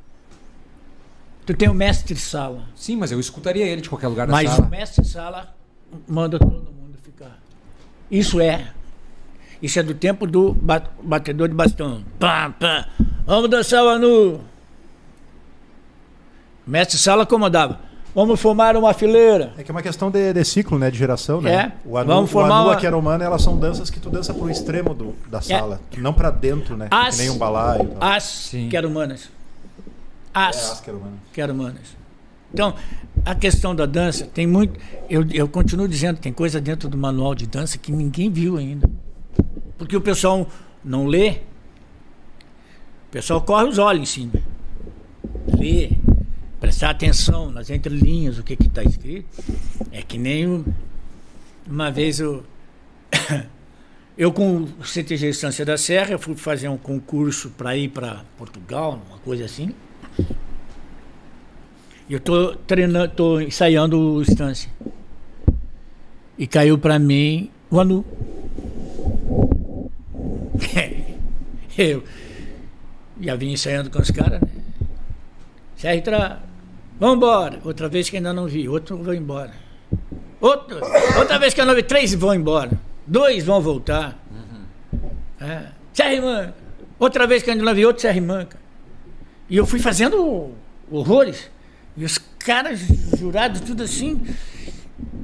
[1.44, 2.62] Tu tem o mestre sala.
[2.74, 4.66] Sim, mas eu escutaria ele de qualquer lugar da Mas sala.
[4.66, 5.54] o mestre sala
[6.08, 7.38] manda todo mundo ficar.
[8.10, 8.68] Isso é.
[9.62, 12.02] Isso é do tempo do ba- batedor de bastão.
[12.18, 12.88] Pá, pá.
[13.24, 14.40] Vamos dançar o anu.
[16.66, 17.80] Mestre sala comandava.
[18.14, 19.54] Vamos formar uma fileira.
[19.56, 20.90] É que é uma questão de, de ciclo, né?
[20.90, 21.54] De geração, né?
[21.54, 21.72] É.
[21.88, 24.34] O anu, Vamos formar o anu uma- a queromana, elas são danças que tu dança
[24.34, 25.80] pro extremo do, da sala.
[25.96, 26.88] Não pra dentro, né?
[26.90, 27.84] As- Que nem um balaio.
[27.84, 28.10] e tal.
[28.10, 28.68] As Sim.
[28.68, 29.30] quero humanas.
[30.34, 31.18] É, As as queromanas.
[31.32, 32.02] quero humanas.
[32.52, 32.74] Então,
[33.24, 34.78] a questão da dança tem muito.
[35.08, 38.88] Eu, eu continuo dizendo, tem coisa dentro do manual de dança que ninguém viu ainda.
[39.82, 40.48] Porque o pessoal
[40.84, 41.30] não lê.
[43.08, 44.32] O pessoal corre os olhos em cima.
[45.58, 45.90] Lê.
[46.60, 49.42] Prestar atenção nas entrelinhas, o que está escrito.
[49.90, 50.64] É que nem
[51.68, 52.44] uma vez eu.
[54.14, 58.22] Eu com o CTG Estância da Serra, eu fui fazer um concurso para ir para
[58.36, 59.74] Portugal, uma coisa assim.
[62.06, 64.70] E eu tô treinando, tô ensaiando o Estância.
[66.36, 68.04] E caiu para mim o Anu.
[71.78, 72.02] Eu
[73.20, 74.48] já vim ensaiando com os caras, né?
[75.76, 76.42] Serra,
[76.98, 77.60] vambora.
[77.64, 79.52] Outra vez que ainda não vi, outro vai embora.
[80.40, 80.80] Outro,
[81.18, 82.70] outra vez que eu não vi, três vão embora.
[83.06, 84.18] Dois vão voltar.
[85.40, 85.66] É.
[85.92, 86.54] Serra e Manca.
[86.98, 88.58] Outra vez que eu ainda não vi, outro e Manca.
[89.50, 90.52] E eu fui fazendo
[90.90, 91.50] horrores.
[91.96, 92.80] E os caras
[93.18, 94.20] jurados, tudo assim.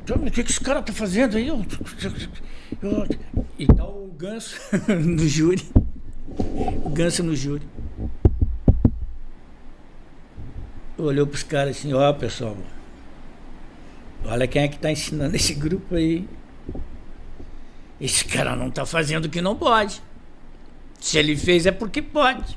[0.03, 1.49] Então, O que, que esse cara tá fazendo aí?
[2.83, 3.07] Eu-
[3.59, 4.57] E tá o ganso
[4.89, 5.63] no júri.
[6.85, 7.67] O ganso no júri.
[10.97, 12.57] Olhou pros caras assim, ó pessoal.
[14.25, 16.29] Olha quem é que tá ensinando esse grupo aí.
[18.01, 20.03] Esse cara não tá fazendo o que não pode.
[21.01, 22.57] Se ele fez é porque pode.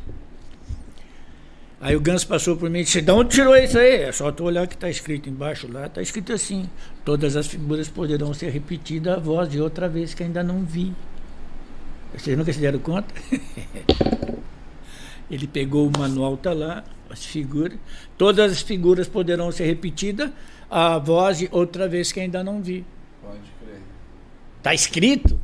[1.82, 4.04] Aí o Ganso passou por mim e disse, de onde tirou isso aí?
[4.04, 6.70] É só tu olhar que está escrito embaixo lá, está escrito assim.
[7.04, 10.94] Todas as figuras poderão ser repetidas a voz de outra vez que ainda não vi.
[12.14, 13.12] Vocês nunca se deram conta?
[15.32, 17.80] Ele pegou o manual, tá lá, as figuras.
[18.16, 20.30] Todas as figuras poderão ser repetidas
[20.70, 22.86] a voz de outra vez que ainda não vi.
[23.24, 23.80] Pode crer.
[24.60, 25.40] Está escrito.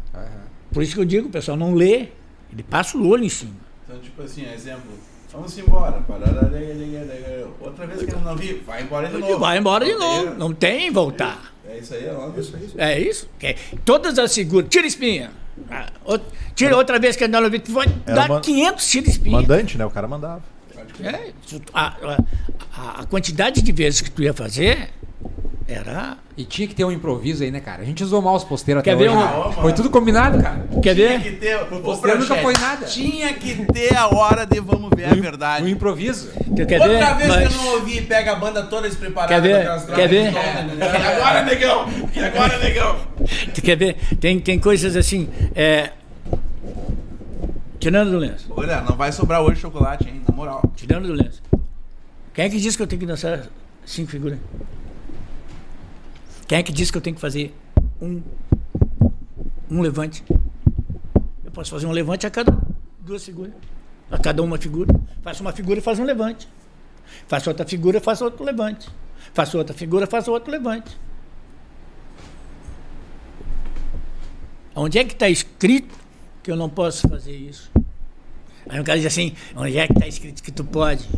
[0.72, 2.10] Por isso que eu digo, o pessoal não lê.
[2.54, 3.56] Ele passa o olho em cima.
[3.86, 4.92] Então, tipo assim, exemplo.
[5.32, 6.02] Vamos embora.
[7.60, 9.40] Outra vez que eu não vi, vai embora de E novo.
[9.40, 10.38] vai embora de Não novo.
[10.40, 11.54] Não tem voltar.
[11.70, 12.40] É isso aí, é logo.
[12.40, 12.70] Isso aí.
[12.78, 13.30] É isso?
[13.38, 14.70] Que todas as figuras.
[14.70, 15.32] Tira espinha.
[15.70, 15.88] Ah,
[16.56, 17.74] Tira outra vez que andar no vídeo.
[17.74, 19.36] Vai dar man- 500 tira espinha.
[19.42, 19.86] Mandante, né?
[19.86, 20.42] O cara mandava.
[21.04, 21.94] É, isso- a-
[22.76, 24.90] a- a quantidade de vezes que tu ia fazer
[25.68, 26.18] era.
[26.38, 27.82] E tinha que ter um improviso aí, né, cara?
[27.82, 29.18] A gente usou mal os posteiros Quer até ver hoje.
[29.18, 29.56] um- né?
[29.60, 30.68] Foi tudo combinado, cara.
[30.84, 31.22] Quer Tinha ver?
[31.24, 31.56] que ter.
[31.64, 32.86] Ô, posteiro nunca foi nada.
[32.86, 35.68] Tinha que ter a hora de vamos ver a Um verdade.
[35.72, 36.30] improviso.
[36.56, 37.16] Tu quer Outra ver?
[37.16, 39.34] vez Mas- que eu não ouvi, pega a banda toda despreparada.
[39.34, 39.96] Quer ver?
[39.96, 40.32] Quer ver?
[40.32, 41.86] E agora, negão?
[42.16, 42.96] E agora, negão?
[43.56, 43.96] Tu quer ver?
[44.20, 45.28] Tem, tem coisas assim.
[45.56, 45.90] É,
[47.80, 48.46] tirando do lenço.
[48.56, 50.22] Olha, não vai sobrar hoje chocolate, hein?
[50.30, 50.62] Na moral.
[50.76, 51.42] Tirando do lenço.
[52.32, 53.42] Quem é que disse que eu tenho que dançar
[53.84, 54.38] cinco figuras?
[56.48, 57.54] Quem é que disse que eu tenho que fazer
[58.02, 58.22] um,
[59.70, 60.24] um levante?
[61.44, 62.58] Eu posso fazer um levante a cada
[63.00, 63.54] duas figuras.
[64.10, 64.94] A cada uma figura.
[65.22, 66.48] Faço uma figura e faço um levante.
[67.28, 68.90] Faço outra figura e faço outro levante.
[69.34, 70.98] Faço outra figura e faço outro levante.
[74.74, 75.94] Onde é que está escrito
[76.42, 77.70] que eu não posso fazer isso?
[78.70, 81.10] Aí o cara diz assim, onde é que está escrito que tu pode?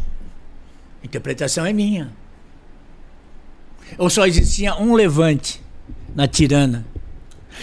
[1.03, 2.11] A interpretação é minha.
[3.97, 5.61] Ou só existia um levante
[6.15, 6.85] na tirana.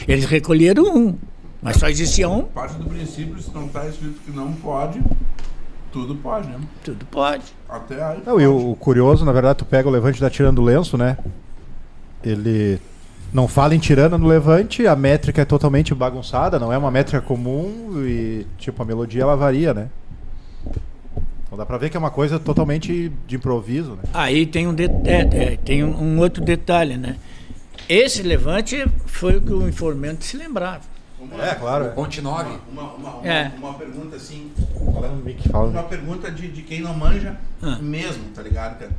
[0.06, 1.18] Eles recolheram um,
[1.62, 5.00] mas só existia um, Parte do princípio, se não tá escrito que não pode,
[5.90, 6.60] tudo pode, né?
[6.84, 7.44] tudo pode.
[7.68, 8.22] Até aí.
[8.24, 10.98] Não, e o, o curioso, na verdade, tu pega o levante da tirando o lenço,
[10.98, 11.16] né?
[12.22, 12.78] Ele
[13.32, 17.20] não fala em tirana no levante, a métrica é totalmente bagunçada, não é uma métrica
[17.20, 19.88] comum e, tipo, a melodia ela varia, né?
[21.46, 24.02] Então dá pra ver que é uma coisa totalmente de improviso, né?
[24.12, 27.16] Aí tem um, de- é, é, tem um, outro detalhe, né?
[27.88, 30.80] Esse levante foi o que o informante se lembrava.
[31.40, 31.92] É, claro.
[31.92, 32.50] Ponte 9.
[32.70, 33.52] Uma, uma, uma, É.
[33.58, 34.50] uma pergunta assim,
[35.50, 37.78] uma pergunta de, de quem não manja Ah.
[37.80, 38.90] mesmo, tá ligado, cara?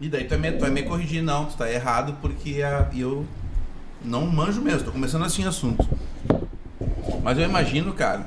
[0.00, 2.88] E daí tu vai, me, tu vai me corrigir, não, tu tá errado porque a-
[2.96, 3.26] eu
[4.04, 5.88] não manjo mesmo, tô começando assim o assunto.
[7.22, 8.26] Mas eu imagino, cara,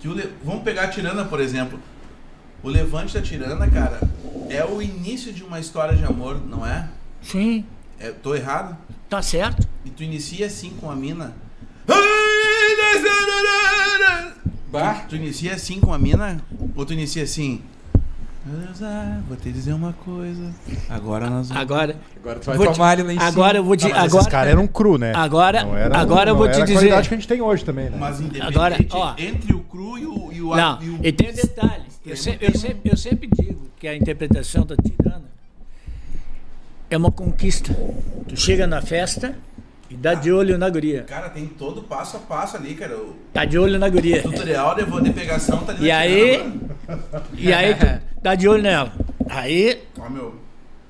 [0.00, 1.78] que o vamos pegar a Tirana, por exemplo.
[2.64, 4.00] O levante da Tirana, cara,
[4.48, 6.88] é o início de uma história de amor, não é?
[7.20, 7.62] Sim,
[8.00, 8.74] é tô errado?
[9.06, 9.68] tá certo.
[9.84, 11.36] E tu inicia assim com a mina.
[14.72, 14.94] Bah.
[14.94, 16.42] Tu, tu inicia assim com a mina?
[16.74, 17.60] Ou tu inicia assim?
[18.82, 20.52] "Ah, Vou te dizer uma coisa.
[20.90, 21.62] Agora nós vamos.
[21.62, 23.28] Agora, Agora tu vai vou te- tomar ele lá em cima.
[23.28, 23.86] agora eu vou te.
[23.86, 25.12] Ah, mas agora, esses caras eram cru, né?
[25.14, 27.28] Agora- Não era, agora eu não vou era te a dizer- qualidade que a gente
[27.28, 27.96] tem hoje também, né?
[27.98, 29.14] Mas independente Agora, ó.
[29.16, 30.32] entre o cru e o.
[30.32, 31.84] E o Não, e o- e tem um detalhe.
[32.04, 35.22] Eu, se- eu sempre, eu sempre digo que a interpretação da tirana
[36.90, 37.74] é uma conquista.
[38.28, 39.34] Tu chega na festa
[39.94, 41.04] e dá de olho na guria.
[41.04, 42.96] Cara, tem todo passo a passo ali, cara.
[42.96, 44.22] O Tá de olho na guria.
[44.22, 46.54] tutorial de, de pegação tá ali E na aí, tirana,
[47.38, 47.86] e aí tu
[48.22, 48.92] dá de olho nela.
[49.28, 50.34] Aí Ó, meu.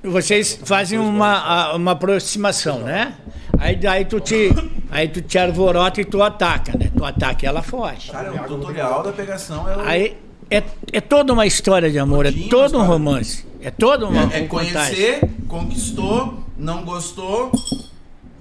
[0.03, 3.15] vocês fazem uma, uma aproximação, né?
[3.59, 4.51] Aí daí tu te,
[4.91, 6.91] aí tu te alvorota e tu ataca, né?
[6.97, 8.11] Tu ataca e ela foge.
[8.11, 9.81] Cara, o tutorial da pegação é o.
[9.81, 10.17] Aí
[10.51, 13.45] é, é toda uma história de amor, é todo um romance.
[13.61, 17.51] É toda uma é, é conhecer, conquistou, não gostou,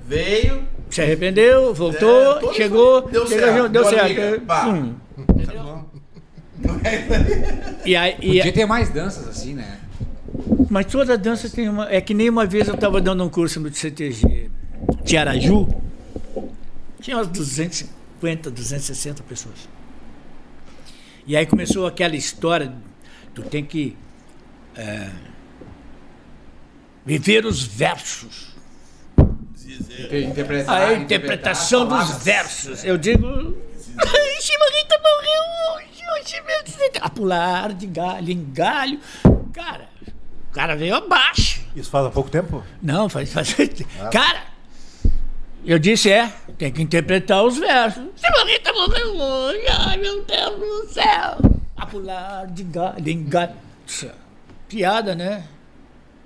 [0.06, 0.64] veio.
[0.90, 4.08] Se arrependeu, voltou, É, chegou, deu chegou, certo, deu certo.
[4.08, 4.68] liga, pá.
[4.68, 4.96] Hum.
[5.46, 5.84] Tá.
[7.86, 9.80] E aí, e Podia ter mais danças assim, né?
[10.70, 11.92] mas toda dança tem uma.
[11.92, 14.50] É que nem uma vez eu estava dando um curso no CTG
[15.04, 15.68] Tiaraju,
[17.00, 19.70] tinha umas 250, 260 pessoas.
[21.28, 22.74] E aí começou aquela história,
[23.34, 23.96] tu tem que
[24.76, 25.10] é,
[27.06, 28.53] viver os versos.
[30.12, 32.84] Interpretar, A interpretação dos versos.
[32.84, 33.28] Eu digo.
[33.28, 35.44] Ai, Chimarrita morreu
[35.76, 36.04] hoje.
[36.16, 39.00] hoje mesmo." A pular de galho em galho.
[39.54, 39.90] Cara,
[40.50, 41.62] o cara veio abaixo.
[41.76, 42.64] Isso faz há pouco tempo?
[42.82, 43.34] Não, faz.
[43.34, 43.56] faz...
[44.12, 44.44] Cara,
[45.66, 48.04] eu disse, é, tem que interpretar os versos.
[48.64, 51.38] Tá morrendo hoje, ai meu Deus do céu.
[51.76, 53.54] A pular de galho em galho.
[54.04, 54.10] É
[54.68, 55.46] Piada, né?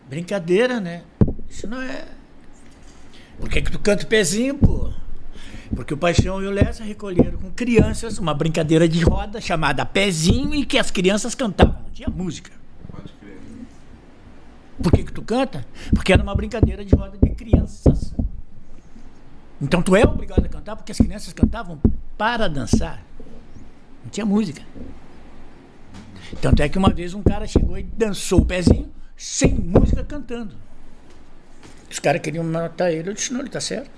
[0.08, 1.04] Brincadeira, né?
[1.50, 2.06] Isso não é.
[3.40, 4.92] Por que, que tu canta o pezinho, pô?
[5.76, 10.56] Porque o Paixão e o Lessa recolheram com crianças uma brincadeira de roda chamada Pezinho
[10.56, 11.82] e que as crianças cantavam.
[11.84, 12.52] Não tinha música.
[12.90, 13.38] Pode crer.
[14.82, 15.66] Por que, que tu canta?
[15.94, 18.14] Porque era uma brincadeira de roda de crianças.
[19.62, 21.80] Então tu é obrigado a cantar porque as crianças cantavam
[22.18, 23.04] para dançar.
[24.04, 24.62] Não tinha música.
[26.42, 30.56] Tanto é que uma vez um cara chegou e dançou o pezinho sem música cantando.
[31.90, 33.10] Os caras queriam matar ele.
[33.10, 33.90] Eu disse, não, ele tá certo.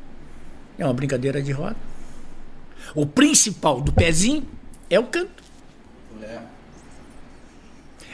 [0.77, 1.75] É uma brincadeira de roda.
[2.95, 4.47] O principal do pezinho
[4.89, 5.43] é o canto.
[6.21, 6.39] É.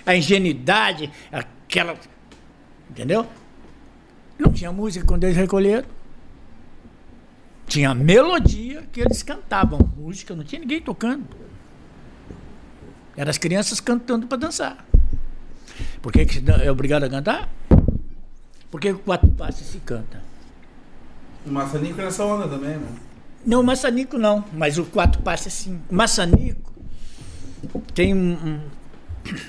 [0.05, 1.97] a ingenuidade, aquela.
[2.89, 3.27] Entendeu?
[4.37, 5.87] Não tinha música quando eles recolheram.
[7.67, 9.79] Tinha melodia que eles cantavam.
[9.97, 11.25] Música, não tinha ninguém tocando.
[13.17, 14.85] Eram as crianças cantando para dançar.
[16.01, 17.49] Por que, que é obrigado a cantar?
[18.75, 20.21] Por que o quatro passos se canta?
[21.47, 22.85] O maçanico nessa onda também, né?
[23.45, 25.79] Não, o maçanico não, mas o quatro passos sim.
[25.89, 26.73] O maçanico
[27.93, 28.33] tem um.
[28.33, 28.59] um-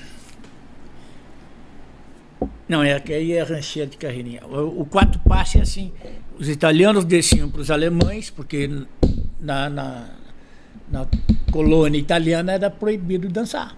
[2.69, 4.45] Não, é que aí é rancheira de carreirinha.
[4.45, 5.91] O, o quatro passos é assim:
[6.39, 8.69] os italianos desciam para os alemães, porque
[9.41, 10.09] na, na,
[10.89, 11.05] na
[11.51, 13.75] colônia italiana era proibido dançar.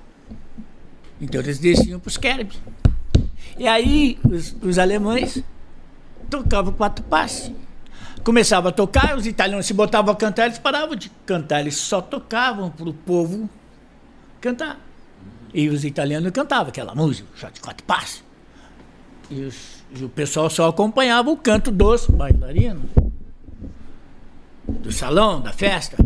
[1.19, 2.61] Então eles desciam para os querubs.
[3.59, 5.43] E aí os, os alemães
[6.29, 7.51] tocavam quatro passos.
[8.23, 12.01] Começava a tocar, os italianos se botavam a cantar, eles paravam de cantar, eles só
[12.01, 13.49] tocavam para o povo
[14.41, 14.79] cantar.
[15.53, 18.23] E os italianos cantavam aquela música, só de quatro passos.
[19.29, 22.89] E, os- e o pessoal só acompanhava o canto dos bailarinos,
[24.67, 25.97] do salão, da festa.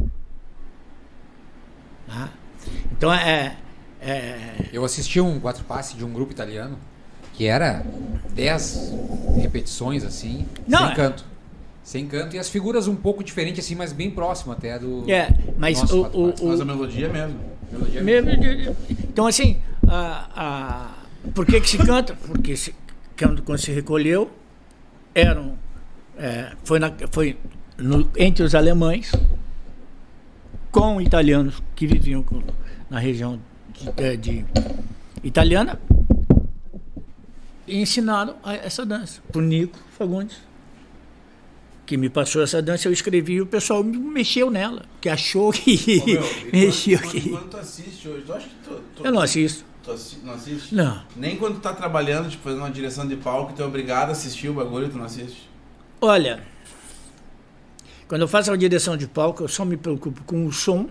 [2.07, 2.29] Tá?
[2.91, 3.57] Então é,
[4.01, 6.77] é, Eu assisti um quatro passe de um grupo italiano
[7.33, 7.83] que era
[8.35, 8.93] 10
[9.41, 11.25] repetições assim, Não, sem é- canto.
[11.83, 15.27] Sem canto e as figuras um pouco diferentes assim, mas bem próximo até do é,
[15.57, 16.45] mas nosso o, o, passes.
[16.45, 17.39] Mas o, a melodia mesmo.
[17.71, 18.71] Melodia Mesmo de-
[19.03, 22.15] Então, assim, a, a, por que, que se canta?
[22.25, 22.73] Porque se,
[23.19, 24.31] quando, quando se recolheu,
[25.13, 25.55] eram.
[26.17, 27.35] é, foi na, foi
[27.77, 29.11] no- entre os alemães
[30.71, 32.41] com italianos que viviam com-
[32.89, 33.39] na região
[33.73, 34.45] de, é, de
[35.23, 35.77] italiana
[37.67, 40.37] e ensinaram essa dança por Nico Fagundes.
[41.85, 45.51] Que me passou essa dança, eu escrevi e o pessoal me mexeu nela, que achou
[45.51, 47.21] que Ô, meu, mexeu quando, que.
[47.21, 49.65] quando, quando tu assiste hoje, tu acha que tu, tu, Eu não assisto.
[49.83, 50.73] tu assi- não assiste?
[50.73, 51.03] Não.
[51.15, 54.11] Nem quando tu tá trabalhando, tipo, fazendo uma direção de palco, tu é obrigado a
[54.13, 55.49] assistir o bagulho, tu não assiste.
[55.99, 56.41] Olha,
[58.07, 60.89] quando eu faço a direção de palco, eu só me preocupo com o som.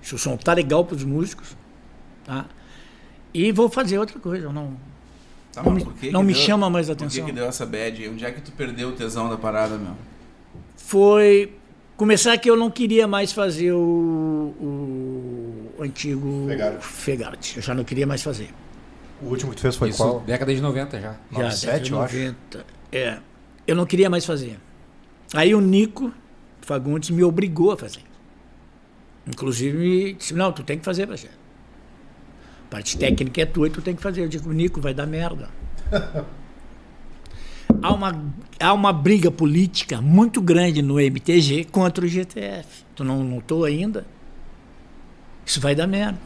[0.00, 1.54] Se o som tá legal para os músicos,
[2.24, 2.46] tá?
[3.34, 4.46] E vou fazer outra coisa.
[4.46, 4.76] Eu não,
[5.52, 7.24] Tá, Não mas me- por que não que me deu- chama mais Por atenção.
[7.26, 8.08] que, que deu essa bad?
[8.08, 9.92] Onde é que tu perdeu o tesão da parada, meu?
[10.76, 11.52] foi
[11.96, 14.54] começar que eu não queria mais fazer o,
[15.78, 16.46] o antigo.
[16.80, 17.56] Fegarte.
[17.56, 18.48] Eu já não queria mais fazer.
[19.20, 20.20] O último que tu fez foi Isso, qual?
[20.20, 21.12] década de 90 já.
[21.12, 22.14] Já, 97, década de eu acho.
[22.16, 22.66] 90.
[22.90, 23.18] É.
[23.66, 24.58] Eu não queria mais fazer.
[25.34, 26.12] Aí o Nico
[26.62, 28.02] Fagundes me obrigou a fazer.
[29.26, 31.28] Inclusive me disse, não, tu tem que fazer, Bagé.
[32.72, 34.22] Parte técnica é tua e tu tem que fazer.
[34.22, 35.50] Eu digo, Nico, vai dar merda.
[37.82, 38.24] há, uma,
[38.58, 42.86] há uma briga política muito grande no MTG contra o GTF.
[42.96, 44.06] Tu não notou ainda?
[45.44, 46.18] Isso vai dar merda.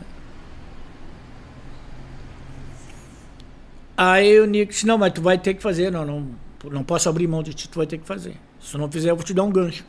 [3.97, 6.29] Aí o Nico disse, não, mas tu vai ter que fazer, não, não,
[6.71, 8.37] não posso abrir mão de ti, tu vai ter que fazer.
[8.61, 9.85] Se tu não fizer, eu vou te dar um gancho.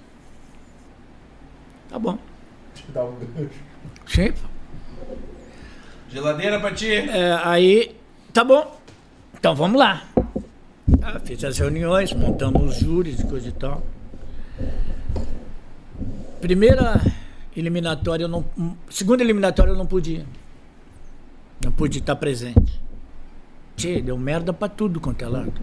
[1.87, 2.17] Tá bom.
[2.89, 3.59] Dá um gancho.
[4.07, 4.33] Sim.
[6.09, 6.91] Geladeira pra ti!
[6.91, 7.95] É, aí,
[8.33, 8.79] tá bom.
[9.37, 10.03] Então vamos lá.
[11.03, 13.83] Ah, fiz as reuniões, montamos os júris e coisa e tal.
[16.41, 17.01] Primeira
[17.55, 18.45] eliminatória, eu não,
[18.89, 20.15] segunda eliminatória eu não pude.
[20.15, 20.25] ir.
[21.63, 22.81] Não pude estar presente.
[23.75, 25.53] Tchê, deu merda pra tudo quanto é lado.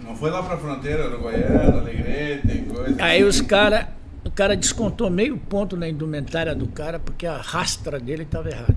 [0.00, 3.02] Não foi lá pra fronteira, Uruguaiana, Alegrete, tem coisa.
[3.02, 3.88] Aí os cara,
[4.26, 8.76] o cara descontou meio ponto na indumentária do cara porque a rastra dele estava errada.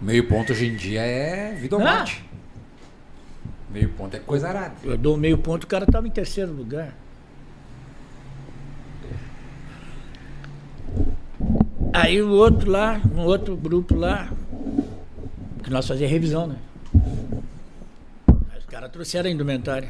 [0.00, 1.96] Meio ponto hoje em dia é vida ou Ah.
[1.98, 2.24] morte.
[3.70, 4.74] Meio ponto é coisa arada.
[4.82, 6.94] Eu dou meio ponto, o cara estava em terceiro lugar.
[11.92, 14.30] Aí o outro lá, um outro grupo lá,
[15.56, 16.56] Porque nós fazíamos revisão, né?
[18.26, 19.88] Aí os caras trouxeram a indumentária.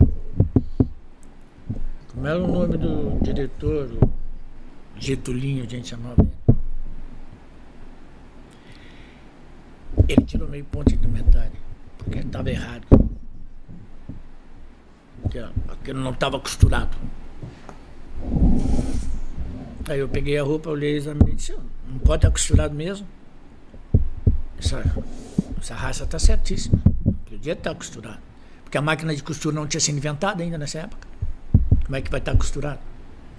[2.12, 3.88] Como era o nome do diretor?
[4.96, 6.30] Getulinho, a gente chamava ele.
[10.08, 11.52] Ele tirou meio ponto de indumentária,
[11.98, 12.84] porque estava errado.
[15.22, 15.38] Porque
[15.68, 16.96] aquilo não estava costurado.
[19.88, 21.56] Aí eu peguei a roupa, olhei, examinei e disse,
[21.88, 23.06] não pode estar costurado mesmo.
[24.58, 24.82] Essa,
[25.58, 26.80] essa raça está certíssima.
[27.28, 28.18] Podia estar costurado.
[28.64, 31.09] Porque a máquina de costura não tinha sido inventada ainda nessa época.
[31.90, 32.78] Como é que vai estar costurado?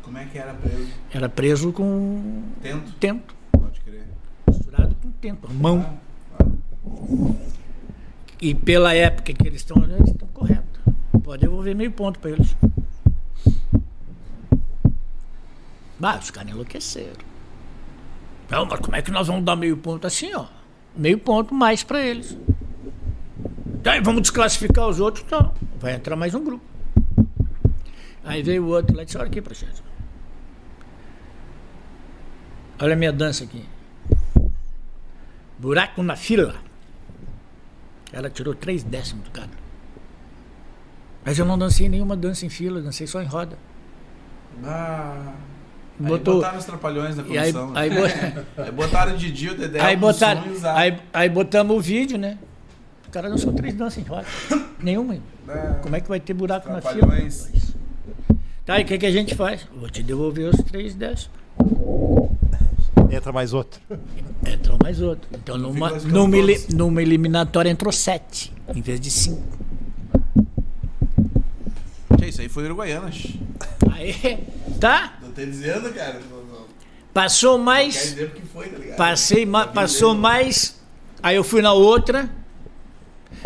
[0.02, 0.88] Como é que era preso?
[1.14, 2.92] Era preso com Tento?
[3.00, 3.34] tento.
[3.50, 4.06] Pode crer.
[4.46, 5.48] Costurado com tento.
[5.50, 5.98] a Mão.
[8.42, 10.82] E pela época que eles estão olhando, eles estão corretos.
[11.24, 12.54] Pode devolver meio ponto para eles.
[15.98, 17.22] Mas os caras enlouqueceram.
[18.50, 20.48] Não, mas como é que nós vamos dar meio ponto assim, ó?
[20.94, 22.38] Meio ponto mais para eles.
[23.82, 25.54] Daí vamos desclassificar os outros, não.
[25.80, 26.71] Vai entrar mais um grupo.
[28.24, 29.84] Aí veio o outro lá e disse, olha aqui, processo.
[32.80, 33.64] Olha a minha dança aqui.
[35.58, 36.56] Buraco na fila.
[38.12, 39.50] Ela tirou três décimos do cara.
[41.24, 43.58] Mas eu não dancei nenhuma dança em fila, dancei só em roda.
[44.64, 45.34] Ah.
[46.00, 47.72] Aí Botou- botaram os trapalhões na E aí, comissão.
[47.72, 47.80] né?
[47.80, 50.44] aí, bo- Aí botaram o Didi, o Dedé, aí, botaram,
[50.76, 52.40] aí, aí botamos o vídeo, né?
[53.08, 54.26] O cara dançou três danças em roda.
[54.80, 55.16] Nenhuma.
[55.48, 55.74] É.
[55.84, 56.94] Como é que vai ter buraco na fila?
[56.96, 57.71] Trapalhões.
[58.72, 59.68] Tá, e o que, que a gente faz?
[59.76, 61.30] Vou te devolver os três décimos.
[63.12, 63.82] Entra mais outro.
[64.48, 65.28] Entrou mais outro.
[65.34, 66.38] Então, numa, numa,
[66.74, 69.44] numa eliminatória entrou sete, em vez de cinco.
[72.26, 73.28] Isso aí foi Uruguaianas.
[73.92, 74.40] Aí,
[74.80, 75.18] tá?
[75.22, 76.22] Não tô dizendo, cara.
[76.32, 76.66] Não, não.
[77.14, 77.94] Passou Quer mais.
[77.96, 78.96] dizer porque foi, tá ligado?
[78.96, 80.80] Passei, ma- Tá passou mais.
[81.22, 82.30] Aí eu fui na outra.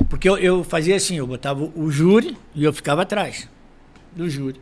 [0.07, 3.49] Porque eu, eu fazia assim, eu botava o júri e eu ficava atrás
[4.15, 4.59] do júri.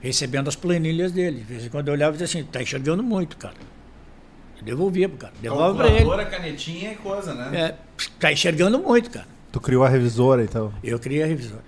[0.00, 1.38] Recebendo as planilhas dele.
[1.38, 3.54] De vez em quando eu olhava e dizia assim, tá enxergando muito, cara.
[4.58, 5.32] Eu devolvia pro cara.
[5.40, 6.24] Devolve pra ele.
[6.26, 7.58] Canetinha é coisa, né?
[7.58, 7.74] É,
[8.18, 9.26] tá enxergando muito, cara.
[9.50, 10.72] Tu criou a revisora, então.
[10.82, 11.64] Eu criei a revisora.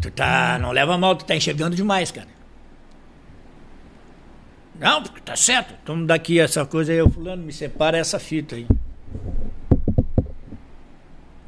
[0.00, 0.58] Tu tá.
[0.58, 2.28] Não leva mal, tu tá enxergando demais, cara.
[4.78, 5.74] Não, porque tá certo.
[5.84, 8.66] Toma daqui essa coisa aí, ô fulano, me separa essa fita aí.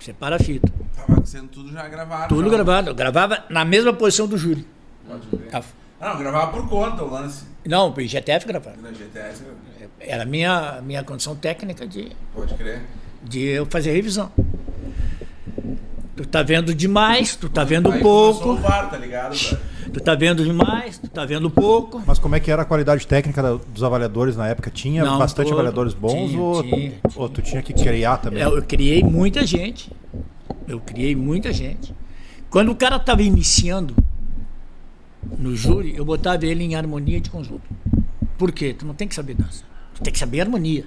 [0.06, 0.72] Separa a fita.
[0.94, 2.28] Tava sendo tudo já gravado.
[2.32, 2.54] Tudo já.
[2.54, 2.90] gravado.
[2.90, 4.64] Eu gravava na mesma posição do júri.
[5.04, 5.48] Pode ver.
[5.52, 5.62] A-
[6.00, 7.44] Ah, não, gravava por conta o lance.
[7.66, 8.76] Não, o IGTF gravava.
[8.80, 9.42] Na GTS,
[9.98, 12.82] Era a minha, minha condição técnica de, pode crer.
[13.24, 14.30] de eu fazer revisão.
[16.14, 18.40] Tu tá vendo demais, tu tá vendo pouco.
[18.42, 19.34] começou o VAR, tá ligado?
[19.96, 22.02] Tu tá vendo demais, tu tá vendo pouco.
[22.06, 24.70] Mas como é que era a qualidade técnica da- dos avaliadores na época?
[24.70, 25.54] Tinha Não, bastante todo.
[25.54, 28.42] avaliadores bons Tinha, ou, tinha, ou tu tinha que criar também?
[28.42, 29.90] É, Eu criei muita gente.
[30.68, 31.94] Eu criei muita gente.
[32.50, 33.96] Quando o cara estava iniciando
[35.38, 37.62] no júri, eu botava ele em harmonia de conjunto.
[38.36, 38.74] Por quê?
[38.78, 39.64] Tu não tem que saber dança.
[39.94, 40.84] Tu tem que saber harmonia.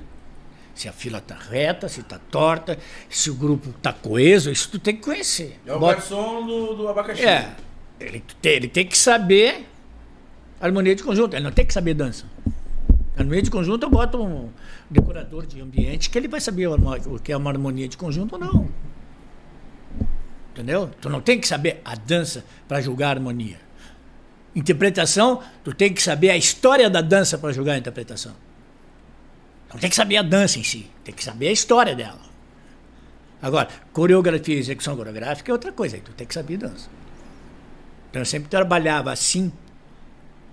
[0.75, 2.77] Se a fila tá reta, se tá torta,
[3.09, 5.59] se o grupo tá coeso, isso tu tem que conhecer.
[5.65, 7.25] É o Bota- garçom do, do abacaxi.
[7.25, 7.55] É.
[7.99, 9.67] Ele tem, ele tem que saber
[10.59, 11.35] harmonia de conjunto.
[11.35, 12.25] Ele não tem que saber dança.
[13.17, 14.49] Harmonia de conjunto, eu boto um
[14.89, 18.39] decorador de ambiente que ele vai saber o que é uma harmonia de conjunto ou
[18.39, 18.69] não.
[20.51, 20.89] Entendeu?
[21.01, 23.59] Tu não tem que saber a dança para julgar a harmonia.
[24.55, 28.33] Interpretação, tu tem que saber a história da dança para julgar a interpretação.
[29.71, 32.21] Não tem que saber a dança em si, tem que saber a história dela.
[33.41, 36.89] Agora, coreografia e execução coreográfica é outra coisa, aí tu tem que saber dança.
[38.09, 39.51] Então eu sempre trabalhava assim,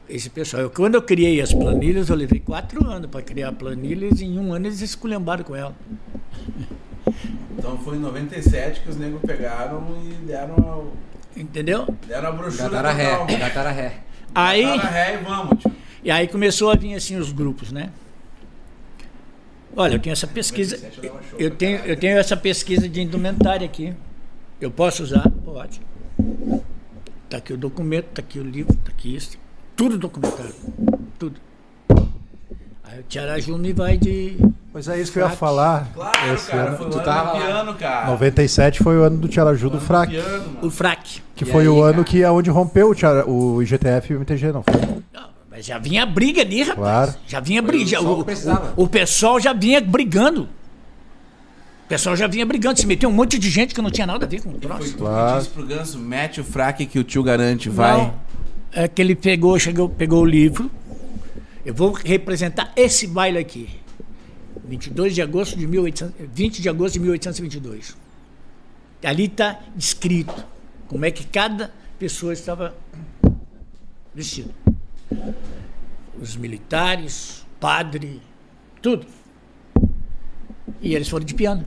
[0.08, 0.62] esse pessoal.
[0.64, 4.38] Eu, quando eu criei as planilhas, eu levei quatro anos para criar planilhas e em
[4.38, 5.74] um ano eles esculhambaram com ela.
[7.58, 11.86] Então foi em 97 que os negros pegaram e deram a, Entendeu?
[12.06, 14.00] deram a brochura Gataram a ré, gataram a ré.
[14.34, 15.72] Aí, ré e vamos, tio.
[16.04, 17.90] e aí começou a vir assim os grupos, né?
[19.74, 20.76] Olha, eu tenho essa pesquisa.
[20.76, 23.94] 97 eu tenho, eu tenho essa pesquisa de indumentária aqui.
[24.60, 25.30] Eu posso usar?
[25.44, 25.80] Pode.
[27.28, 29.36] Tá aqui o documento, tá aqui o livro, tá aqui isso.
[29.74, 30.54] Tudo documentado.
[31.18, 31.36] Tudo.
[32.84, 34.36] Aí o Tiaraju me vai de.
[34.72, 35.90] Pois é isso que eu ia falar.
[35.94, 37.38] Claro, Esse cara, ano- foi o Tu ano tava lá.
[37.46, 38.06] piano, cara.
[38.10, 40.10] 97 foi o ano do Tiaraju do Frac.
[40.10, 40.58] piano.
[40.62, 41.20] O frac.
[41.34, 42.04] Que E foi aí, o ano cara?
[42.04, 44.80] que é onde rompeu o, Tiara- o IGTF e o MTG, não foi?
[45.12, 46.76] Não, mas já vinha briga ali, rapaz.
[46.78, 47.14] Claro.
[47.26, 48.00] Já vinha briga.
[48.00, 48.24] o, o-
[48.84, 50.48] o pessoal já vinha brigando.
[51.86, 52.80] O pessoal já vinha brigando.
[52.80, 54.60] Se meteu um monte de gente que não tinha nada a ver com o Foi
[54.60, 54.92] troço.
[54.92, 55.38] tu Claro.
[55.38, 57.96] disse pro Ganso, mete o fraque que o tio garante, vai.
[57.96, 58.14] Não,
[58.72, 60.68] é que ele pegou, chegou, pegou o livro.
[61.64, 63.68] Eu vou representar esse baile aqui.
[64.68, 67.96] 22 de agosto de 1800, 20 de agosto de 1822.
[69.04, 70.44] Ali está descrito
[70.88, 72.74] como é que cada pessoa estava
[74.12, 74.50] vestida.
[76.20, 78.20] Os militares, padre,
[78.82, 79.06] tudo.
[80.80, 81.64] E eles foram de piano.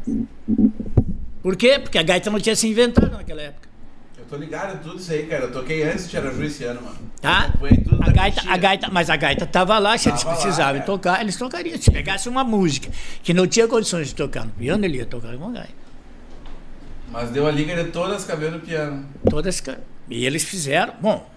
[1.41, 1.79] Por quê?
[1.79, 3.69] Porque a gaita não tinha se inventado naquela época.
[4.17, 5.45] Eu tô ligado em tudo isso aí, cara.
[5.45, 6.97] Eu toquei antes de Tiaraju esse ano, mano.
[7.21, 7.53] Tá?
[8.01, 10.85] A gaita, a gaita, mas a gaita estava lá, se eles Tava lá, precisavam cara.
[10.85, 11.77] tocar, eles tocariam.
[11.77, 12.89] Se pegasse uma música
[13.23, 15.73] que não tinha condições de tocar no piano, ele ia tocar uma gaita.
[17.11, 19.05] Mas deu a liga de todas as cabelo no piano.
[19.29, 19.63] Todas,
[20.09, 21.27] e eles fizeram, bom,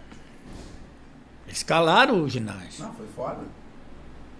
[1.46, 2.84] eles calaram o ginásio.
[2.84, 3.38] Não, foi foda.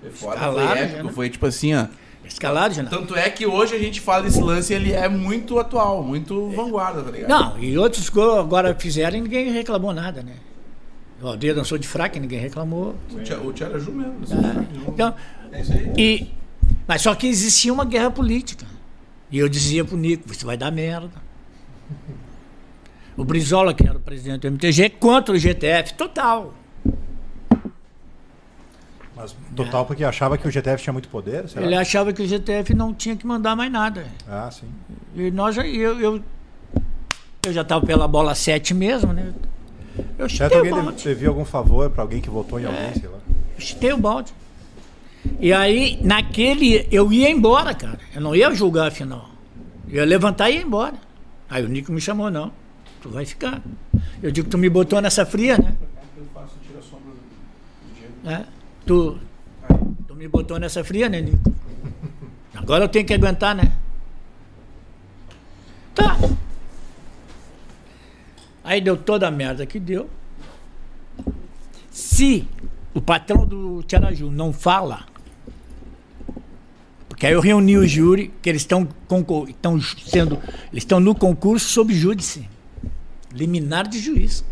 [0.01, 1.07] Foi foda, Escalaram, foi épico.
[1.07, 1.13] né?
[1.13, 1.87] Foi tipo assim, ó.
[2.23, 2.99] Eles calaram o ginásio.
[2.99, 7.03] Tanto é que hoje a gente fala desse lance ele é muito atual, muito vanguarda,
[7.03, 7.29] tá ligado?
[7.29, 10.35] Não, e outros go- agora fizeram e ninguém reclamou nada, né?
[11.21, 12.97] O Aldeia dançou de fraca e ninguém reclamou.
[13.45, 14.15] O Tiaraju mesmo.
[14.33, 15.15] Ah, Então,
[15.53, 15.93] É isso aí.
[15.97, 16.31] E,
[16.87, 18.67] mas só que existia uma guerra política.
[19.31, 21.11] E eu dizia pro Nico, você vai dar merda.
[23.17, 26.55] O Brizola, que era o presidente do MTG, contra o GTF, total.
[29.23, 31.49] Mas total porque achava que o GTF tinha muito poder?
[31.49, 31.65] será?
[31.65, 34.05] Ele achava que o GTF não tinha que mandar mais nada.
[34.29, 34.67] Ah, sim.
[35.15, 36.21] E nós, já- eu, eu,
[37.47, 39.33] eu já estava pela bola 7 mesmo, né?
[40.19, 41.03] Eu Certo, chutei o alguém balde.
[41.05, 43.19] devia algum favor pra alguém que votou em alguém, sei lá.
[43.57, 44.33] Eu chutei o balde.
[45.39, 47.99] E aí, naquele, eu ia embora, cara.
[48.15, 49.29] Eu não ia julgar a final.
[49.89, 50.95] Eu ia levantar e ia embora.
[51.49, 52.51] Aí o Nico me chamou, não.
[53.03, 53.61] Tu vai ficar.
[54.23, 55.75] Eu digo, tu me botou nessa fria, né?
[56.17, 58.15] Eu faço tira sombra do Diego.
[58.27, 58.47] É.
[58.87, 59.19] Tu,
[60.09, 61.25] tu me botou nessa fria, né?
[62.55, 63.73] Agora eu tenho que aguentar, né?
[65.95, 66.17] Tá.
[68.65, 70.09] Aí deu toda a merda que deu.
[71.91, 72.49] Se
[72.95, 75.05] o patrão do Tiaraju não fala,
[77.09, 78.89] porque aí eu reuni o júri, que eles estão
[80.07, 80.37] sendo,
[80.73, 82.49] eles estão no concurso sob júdice,
[83.33, 84.45] liminar de juiz,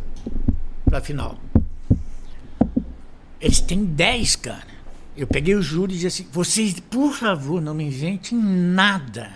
[0.85, 1.39] para final.
[3.41, 4.81] Eles têm 10, cara.
[5.17, 9.33] Eu peguei o júri e disse assim: vocês, por favor, não me inventem nada.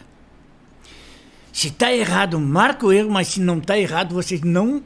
[1.52, 4.82] Se está errado, marca o erro, mas se não está errado, vocês não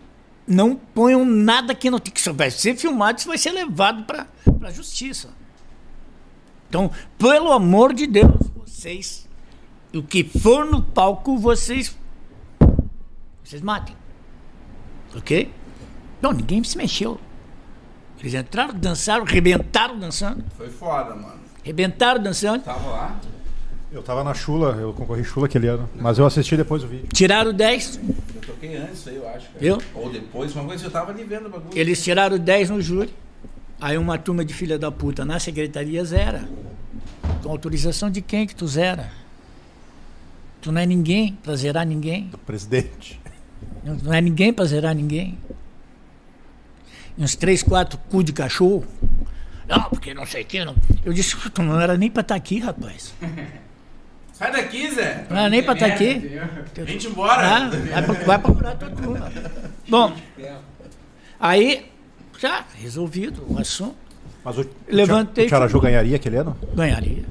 [0.46, 4.26] não ponham nada que não tem que vai ser filmado, isso vai ser levado para
[4.62, 5.28] a justiça.
[6.68, 9.28] Então, pelo amor de Deus, vocês
[9.94, 11.96] o que for no palco, vocês
[13.44, 13.96] vocês matem.
[15.16, 15.50] OK?
[16.20, 17.18] Não, ninguém se mexeu.
[18.20, 21.38] Eles entraram, dançaram, rebentaram dançando, Foi foda, mano.
[21.62, 23.20] rebentaram dançando, Tava lá.
[23.90, 25.88] Eu tava na Chula, eu concorri Chula aquele ano.
[25.94, 27.08] Mas eu assisti depois o vídeo.
[27.12, 27.98] tiraram 10,
[28.34, 29.46] Eu toquei antes aí, eu acho.
[29.46, 29.58] Cara.
[29.58, 29.78] Viu?
[29.94, 31.70] Ou depois, uma coisa eu tava ali vendo o bagulho.
[31.78, 33.08] Eles tiraram 10 no júri.
[33.80, 36.46] Aí uma turma de filha da puta na secretaria zera.
[37.42, 39.10] Com autorização de quem que tu zera?
[40.60, 42.30] Tu não é ninguém pra zerar ninguém.
[42.44, 43.18] Presidente.
[44.02, 45.38] Não é ninguém pra zerar ninguém.
[47.18, 48.84] Uns três, quatro cu de cachorro.
[49.68, 50.64] Não, porque não sei o que.
[50.64, 50.74] Não.
[51.04, 53.12] Eu disse, tu não era nem pra estar aqui, rapaz.
[54.32, 55.26] Sai daqui, Zé.
[55.28, 56.14] Não era nem pra estar aqui.
[56.76, 57.42] Vem embora.
[57.56, 59.32] Ah, vai, pro- vai procurar tua turma.
[59.88, 60.12] Bom,
[61.40, 61.86] aí,
[62.38, 63.96] já resolvido o assunto.
[64.44, 66.56] Mas o, Levantei- o Tiaraju ganharia aquele ano?
[66.74, 67.24] Ganharia.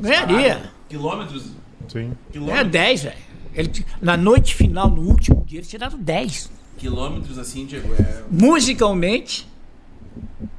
[0.00, 0.70] Ganharia.
[0.88, 1.52] Quilômetros.
[1.88, 2.12] Sim.
[2.28, 3.16] É Quilômetros, 10, velho.
[3.54, 6.50] Ele Na noite final, no último dia, eles tiraram 10.
[6.82, 7.94] Quilômetros assim, Diego.
[7.94, 8.22] É...
[8.28, 9.48] Musicalmente,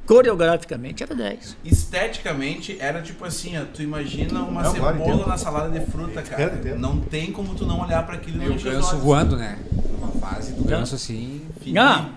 [0.06, 1.56] coreograficamente, era 10.
[1.64, 5.28] Esteticamente, era tipo assim, ó, tu imagina uma Não, claro, cebola entendo.
[5.28, 6.56] na salada de fruta, cara.
[6.56, 6.78] Entendo.
[6.78, 9.02] Não tem como tu não olhar pra aquilo E o ganso olhos.
[9.04, 9.58] voando, né?
[9.98, 11.42] Uma fase do ganso assim.
[11.60, 11.82] Fininho.
[11.82, 12.10] Ah,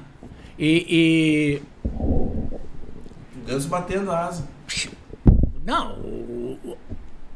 [0.57, 1.61] e,
[1.99, 2.49] O
[3.45, 4.47] ganso batendo asa.
[4.85, 4.89] e-
[5.65, 6.77] Não, o- o-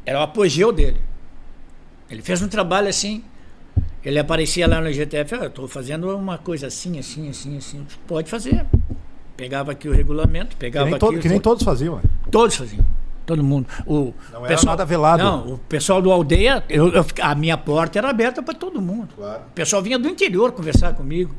[0.06, 1.00] era o apogeu dele.
[2.10, 3.24] Ele fez um trabalho assim.
[4.04, 7.86] Ele aparecia lá no GTF, ah, eu estou fazendo uma coisa assim, assim, assim, assim.
[8.08, 8.66] Pode fazer.
[9.38, 11.00] Pegava aqui o regulamento, Que pegava nem, aqui.
[11.00, 11.96] todo- que nem todos faziam.
[11.98, 12.02] né?
[12.32, 12.84] Todos faziam.
[13.26, 13.68] Todo mundo.
[13.86, 15.24] O Não era nada velado.
[15.24, 19.10] Não, o pessoal do aldeia, eu, eu a minha porta era aberta para todo mundo.
[19.16, 19.42] Claro.
[19.50, 21.34] O pessoal vinha do interior conversar comigo.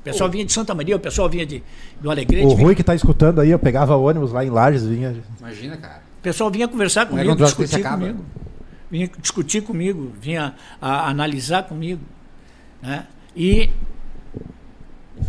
[0.00, 1.62] O pessoal vinha de Santa Maria, o pessoal vinha de,
[2.00, 2.46] do Alegrete.
[2.46, 5.14] O vinha- Rui que tá escutando aí, eu pegava ônibus lá em Lages, vinha.
[5.38, 6.00] Imagina, cara.
[6.18, 8.24] O pessoal vinha conversar é comigo, que troço discutir comigo.
[8.90, 12.02] Vinha discutir comigo, vinha a- analisar comigo.
[12.80, 13.06] Né?
[13.34, 13.70] E,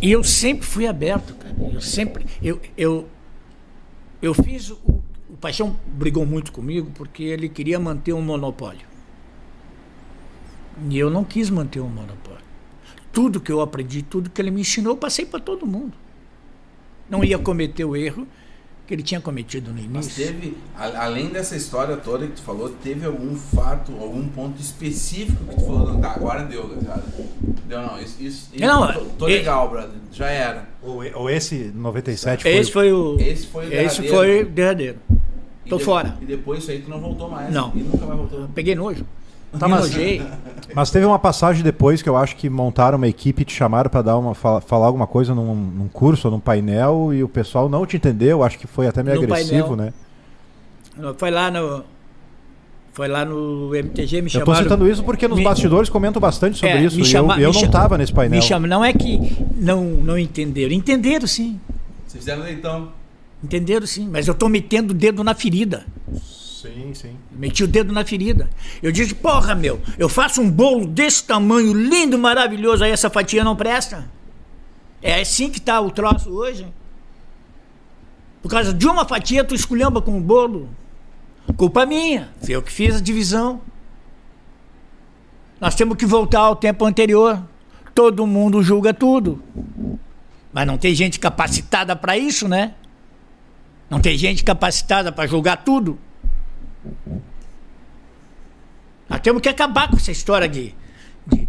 [0.00, 1.54] e eu sempre fui aberto, cara.
[1.72, 2.26] Eu sempre.
[2.42, 3.08] Eu, eu,
[4.22, 4.70] eu fiz.
[4.70, 4.78] O,
[5.30, 8.86] o Paixão brigou muito comigo porque ele queria manter um monopólio.
[10.88, 12.38] E eu não quis manter um monopólio.
[13.12, 15.92] Tudo que eu aprendi, tudo que ele me ensinou, eu passei para todo mundo.
[17.10, 18.26] Não ia cometer o erro
[18.88, 20.26] que ele tinha cometido no Mas início.
[20.26, 25.44] teve, a- além dessa história toda que tu falou, teve algum fato, algum ponto específico
[25.44, 27.04] que tu falou, não, tá, agora deu, cara.
[27.68, 30.66] Deu não, isso, isso, Não, tô, tô legal, brother, já era.
[30.82, 32.52] Ou, ou esse 97 foi.
[32.56, 33.16] Esse foi o.
[33.20, 34.16] Esse foi o Esse derradeiro.
[34.16, 34.98] foi o derradeiro.
[35.66, 36.16] E Tô de- fora.
[36.22, 37.52] E depois isso aí tu não voltou mais.
[37.52, 37.70] Não.
[37.76, 38.48] E nunca mais voltou.
[38.54, 39.04] Peguei nojo.
[39.58, 40.22] Tá, mas- enojei.
[40.74, 43.88] Mas teve uma passagem depois que eu acho que montaram uma equipe e te chamaram
[43.88, 47.28] pra dar uma, fala- falar alguma coisa num, num curso ou num painel e o
[47.28, 48.42] pessoal não te entendeu.
[48.42, 49.92] Acho que foi até meio No agressivo, painel.
[51.00, 51.12] né?
[51.16, 51.84] Foi lá no.
[52.92, 54.62] Foi lá no MTG, me Eu tô chamaram.
[54.64, 56.98] citando isso porque nos Me- bastidores comentam bastante sobre É, isso.
[56.98, 58.40] e chama- eu eu não chama- tava nesse painel.
[58.40, 60.72] Me chama, não é que não, não entenderam.
[60.74, 61.60] Entenderam sim.
[62.06, 62.88] Vocês fizeram então.
[63.42, 64.08] Entenderam sim.
[64.10, 65.86] Mas eu tô metendo o dedo na ferida.
[66.98, 67.16] Sim.
[67.30, 68.50] Meti o dedo na ferida.
[68.82, 73.44] Eu disse, porra, meu, eu faço um bolo desse tamanho, lindo, maravilhoso, aí essa fatia
[73.44, 74.10] não presta.
[75.00, 76.66] É assim que tá o troço hoje.
[78.42, 80.68] Por causa de uma fatia, tu esculhamba com o bolo.
[81.56, 82.30] Culpa minha.
[82.42, 83.60] Fui eu que fiz a divisão.
[85.60, 87.40] Nós temos que voltar ao tempo anterior.
[87.94, 89.40] Todo mundo julga tudo.
[90.52, 92.74] Mas não tem gente capacitada para isso, né?
[93.88, 95.96] Não tem gente capacitada para julgar tudo.
[99.08, 100.74] Nós temos que acabar com essa história de,
[101.26, 101.48] de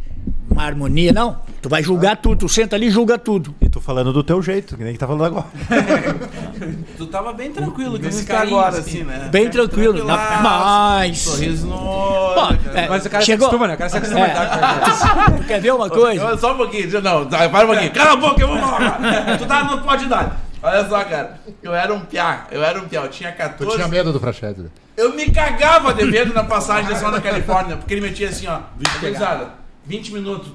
[0.49, 1.41] uma harmonia, não.
[1.61, 3.53] Tu vai julgar tudo, tu senta ali e julga tudo.
[3.59, 5.45] E tu falando do teu jeito, que nem que tá falando agora.
[6.97, 8.97] Tu tava bem tranquilo você tá carinho, agora, assim.
[9.01, 9.29] assim, né?
[9.31, 10.03] Bem tranquilo.
[10.03, 11.19] Na- Mas.
[11.19, 12.79] Sorriso no Pô, cara.
[12.81, 13.47] é, Mas o cara Chegou.
[13.49, 13.75] se acostuma, né?
[13.75, 14.37] O cara se acostuma É.
[14.37, 16.37] a lidar com Tu quer ver uma coisa?
[16.37, 17.91] Só um pouquinho, não, tá, para um pouquinho.
[17.93, 18.99] Cala a boca, eu vou falar.
[19.39, 20.41] tu tá no pode dar.
[20.61, 21.39] Olha só, cara.
[21.63, 23.75] Eu era um piá, eu era um piá, eu tinha Tu 14.
[23.77, 24.63] tinha medo do Praxedes.
[24.65, 24.69] né?
[24.99, 28.59] Eu me cagava de medo na passagem som da Califórnia, porque ele metia assim, ó,
[28.99, 29.51] gurizada,
[29.85, 30.51] 20 minutos.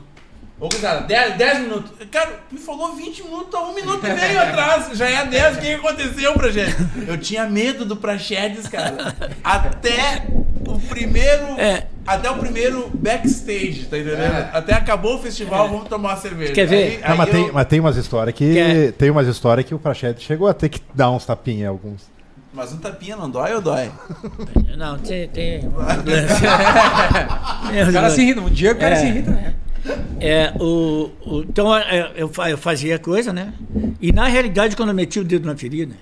[0.60, 1.90] Ô, gurizada, 10, 10 minutos.
[2.10, 5.60] Cara, me falou 20 minutos, tá um minuto e meio atrás, já é 10, o
[5.60, 6.76] que aconteceu pra gente?
[7.08, 9.14] Eu tinha medo do Praxedes, cara.
[9.42, 10.26] Até
[10.66, 11.58] o primeiro.
[11.58, 11.86] É.
[12.06, 14.48] Até o primeiro backstage, tá entendendo?
[14.52, 16.52] Até acabou o festival, vamos tomar uma cerveja.
[16.52, 16.76] Quer ver?
[16.76, 18.52] Aí- Não, aí mas, tem, eu- mas tem umas histórias que.
[18.54, 21.66] Quer- Tem umas histórias que o Prachete chegou a ter que dar uns tapinhas em
[21.66, 22.13] alguns.
[22.54, 23.90] Mas um tapinha não dói ou dói?
[24.78, 25.28] Não, tem.
[25.28, 25.60] tem...
[27.88, 28.40] O cara se irrita.
[28.40, 28.96] Um dia o cara É.
[28.96, 29.54] se irrita, né?
[30.20, 33.52] É, o, o- então é, eu, fa- eu fazia a coisa, né?
[34.00, 35.94] E na realidade, quando eu meti o dedo na ferida,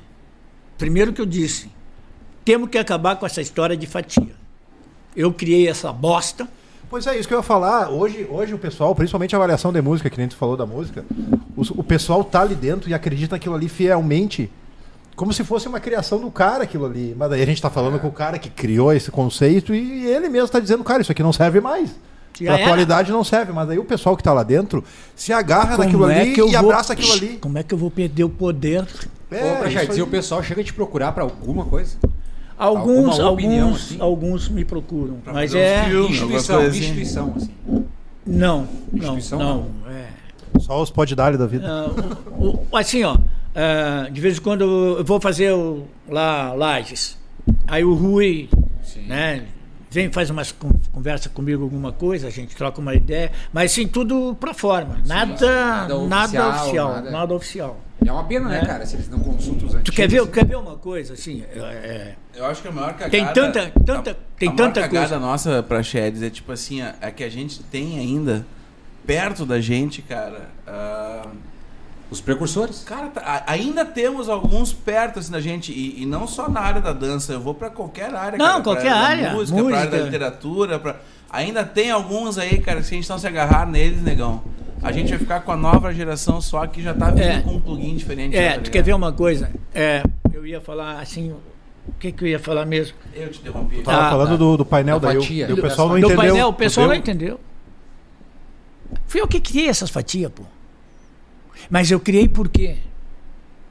[0.79, 1.71] primeiro que eu disse,
[2.45, 4.31] temos que acabar com essa história de fatia.
[5.17, 6.47] Eu criei essa bosta.
[6.89, 7.89] Pois é, isso que eu ia falar.
[7.91, 11.05] Hoje, hoje o pessoal, principalmente a avaliação de música, que nem tu falou da música,
[11.57, 14.51] os- o, pessoal tá ali dentro e acredita naquilo ali fielmente.
[15.15, 17.15] Como se fosse uma criação do cara aquilo ali.
[17.17, 20.29] Mas daí a gente tá falando com o cara que criou esse conceito e ele
[20.29, 21.95] mesmo tá dizendo, cara, isso aqui não serve mais.
[22.41, 22.63] Já era.
[22.65, 24.83] atualidade não serve, mas aí o pessoal que tá lá dentro
[25.15, 27.37] se agarra Como naquilo é ali que eu e vou- abraça aquilo ali.
[27.39, 28.87] Como é que eu vou perder o poder?
[29.31, 31.97] É, Ô, o pessoal chega a te procurar pra alguma coisa?
[32.59, 33.97] Alguns, Alguma opinião, alguns, assim?
[34.01, 36.11] alguns me procuram, mas fazer uns é filmes.
[36.13, 36.79] Instituição, assim.
[36.79, 37.51] instituição, assim.
[38.27, 40.07] não, não, Instituição, não, é.
[40.61, 41.67] Só os podidalhos da vida.
[41.67, 41.91] Ah,
[42.39, 43.17] o- o- assim, ó,
[43.55, 44.63] ah, de vez em quando
[44.99, 47.19] eu vou fazer o, lá Lages.
[47.67, 48.49] Aí o Rui,
[49.07, 49.45] né,
[49.91, 53.87] vem faz umas con- conversa comigo alguma coisa, a gente troca uma ideia, mas assim
[53.87, 57.81] tudo pro forma, nada, nada nada oficial, oficial, nada- nada, oficial.
[58.05, 58.67] E é uma pena, né, É.
[58.67, 58.85] cara?
[58.85, 59.85] Se eles não consultam os antigos.
[59.85, 60.31] Tu quer ver, assim.
[60.33, 61.45] quer ver uma coisa assim?
[61.55, 63.11] é, é, Eu acho que a maior cagada.
[63.11, 65.19] Tem tanta- tanta- a, tem a tanta cagada coisa.
[65.21, 68.45] nossa pra Sheds é tipo assim, é que a gente tem ainda
[69.07, 70.49] perto da gente, cara.
[70.67, 71.27] ah,
[72.13, 72.83] Os precursores.
[72.85, 76.81] cara, tá- ainda temos alguns perto assim da gente e, e não só na área
[76.81, 77.33] da dança.
[77.33, 78.37] Eu vou pra qualquer área.
[78.39, 80.05] Não, cara, qualquer da área, música, pra área da música.
[80.05, 80.97] literatura, pra...
[81.31, 82.81] ainda tem alguns aí, cara.
[82.81, 84.43] que Se a gente não se agarrar neles, negão.
[84.83, 87.41] A gente vai ficar com a nova geração só que já tá vindo É.
[87.41, 88.37] com um plugin diferente.
[88.37, 89.51] é, já, tá tu quer ver uma coisa?
[89.75, 90.03] É,
[90.33, 92.95] eu ia falar assim, o que que eu ia falar mesmo?
[93.15, 93.81] Eu te interrompi.
[93.83, 95.17] Tava Ah, falando do, do painel da daí.
[95.19, 95.47] o- fatia.
[95.49, 96.17] e o Do- pessoal não Do entendeu.
[96.17, 97.29] painel, o pessoal não entendeu.
[97.39, 97.41] entendeu.
[99.07, 100.43] Fui eu que criei essas fatias, pô.
[101.71, 102.77] Mas eu criei por quê?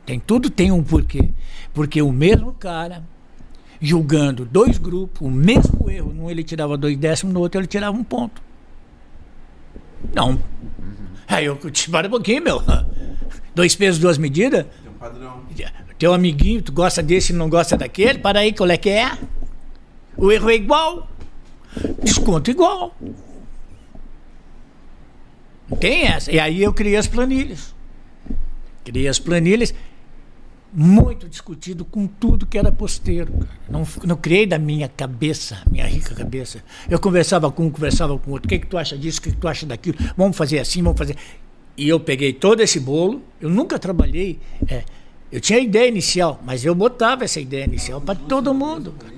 [0.05, 1.29] Tem tudo tem um porquê.
[1.73, 3.03] Porque o mesmo cara
[3.79, 7.97] julgando dois grupos, o mesmo erro, num ele tirava dois décimos, no outro ele tirava
[7.97, 8.41] um ponto.
[10.13, 10.39] Não.
[11.27, 12.61] Aí eu te para um pouquinho, meu.
[13.53, 14.65] Dois pesos, duas medidas.
[14.65, 15.41] Tem um padrão.
[15.97, 19.11] Teu amiguinho, tu gosta desse e não gosta daquele, para aí, qual é que é?
[20.17, 21.07] O erro é igual.
[22.01, 22.95] Desconto igual.
[25.79, 26.31] Tem essa.
[26.31, 27.73] E aí eu criei as planilhas.
[28.83, 29.73] Criei as planilhas,
[30.73, 33.33] muito discutido com tudo que era posteiro.
[33.69, 36.63] Não, não criei da minha cabeça, minha rica cabeça.
[36.89, 38.47] Eu conversava com um, conversava com outro.
[38.47, 39.19] O que, que tu acha disso?
[39.19, 39.97] O que, que tu acha daquilo?
[40.15, 41.15] Vamos fazer assim, vamos fazer.
[41.77, 43.21] E eu peguei todo esse bolo.
[43.39, 44.83] Eu nunca trabalhei é,
[45.31, 48.93] Eu tinha a ideia inicial, mas eu botava essa ideia inicial para todo mundo.
[48.99, 49.13] cara.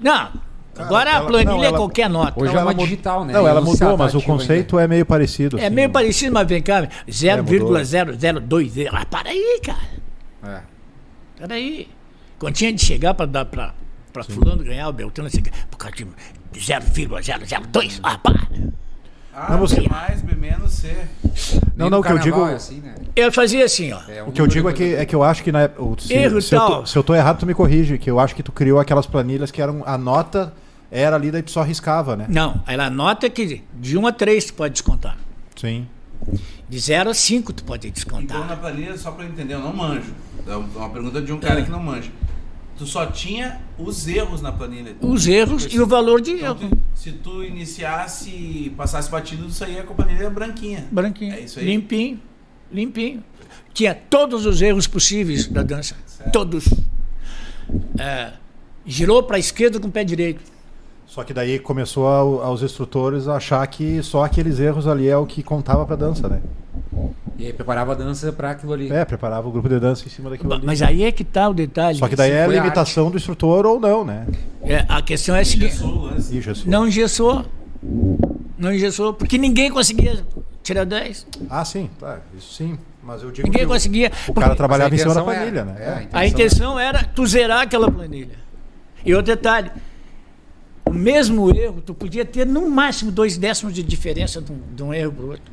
[0.00, 0.40] Não,
[0.78, 2.32] agora a ela- planilha não, é ela- qualquer nota.
[2.40, 3.32] Hoje Não, é uma ela mud- digital, né?
[3.32, 5.58] Não, ela não mudou, mas o conceito é meio parecido.
[5.58, 5.74] É assim.
[5.74, 6.88] meio parecido, mas vem cá, mudou.
[7.84, 8.72] 0,002.
[8.92, 9.78] Ah, para aí, cara.
[10.42, 10.56] ainda.
[10.58, 10.62] É.
[11.46, 11.88] Peraí.
[12.38, 13.74] Quando tinha de chegar para dar para
[14.12, 16.06] para fulano ganhar o Beltrano, assim, por causa de
[16.60, 18.00] 0,002.
[18.02, 18.46] Ah, para.
[19.36, 20.94] Ah, Não, você- B mais, B menos, C.
[21.76, 22.46] Não, não, o que eu digo.
[22.46, 22.94] é assim, né?
[23.16, 23.98] Eu fazia assim, ó.
[24.08, 25.68] É um O que eu digo é que, é que eu acho que na,
[25.98, 26.68] se, Erro se, eu tal.
[26.82, 27.98] tô, se eu tô errado, tu me corrige.
[27.98, 29.82] Que eu acho que tu criou aquelas planilhas que eram.
[29.84, 30.52] A nota
[30.96, 32.26] era ali, daí tu só riscava, né?
[32.28, 35.18] Não, ela nota que de 1 a 3 tu pode descontar.
[35.56, 35.86] Sim.
[36.68, 38.36] De 0 a 5 tu pode descontar.
[38.38, 40.14] Então na planilha, só pra eu entender, eu não manjo.
[40.46, 42.10] É uma pergunta de um cara que não manja.
[42.78, 44.96] Tu só tinha os erros na planilha.
[45.00, 46.70] Os erros e o valor de Então, erro.
[46.70, 50.86] tu- se tu iniciasse, passasse batido, tu saía com a planilha branquinha.
[50.90, 51.34] Branquinho.
[51.34, 51.66] É isso aí.
[51.66, 52.20] Limpinho.
[52.72, 53.22] Limpinho.
[53.72, 55.94] Tinha todos os erros possíveis da dança.
[56.32, 56.64] Todos.
[57.98, 58.32] É,
[58.84, 60.42] girou para a esquerda com o pé direito.
[61.14, 65.16] Só que daí começou a- aos instrutores a achar que só aqueles erros ali é
[65.16, 66.40] o que contava pra dança, né?
[67.38, 68.90] E aí preparava a dança pra aquilo ali.
[68.90, 70.66] É, preparava o grupo de dança em cima daquilo ali.
[70.66, 71.98] Mas aí é que tá o detalhe.
[71.98, 74.26] Só que daí é a limitação do instrutor ou não, né?
[74.62, 75.76] É, a questão é a seguinte.
[75.84, 76.64] O Jesus.
[76.64, 77.44] Não engessou.
[78.58, 80.24] Não engessou, porque ninguém conseguia
[80.64, 81.28] tirar 10.
[81.48, 82.76] Ah, sim, tá, isso sim.
[83.04, 84.08] Mas eu digo Ninguém que o- conseguia.
[84.08, 85.76] o, porque cara trabalhava em Mas cima da é- planilha, né?
[85.78, 86.02] é, a É.
[86.02, 88.36] intenção A intenção era tu zerar aquela planilha.
[89.06, 89.70] E outro detalhe.
[90.86, 94.82] O mesmo erro, tu podia ter no máximo dois décimos de diferença de um, de
[94.82, 95.52] um erro para o outro.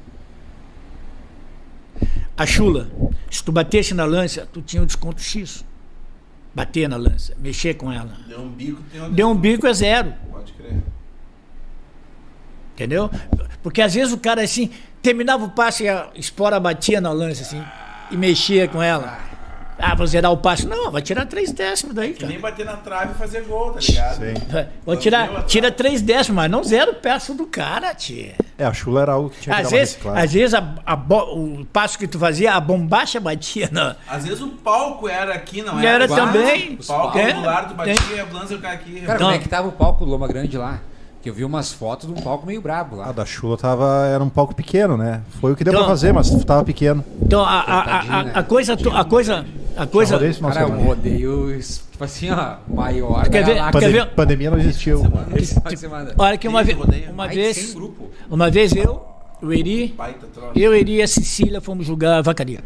[2.36, 2.90] A chula,
[3.30, 5.64] se tu batesse na lança, tu tinha um desconto X.
[6.54, 8.18] Bater na lança, mexer com ela.
[8.28, 9.12] Deu um bico, tem um...
[9.12, 10.14] Deu um bico é zero.
[10.30, 10.84] Pode crer.
[12.74, 13.10] Entendeu?
[13.64, 14.70] Porque às vezes o cara assim,
[15.02, 17.64] terminava o passe e a espora batia na lança assim
[18.10, 19.18] e mexia com ela.
[19.82, 20.68] Ah, vou zerar o passe.
[20.68, 22.32] Não, vai tirar três décimos daí, Que cara.
[22.32, 24.16] nem bater na trave e fazer gol, tá ligado?
[24.18, 24.34] Sim.
[24.86, 28.36] Vou tirar, tira três décimos, mas não zero o passo do cara, tia.
[28.58, 30.20] É, a chula era algo que tinha que Às dar uma vezes, reciclada.
[30.24, 33.96] às vezes a, a bo- o passo que tu fazia, a bombacha batia na.
[34.08, 36.04] Às vezes o palco era aqui, não era?
[36.06, 36.78] era O também.
[36.80, 39.02] O palco É, do lado, tu batia e a lança ficar aqui.
[39.02, 40.80] Cara, Então- como é que tava o palco do Loma Grande lá?
[41.22, 43.10] Que eu vi umas fotos de um palco meio brabo lá.
[43.10, 45.22] A da chula tava, era um palco pequeno, né?
[45.40, 47.06] Foi o que deu Então- pra fazer, mas tava pequeno.
[47.22, 48.32] Então a, a, a, né?
[48.34, 48.74] a coisa.
[48.74, 49.46] A coisa.
[49.78, 50.18] A coisa.
[50.18, 50.84] Cara, um semana.
[50.84, 53.56] rodeio, tipo assim, ó, maior Quer da ver?
[53.56, 53.80] galáxia.
[53.82, 54.06] Quer ver?
[54.16, 55.04] Pandemia não existiu.
[55.70, 56.14] De semana.
[56.18, 57.12] Olha que uma, ve rodeio?
[57.12, 57.56] uma vez.
[57.56, 58.10] 100 grupo.
[58.30, 59.02] Uma vez eu,
[59.44, 59.96] o Eri,
[60.56, 62.60] eu, Eri e a Cecília fomos jogar a vacaria.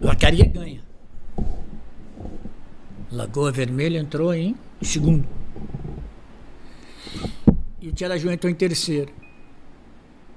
[0.00, 0.80] Vacaria ganha.
[3.10, 5.26] Lagoa Vermelha entrou em segundo.
[7.80, 9.12] E o Tiaraju entrou em terceiro.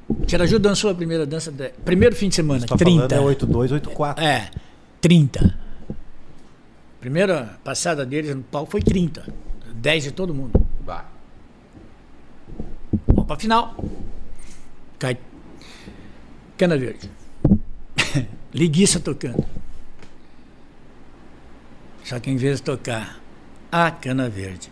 [0.08, 2.92] O Tiaraju dançou a primeira dança, de, primeiro fim de semana, Tá 30.
[3.10, 4.24] falando é 82, 84.
[4.24, 4.50] É,
[5.02, 5.58] 30.
[7.00, 9.26] Primeira passada deles no palco foi 30.
[9.76, 10.60] 10 de todo mundo.
[10.86, 11.06] Bah.
[13.08, 13.76] Vamos pra final.
[14.98, 15.18] Cai.
[16.58, 17.10] Cana verde.
[18.54, 19.44] Liguiça tocando.
[22.10, 23.20] Só que em vez de tocar
[23.72, 24.72] a cana verde,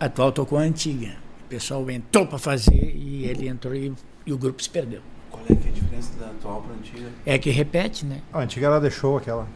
[0.00, 1.14] a atual tocou a antiga.
[1.44, 3.92] O pessoal entrou pra fazer e ele entrou e,
[4.26, 5.00] e o grupo se perdeu.
[5.30, 7.08] Qual é que é a diferença da atual pra antiga?
[7.24, 8.20] É que repete, né?
[8.32, 9.46] A antiga ela deixou aquela.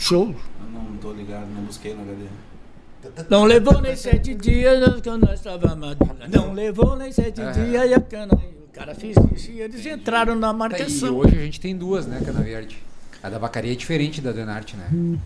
[0.00, 0.34] Show.
[0.64, 2.24] Eu não tô ligado, não busquei no HD.
[3.30, 6.26] Não levou nem sete dias que nós estava madura.
[6.28, 7.52] Não levou nem sete É.
[7.52, 8.34] dias e a cana.
[8.34, 11.16] O cara fez isso e eles entraram na Tá, e marcação.
[11.16, 12.76] hoje a gente tem duas, né, Cana Verde.
[13.22, 15.18] A da Vacaria é diferente da Denarte, né?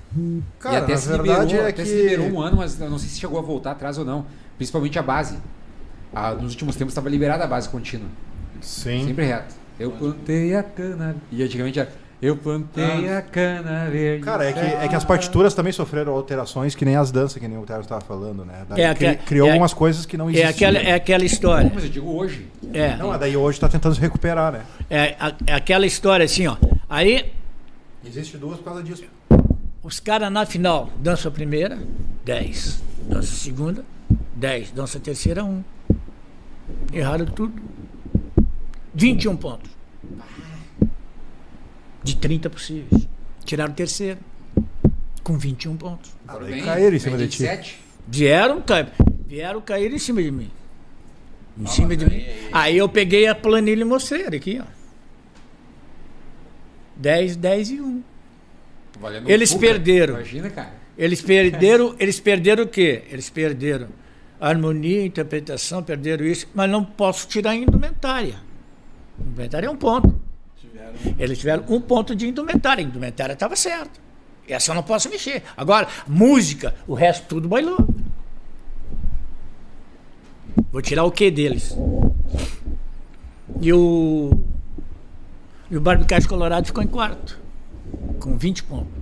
[0.59, 1.89] Cara, e até se verdade liberou, é até que...
[1.89, 4.25] se liberou um ano, mas eu não sei se chegou a voltar atrás ou não.
[4.57, 5.37] Principalmente a base.
[6.15, 8.09] Ah, nos últimos tempos estava liberada a base contínua.
[8.61, 9.07] Sim.
[9.07, 9.55] Sempre reto.
[9.79, 11.17] Eu plantei a cana.
[11.31, 11.91] E antigamente era.
[12.21, 14.23] Eu plantei a cana verde.
[14.25, 17.49] Cara, é que, é que as partituras também sofreram alterações, que nem as danças, que
[17.49, 18.65] nem o Tero estava falando, né?
[18.69, 20.51] Daí É criou é- algumas coisas que não É existiam.
[20.71, 21.71] aquela, é aquela história.
[21.75, 22.47] Mas eu digo hoje.
[22.73, 24.63] É, Não, daí hoje tá tentando se recuperar, né?
[24.89, 26.57] é, a- é aquela história assim, ó.
[26.89, 27.33] Aí
[28.05, 29.05] Existe duas por causa disso.
[29.83, 31.79] os caras na final dançam a primeira,
[32.25, 32.83] 10.
[33.09, 33.85] Dança a segunda,
[34.35, 34.71] 10.
[34.73, 35.63] Dança a terceira, 1.
[36.93, 37.55] Erraram tudo.
[38.95, 39.71] 21 pontos.
[42.03, 43.07] De 30 possíveis.
[43.45, 44.19] Tiraram o terceiro.
[45.23, 46.11] Com 21 pontos.
[46.27, 47.39] Ah, Bem, caíram em cima de ti.
[47.43, 47.79] 27.
[48.09, 48.89] Vieram, ca-
[49.27, 50.51] vieram cair em cima de mim.
[51.59, 52.25] Em cima de mim.
[52.53, 54.67] Aí eu peguei a planilha e mostrei aqui, ó.
[57.03, 58.03] 10, 10 e 1.
[59.01, 59.67] Valendo Eles Fuca.
[59.67, 60.15] perderam.
[60.15, 60.73] Imagina, cara.
[60.97, 63.03] Eles perderam, eles perderam o quê?
[63.11, 63.89] Eles perderam
[64.41, 68.37] a harmonia, a interpretação, perderam isso, mas não posso tirar a indumentária.
[69.19, 70.21] Indumentária é um ponto.
[71.19, 72.85] Eles tiveram um ponto de indumentária.
[72.85, 74.01] A indumentária estava certa.
[74.47, 75.43] Essa eu não posso mexer.
[75.57, 77.89] Agora, música, o resto tudo bailou.
[80.71, 81.77] Vou tirar o que deles?
[83.61, 84.31] E o.
[85.73, 87.41] E o Barbicage Colorado ficou em quarto.
[88.21, 88.93] Com 20 pontos.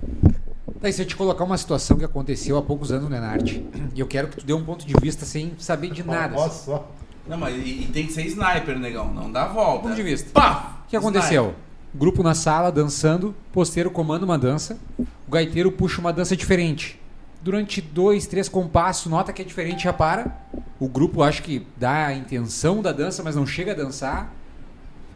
[0.79, 3.99] Daí, se eu te colocar uma situação que aconteceu há poucos anos no Enarte, e
[3.99, 6.33] eu quero que tu dê um ponto de vista sem saber de nada.
[6.37, 6.89] Olha só.
[7.27, 9.13] Não, mas e, e tem que ser sniper, negão.
[9.13, 9.89] Não dá volta.
[9.89, 10.29] Ponto de vista.
[10.31, 10.77] Pá!
[10.85, 11.53] O que aconteceu?
[11.93, 16.97] Grupo na sala, dançando, posteiro comanda uma dança, o gaiteiro puxa uma dança diferente.
[17.41, 20.37] Durante dois, três compassos, nota que é diferente, já para.
[20.79, 24.33] O grupo acho que dá a intenção da dança, mas não chega a dançar.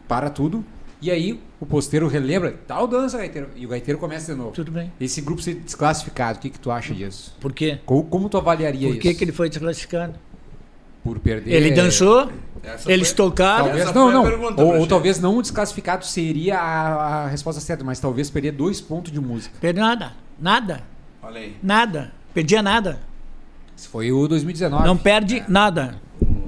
[0.06, 0.66] Para tudo.
[1.06, 3.50] E aí o posteiro relembra, tal dança, gaiteiro.
[3.56, 4.54] E o gaiteiro começa de novo.
[4.54, 4.92] Tudo bem.
[5.00, 7.38] Esse grupo ser desclassificado, o que, que tu acha disso?
[7.40, 7.78] Por quê?
[7.86, 9.02] Como, como tu avaliaria Por isso?
[9.02, 10.16] que, que ele foi desclassificado?
[11.04, 11.54] Por perder.
[11.54, 12.28] Ele dançou,
[12.64, 13.66] Essa eles foi- tocaram.
[13.66, 14.66] Talvez não, não.
[14.66, 18.82] ou, ou talvez não o desclassificado seria a, a resposta certa, mas talvez perder dois
[18.82, 19.56] pontos de música.
[19.62, 20.14] Perdeu nada.
[20.40, 20.82] Nada.
[21.22, 21.56] Olha aí.
[21.62, 22.12] Nada.
[22.34, 23.00] Perdia nada.
[23.78, 24.88] Esse foi o 2019.
[24.88, 26.02] Não perde nada.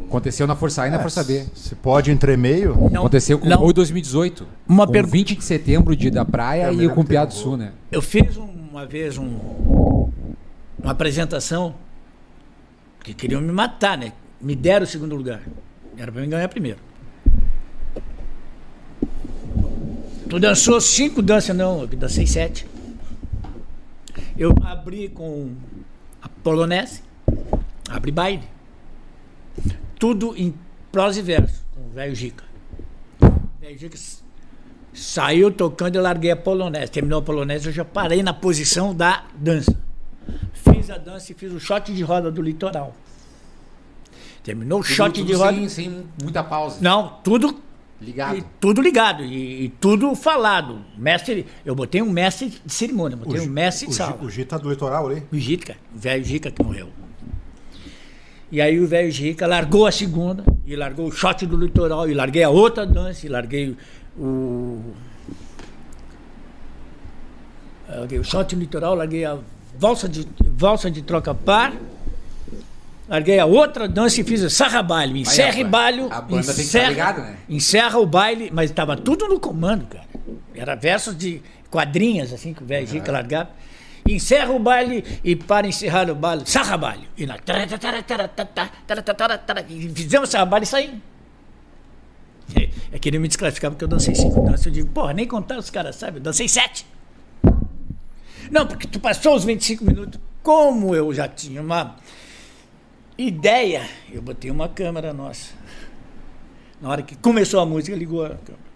[0.07, 1.45] Aconteceu na Força A e na Força B.
[1.53, 3.61] Se pode entremeio, Não, Aconteceu com não.
[3.61, 4.47] ou 2018.
[4.67, 7.25] Uma com pergu- 20 de setembro, dia da praia, me e o com que Piá
[7.25, 7.73] do Sul, né?
[7.91, 9.27] Eu fiz um- uma vez um,
[10.81, 11.75] uma apresentação
[13.03, 14.13] que queriam me matar, né?
[14.39, 15.41] Me deram o segundo lugar.
[15.97, 16.79] Era para mim ganhar primeiro.
[20.29, 22.67] Tu dançou cinco danças, não, eu dancei sete.
[24.37, 25.51] Eu abri com
[26.21, 27.01] a polonese,
[27.89, 28.43] abri baile.
[29.99, 30.53] Tudo em
[30.91, 32.43] prosa e verso, com o velho Gica.
[33.21, 33.97] O velho Gica
[34.93, 36.91] saiu tocando e eu larguei a polonese.
[36.91, 39.75] Terminou a polonese, eu já parei na posição da dança.
[40.53, 42.95] Fiz a dança e fiz o shot de roda do litoral.
[44.43, 45.53] Terminou o shot Tudo de roda.
[45.53, 46.77] sem, sem muita pausa.
[46.81, 47.59] Não, tudo
[47.99, 48.37] Ligado.
[48.37, 50.81] e tudo ligado e, e tudo falado.
[50.97, 54.17] Mestre, eu botei um mestre de cerimônia, botei um Gi- mestre de o, sala.
[54.21, 55.23] o Gita do litoral ali.
[55.31, 56.89] O Gica, o velho Gica que morreu.
[58.51, 62.13] E aí o velho Gica largou a segunda, e largou o shot do litoral, e
[62.13, 63.75] larguei a outra dança, e larguei
[64.17, 64.81] o.
[67.89, 69.37] Larguei o shot do litoral, larguei a
[69.77, 71.73] valsa de, valsa de troca par,
[73.07, 75.15] larguei a outra dança e fiz o sarrabalho.
[75.17, 76.07] Encerra a e ba- balho.
[76.11, 77.37] a banda tem que encerra, estar ligada, né?
[77.49, 80.05] Encerra o baile, mas estava tudo no comando, cara.
[80.55, 83.49] Era versos de quadrinhas, assim, que o velho Gica largava.
[84.07, 87.07] Encerra o baile e para encerrar o baile, sarra baile.
[87.17, 87.25] E
[89.69, 91.01] e fizemos sarra baile e saímos.
[92.55, 94.65] É, é querer me desclassificar porque eu dancei cinco danças.
[94.67, 96.85] Eu digo, porra, nem contar os caras sabem, eu dancei sete.
[98.51, 100.19] Não, porque tu passou os 25 minutos.
[100.41, 101.97] Como eu já tinha uma
[103.17, 105.53] ideia, eu botei uma câmera nossa.
[106.81, 108.67] Na hora que começou a música, ligou a câmera.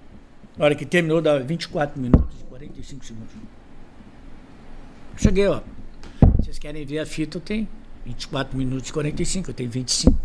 [0.58, 3.34] Na hora que terminou, dava 24 minutos e 45 segundos.
[5.22, 5.62] Cheguei, ó.
[6.40, 7.38] Vocês querem ver a fita?
[7.38, 7.68] Eu tenho
[8.06, 10.16] 24 minutos e 45, eu tenho 25.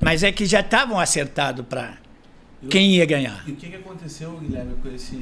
[0.00, 1.96] Mas é que já estavam acertados para
[2.68, 3.44] quem ia ganhar.
[3.46, 5.16] E o que, que aconteceu, Guilherme, com esse,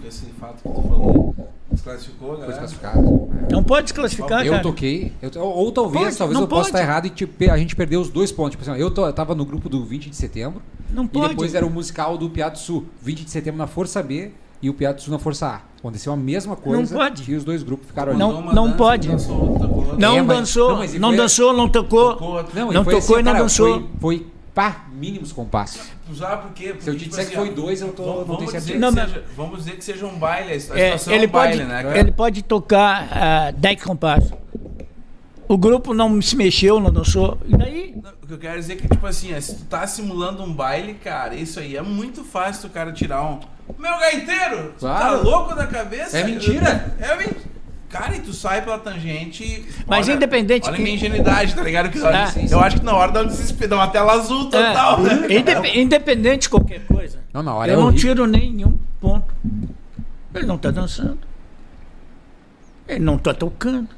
[0.00, 1.34] com esse fato que tu falou?
[1.70, 2.52] Desclassificou, Foi galera?
[2.66, 3.28] desclassificado.
[3.50, 4.62] Não pode desclassificar, Eu cara.
[4.62, 6.68] toquei, eu ou, ou talvez, Pode, talvez eu possa pode.
[6.76, 8.52] estar errado e tipo, a gente perdeu os dois pontos.
[8.58, 11.28] Tipo assim, eu, to- eu tava no grupo do 20 de setembro Não e pode.
[11.30, 12.86] depois era o musical do Piá do Sul.
[13.02, 15.60] 20 de setembro na Força B e o Sul na Força A.
[15.78, 17.30] Aconteceu a mesma coisa pode.
[17.30, 18.18] e os dois grupos ficaram ali.
[18.18, 19.08] Não- não pode.
[19.08, 19.96] dançou, tocou outra.
[19.98, 22.44] Não É, mas- dançou, não, não, dançou, não tocou.
[22.54, 23.80] Não, Não e tocou assim, e não cara, dançou.
[24.00, 25.82] Foi, foi pá, mínimos compassos.
[26.16, 26.68] Sabe por quê?
[26.68, 28.38] Porque, Se eu te tipo disser que assim, foi dois, eu tô- vamos- não vamos
[28.38, 28.90] tenho dizer certeza.
[28.90, 31.30] que Não, seja- Vamos dizer que seja um baile, a É, situação é ele, um
[31.30, 31.98] baile, pode, né, cara?
[31.98, 34.32] ele pode tocar ah, 10 compassos.
[35.48, 37.38] O grupo não se mexeu, não dançou.
[37.46, 37.94] E daí?
[38.02, 40.52] Não, O que eu quero dizer é que, tipo assim, se tu tá simulando um
[40.52, 43.38] baile, cara, isso aí é muito fácil o cara tirar um.
[43.78, 44.72] Meu gaiteiro!
[44.76, 45.18] Tu Claro.
[45.18, 46.18] tá louco da cabeça?
[46.18, 46.94] É mentira.
[47.00, 47.56] É mentira.
[47.88, 49.64] Cara, e tu sai pela tangente.
[49.86, 51.88] Mas independente Olha a que- minha ingenuidade, tá ligado?
[51.88, 53.88] Que eu, Ah, acho- sim, eu acho que na hora dá um desespero, dá uma
[53.88, 55.34] tela azul total, É, né?
[55.36, 57.20] indep- independente de qualquer coisa.
[57.32, 59.32] Não, na hora eu é não tiro nenhum ponto.
[60.34, 61.18] Ele não está dançando.
[62.88, 63.88] Ele não está tocando.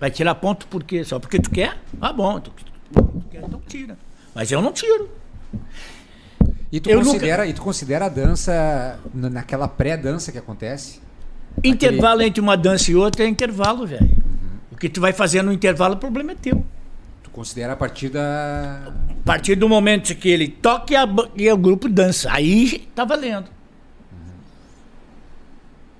[0.00, 1.04] Vai tirar ponto por quê?
[1.04, 1.76] Só porque tu quer?
[2.00, 2.40] Ah, bom.
[2.40, 2.50] Tu,
[2.94, 3.98] tu quer, então tira.
[4.34, 5.10] Mas eu não tiro.
[6.72, 11.00] E tu, Eu nunca- considera, e tu considera a dança na- naquela pré-dança que acontece?
[11.62, 14.08] Intervalo entre uma dança e outra é intervalo, velho.
[14.72, 16.64] O que tu vai fazer no intervalo, o problema é teu.
[17.22, 18.80] Tu considera a partir da.
[18.88, 21.06] A partir do momento que ele toca e, a
[21.36, 23.46] e o grupo dança, aí tá valendo.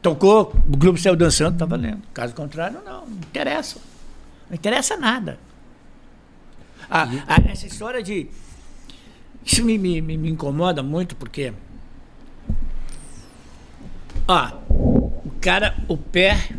[0.00, 2.00] Tocou, o grupo saiu dançando, tá valendo.
[2.14, 3.76] Caso contrário, não, não interessa.
[4.50, 5.38] Não interessa nada.
[6.90, 8.28] a- a- essa história de.
[9.44, 11.52] Isso me, me, me- incomoda muito porque.
[14.26, 16.50] Ó, o cara, o pé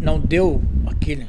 [0.00, 1.26] não deu aquele.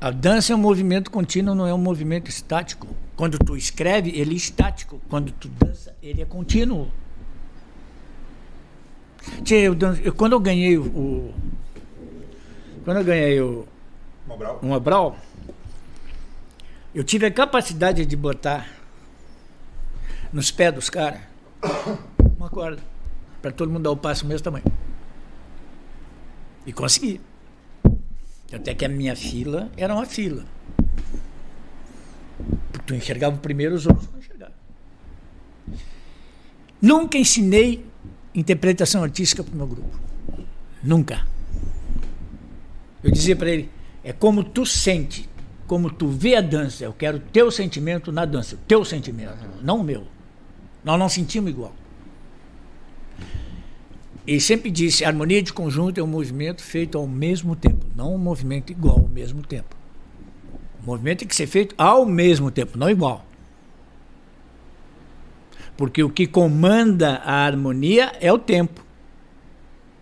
[0.00, 2.86] A dança é um movimento contínuo, não é um movimento estático.
[3.16, 5.00] Quando tu escreve, ele é estático.
[5.08, 6.88] Quando tu dança, ele é contínuo.
[9.42, 11.32] Tchê, eu eu- quando eu ganhei o,
[12.84, 13.66] Quando eu ganhei o,
[14.26, 14.60] Mobral?
[14.62, 15.16] um Abral,
[16.94, 18.68] eu tive a capacidade de botar
[20.32, 21.20] nos pés dos caras
[22.36, 22.82] uma corda
[23.40, 24.64] para todo mundo dar o passo do mesmo tamanho.
[26.66, 27.20] E consegui.
[28.52, 30.44] Até que a minha fila era uma fila.
[32.86, 34.54] Tu enxergava primeiro, os outros não enxergavam.
[36.80, 37.84] Nunca ensinei
[38.34, 40.00] interpretação artística para o meu grupo.
[40.82, 41.26] Nunca.
[43.02, 43.70] Eu dizia para ele,
[44.02, 45.28] é como tu sente,
[45.68, 46.82] como tu vê a dança.
[46.84, 50.04] Eu quero o teu sentimento na dança, o teu sentimento, não o meu.
[50.82, 51.72] Nós não sentimos igual.
[54.26, 58.18] E sempre disse, harmonia de conjunto é um movimento feito ao mesmo tempo, não um
[58.18, 59.76] movimento igual ao mesmo tempo.
[60.82, 63.24] O movimento tem que ser feito ao mesmo tempo, não igual.
[65.76, 68.84] Porque o que comanda a harmonia é o tempo,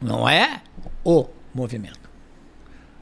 [0.00, 0.62] não é
[1.04, 2.05] o movimento.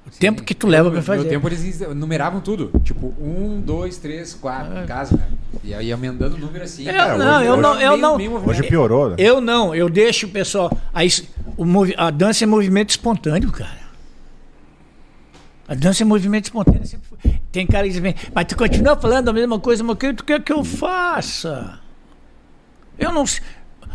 [0.06, 1.20] O tempo que tu leva para No fazer.
[1.22, 2.70] meu tempo eles numeravam tudo.
[2.84, 5.26] Tipo, um, dois, três, quatro, em casa, né?
[5.64, 6.86] E aí ia emendando o número assim.
[6.86, 8.48] É, cara, não, hoje- eu hoje não- eu meio- não- meio.
[8.48, 9.16] Hoje piorou, né?
[9.18, 10.70] Eu não, eu deixo o pessoal.
[10.92, 11.08] Aí,
[11.56, 11.64] o
[11.96, 13.84] a dança é movimento espontâneo, cara.
[15.66, 16.84] A dança é movimento espontâneo.
[16.86, 17.04] sempre.
[17.50, 20.12] Tem cara que diz, bem, mas tu continua falando a mesma coisa, mas o que
[20.12, 21.78] tu quer que eu faça?
[22.98, 23.42] Eu não sei.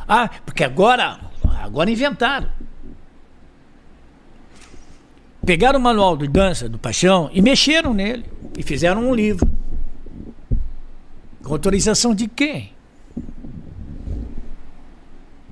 [0.08, 1.20] Ah, porque agora,
[1.62, 2.48] agora inventaram.
[5.50, 8.24] Pegaram o manual de dança do Paixão e mexeram nele.
[8.56, 9.50] E fizeram um livro.
[11.44, 12.72] Com autorização de quem?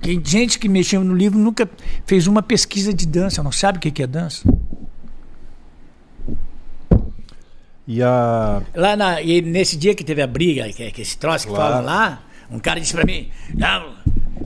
[0.00, 1.68] Tem gente que mexeu no livro nunca
[2.06, 4.48] fez uma pesquisa de dança, não sabe o que é dança.
[7.84, 8.62] E a.
[8.76, 11.72] Lá na, e nesse dia que teve a briga, que, que esse troço que Claro.
[11.72, 13.94] falam lá, um cara disse pra mim, "Não,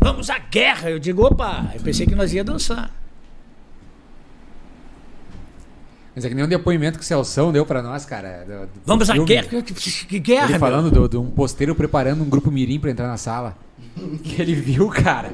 [0.00, 0.88] vamos à guerra.
[0.88, 3.01] Eu digo, opa, eu pensei que nós ia dançar.
[6.14, 8.44] Mas é que nem um depoimento que o Celção deu pra nós, cara.
[8.46, 9.48] do- do Vamos à guerra.
[10.08, 10.60] Que, guerra, Ele meu?
[10.60, 13.56] falando do- de um posteiro preparando um grupo mirim pra entrar na sala.
[14.22, 15.32] Que ele viu, cara.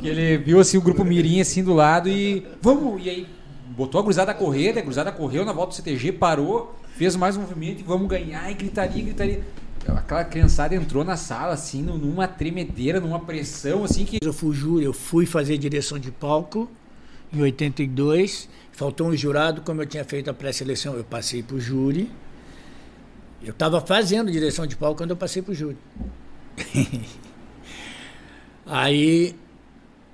[0.00, 2.46] Que ele viu assim o grupo mirim assim do lado e.
[2.62, 3.04] Vamos!
[3.04, 3.26] E aí
[3.76, 7.36] botou a cruzada a correr, a cruzada correu na volta do CTG, parou, fez mais
[7.36, 9.40] um movimento e vamos ganhar, e gritaria, gritaria.
[9.86, 14.18] Aquela criançada entrou na sala, assim, num- numa tremedeira, numa pressão, assim, que.
[14.20, 16.68] Eu fui júri, eu fui fazer direção de palco
[17.32, 18.48] em 82.
[18.78, 22.08] Faltou um jurado, como eu tinha feito a pré-seleção, eu passei pro júri.
[23.42, 25.76] Eu estava fazendo direção de palco quando eu passei pro júri.
[28.64, 29.34] Aí,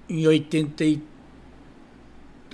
[0.09, 1.03] em 80 e-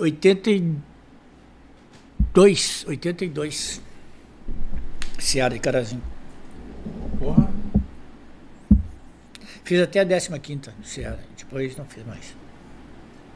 [0.01, 3.81] 82, 82,
[5.17, 6.03] Seara de Carazinho.
[7.21, 7.49] Porra.
[9.63, 12.35] Fiz até a 15ª Seara, depois não fiz mais.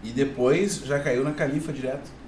[0.03, 2.24] E depois já caiu na Califa direto.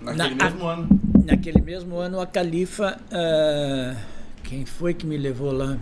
[0.00, 0.88] Naquele Na- mesmo ano.
[1.24, 2.98] Naquele mesmo ano, a Califa.
[3.10, 3.96] ah,
[4.44, 5.76] quem foi que me levou lá?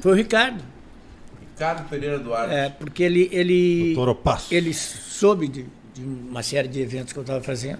[0.00, 0.62] Foi o Ricardo.
[1.40, 2.52] Ricardo Pereira Duarte.
[2.54, 4.52] É, porque ele, ele, Toropasso.
[4.52, 7.78] ele soube de, de uma série de eventos que eu estava fazendo.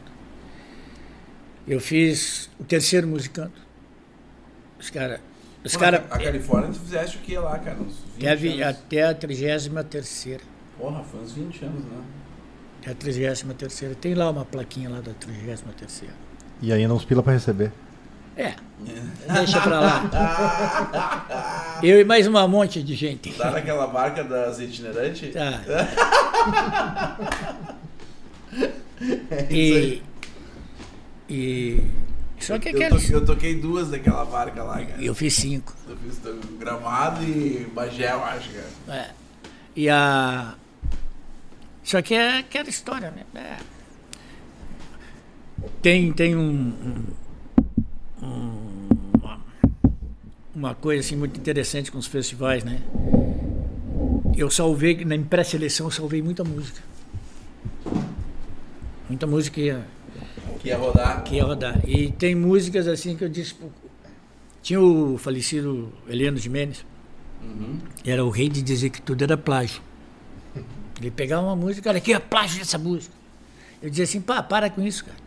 [1.66, 3.60] Eu fiz o terceiro musicanto.
[4.78, 5.20] Os caras.
[5.64, 7.78] Os cara, A Califórnia, tu fizeste o que lá, cara?
[7.80, 8.62] Uns 20 teve anos.
[8.66, 10.40] até a 33
[10.78, 12.02] Porra, foi uns 20 anos, né?
[12.84, 13.44] Até a 33
[14.00, 15.64] Tem lá uma plaquinha lá da 33
[16.60, 17.72] E ainda uns pila pra receber.
[18.36, 18.54] É.
[19.32, 21.78] Deixa pra lá.
[21.82, 23.32] Eu e mais uma monte de gente.
[23.32, 25.32] Tá naquela marca das itinerantes?
[25.32, 25.60] Tá.
[29.30, 30.02] É e,
[31.28, 31.80] e.
[32.38, 33.06] Só que Eu, aqueles.
[33.06, 35.02] to- eu toquei duas daquela marca lá, cara.
[35.02, 35.74] Eu fiz cinco.
[35.88, 36.20] Eu fiz
[36.58, 38.98] Gramado e Bagé, eu acho, cara.
[39.00, 39.10] É.
[39.74, 40.54] E a.
[41.84, 43.24] Só que é aquela história, né?
[43.34, 43.56] É.
[45.82, 46.50] Tem, tem um,
[48.22, 48.88] um- um-
[49.22, 49.40] uma,
[50.54, 52.80] uma coisa assim muito interessante com os festivais, né?
[54.36, 56.80] Eu salvei, na pré-seleção, eu salvei muita música.
[59.08, 59.86] Muita música que ia,
[60.60, 61.22] Que ia rodar.
[61.22, 61.80] que ia rodar.
[61.88, 63.54] E tem músicas assim que eu disse.
[64.62, 66.84] Tinha o falecido Heleno Jimenez.
[67.42, 67.78] Uhum.
[68.04, 69.82] Era o rei de dizer que tudo era plágio.
[71.00, 73.14] Ele pegava uma música, olha aqui, é plágio dessa música.
[73.82, 75.18] Eu dizia assim, pá, para com isso, cara.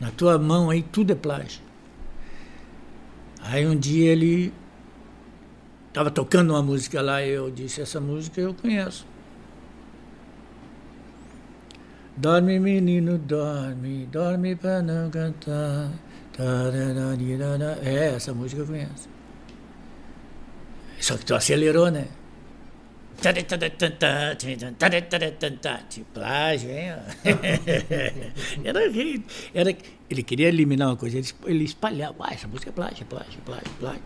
[0.00, 1.60] Na tua mão aí tudo é plágio.
[3.40, 4.52] Aí um dia ele
[5.88, 9.06] estava tocando uma música lá e eu disse, essa música eu conheço.
[12.16, 15.90] Dorme, menino, dorme, dorme pra não cantar.
[17.82, 19.08] É, essa música eu conheço.
[21.00, 22.08] Só que tu acelerou, né?
[26.14, 26.92] Plágio, hein?
[28.64, 28.80] Era,
[29.54, 29.76] era,
[30.08, 32.14] ele queria eliminar uma coisa, ele, ele espalhava.
[32.20, 34.02] Ah, essa música é plágio, plágio, plágio, plágio.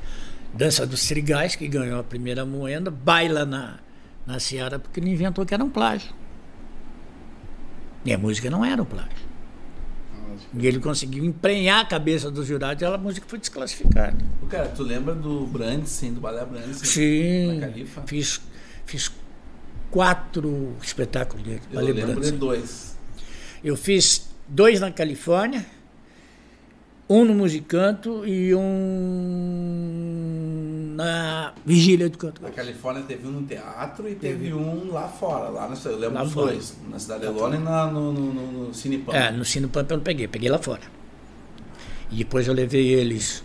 [0.55, 3.79] Dança dos Trigais, que ganhou a primeira moeda, baila na,
[4.27, 6.13] na Seara, porque ele inventou que era um plágio.
[8.05, 9.33] E a música não era um plágio.
[10.55, 14.17] E ele conseguiu emprenhar a cabeça dos jurados e a música foi desclassificada.
[14.49, 16.75] Cara, tu lembra do Brandsen, do Balé Brandsen?
[16.75, 17.61] Sim,
[18.07, 18.41] fiz,
[18.93, 19.11] fiz
[19.91, 21.63] quatro espetáculos dele.
[21.71, 22.95] Eu Ballet lembro de dois.
[23.65, 25.65] Eu fiz dois na Califórnia,
[27.09, 28.61] um no Musicanto e um
[30.95, 32.43] na Vigília do Canto.
[32.43, 36.15] Na Califórnia teve um no teatro e teve um lá fora, lá na Eu lembro
[36.17, 36.53] Lá dos fora.
[36.53, 36.77] dois.
[36.91, 38.73] Na Cidade Elona e na, no, no, no, no.
[39.13, 40.83] É, no Sino Pampa eu não peguei, peguei lá fora.
[42.11, 43.43] E depois eu levei eles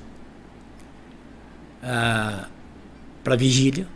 [3.23, 3.87] para Vigília.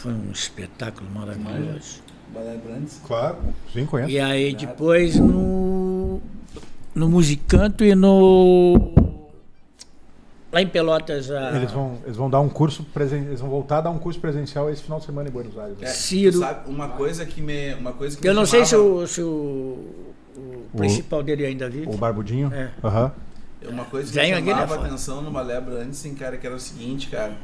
[0.00, 2.00] Foi um espetáculo maravilhoso.
[2.32, 3.00] Balé Brandsen.
[3.06, 3.36] Claro,
[3.70, 4.10] sim, conheço.
[4.10, 6.20] E aí depois no,
[6.94, 8.94] no Musicanto e no.
[10.50, 13.24] Lá em Pelotas, a Eles vão, eles vão dar um curso presen...
[13.26, 15.76] eles vão voltar a dar um curso presencial esse final de semana em Buenos Aires.
[15.78, 15.84] né?
[15.86, 16.38] É, Ciro.
[16.38, 17.74] Sabe, uma coisa que me.
[17.74, 19.78] Uma coisa que Eu me não sei se chamava- o, se o,
[20.36, 21.88] o principal dele ainda vive.
[21.88, 22.52] O Barbudinho.
[22.54, 22.70] É.
[22.82, 23.12] Aham.
[23.68, 24.86] Uma coisa que aqui, né, chamava fora.
[24.88, 27.36] atenção no Balé Brandsen, cara, que era o seguinte, cara.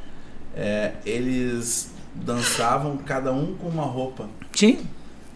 [0.54, 1.94] É, eles
[2.24, 4.28] dançavam cada um com uma roupa.
[4.54, 4.80] Sim,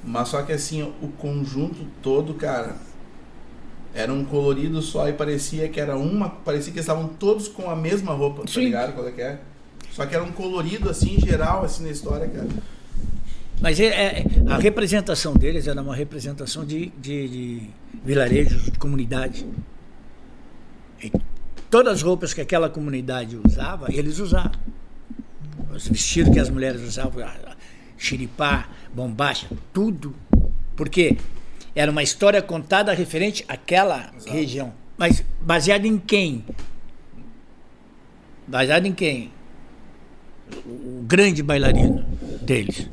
[0.05, 2.77] Mas só que assim, o conjunto todo, cara,
[3.95, 6.31] era um colorido só e parecia que era uma.
[6.31, 8.65] Parecia que estavam todos com a mesma roupa, tá Sim.
[8.65, 8.95] ligado?
[8.95, 9.41] Qual é que é?
[9.93, 12.49] Só que era um colorido assim, geral, assim, na história, cara.
[13.61, 17.63] mas é- é- a representação deles era uma representação de, de, de
[18.05, 19.45] vilarejos, de comunidade.
[21.03, 21.13] E
[21.71, 24.53] todas as roupas que aquela comunidade usava, eles usavam.
[25.81, 27.25] Os vestidos que as mulheres usavam,
[27.97, 30.15] xiripá, bombacha, tudo.
[30.77, 31.17] Porque
[31.75, 34.75] era uma história contada referente àquela região.
[34.99, 36.45] Mas baseada em quem?
[38.47, 39.33] Baseado em quem?
[40.67, 42.05] O, o grande bailarino
[42.43, 42.87] deles.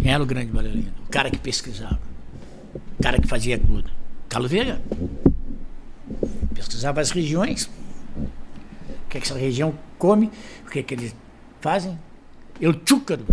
[0.00, 0.90] Quem era o grande bailarino?
[1.06, 2.00] O cara que pesquisava.
[2.98, 3.90] O cara que fazia tudo.
[4.26, 4.80] Carlo Veiga.
[6.54, 7.68] Pesquisava as regiões.
[8.16, 10.30] O que, é que essa região come,
[10.66, 11.14] o que, é que eles
[11.60, 11.98] fazem.
[12.60, 13.24] Eu chúcaro.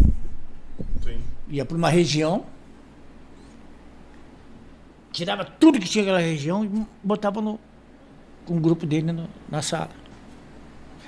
[1.03, 1.19] Sim.
[1.49, 2.45] Ia para uma região,
[5.11, 7.59] tirava tudo que tinha naquela região e botava no,
[8.45, 9.89] com o grupo dele no- na sala.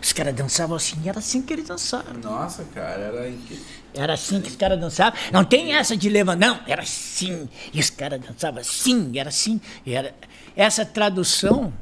[0.02, 2.14] Os caras dançavam assim, era assim que eles dançaram.
[2.22, 3.66] Nossa, cara, era incrível.
[3.94, 5.20] Era assim que os caras dançavam.
[5.34, 7.50] Não tem essa de levantar, não, era assim.
[7.74, 9.60] E os caras dançavam assim, era assim.
[9.86, 10.16] Era
[10.56, 11.74] essa tradução.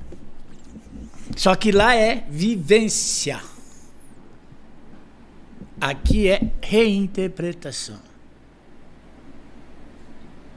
[1.35, 3.39] Só que lá é vivência.
[5.79, 7.97] Aqui é reinterpretação.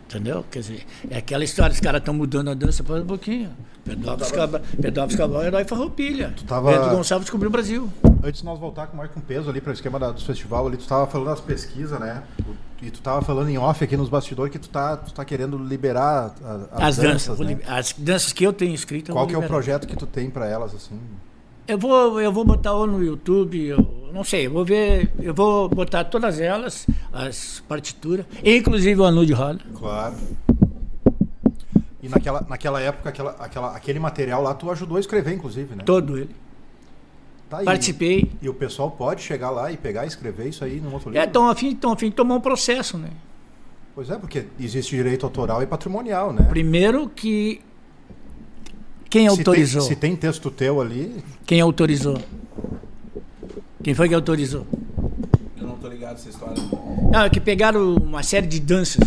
[0.07, 0.45] Entendeu?
[0.51, 3.51] Quer dizer, é aquela história, os caras estão mudando a dança para um pouquinho.
[3.85, 6.35] Cabral, Pedófilo Cabral, herói farroupilha.
[6.47, 7.89] tava- Pedro Gonçalves descobriu o Brasil.
[8.23, 10.67] Antes de nós voltar com mais com peso ali para o esquema da, do festival
[10.67, 12.23] ali, tu tava falando das pesquisas, né?
[12.47, 15.23] O- E tu tava falando em off aqui nos bastidores que tu tá, tu tá
[15.25, 17.59] querendo liberar a- a- As, danças, vou né?
[17.69, 19.11] as danças que eu tenho escrito.
[19.11, 20.99] eu Qual que é o projeto que tu tem para elas assim?
[21.71, 25.33] Eu vou, eu vou botar ou no YouTube, eu não sei, eu vou ver, eu
[25.33, 29.61] vou botar todas elas, as partituras, inclusive o Anu de Roda.
[29.79, 30.17] Claro.
[32.03, 35.85] E naquela, naquela época, aquela, aquela, aquele material lá, tu ajudou a escrever, inclusive, né?
[35.87, 36.35] Todo ele.
[37.49, 37.63] Tá.
[37.63, 38.33] Participei.
[38.43, 41.23] E o pessoal pode chegar lá e pegar e escrever isso aí num outro livro?
[41.23, 43.11] É, estão a fim, tão a fim de tomar um processo, né?
[43.95, 46.47] Pois é, porque existe direito autoral e patrimonial, né?
[46.49, 47.61] Primeiro que
[49.11, 49.81] quem Se autorizou?
[49.82, 52.16] tem, se tem texto teu ali, Quem autorizou?
[53.82, 54.65] Quem foi que autorizou?
[55.61, 56.55] Eu não tô ligado nessa história.
[57.11, 59.07] Não, é que pegaram uma série de danças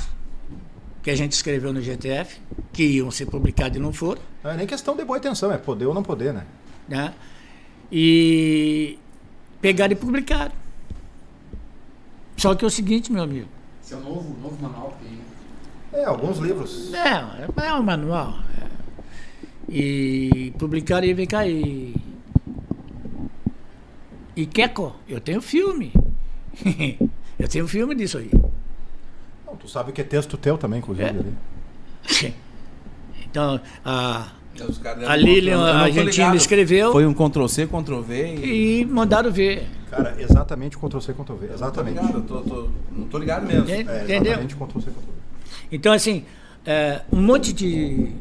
[1.01, 2.39] que a gente escreveu no GTF,
[2.71, 4.21] que iam ser publicadas e não foram.
[4.43, 6.45] não é nem questão de boa intenção, é poder ou não poder, né?
[6.87, 7.13] né?
[7.91, 8.97] E
[9.61, 10.51] pegaram e publicaram.
[12.35, 13.47] Só que é o seguinte, meu amigo.
[13.83, 15.15] Esse é o novo, novo manual que tem.
[15.17, 15.23] né?
[15.93, 16.91] É, alguns livros.
[16.93, 18.35] É, é um manual.
[18.59, 18.72] é.
[19.69, 21.95] E publicaram e vem cá e.
[24.35, 25.91] E Queco, eu tenho filme.
[27.39, 28.29] eu tenho filme disso aí.
[29.45, 31.07] Não, tu sabe que é texto teu também, inclusive.
[31.07, 31.09] É.
[31.09, 32.33] ali.
[33.33, 34.27] Então, a,
[34.95, 36.35] deram A Lilian, não a tô Argentina ligado.
[36.35, 38.81] escreveu Foi um Ctrl-C, Ctrl-V e...
[38.81, 39.67] e mandaram ver.
[39.89, 41.47] Cara, exatamente Ctrl-C, Ctrl-V.
[41.47, 41.95] Tô Exatamente.
[41.99, 43.67] ligado, eu tô, tô- não tô ligado mesmo.
[43.67, 44.19] É, É, Entendeu?
[44.33, 45.07] exatamente Ctrl-C, Ctrl-V.
[45.71, 46.25] Então, assim,
[46.63, 48.11] é, um monte de,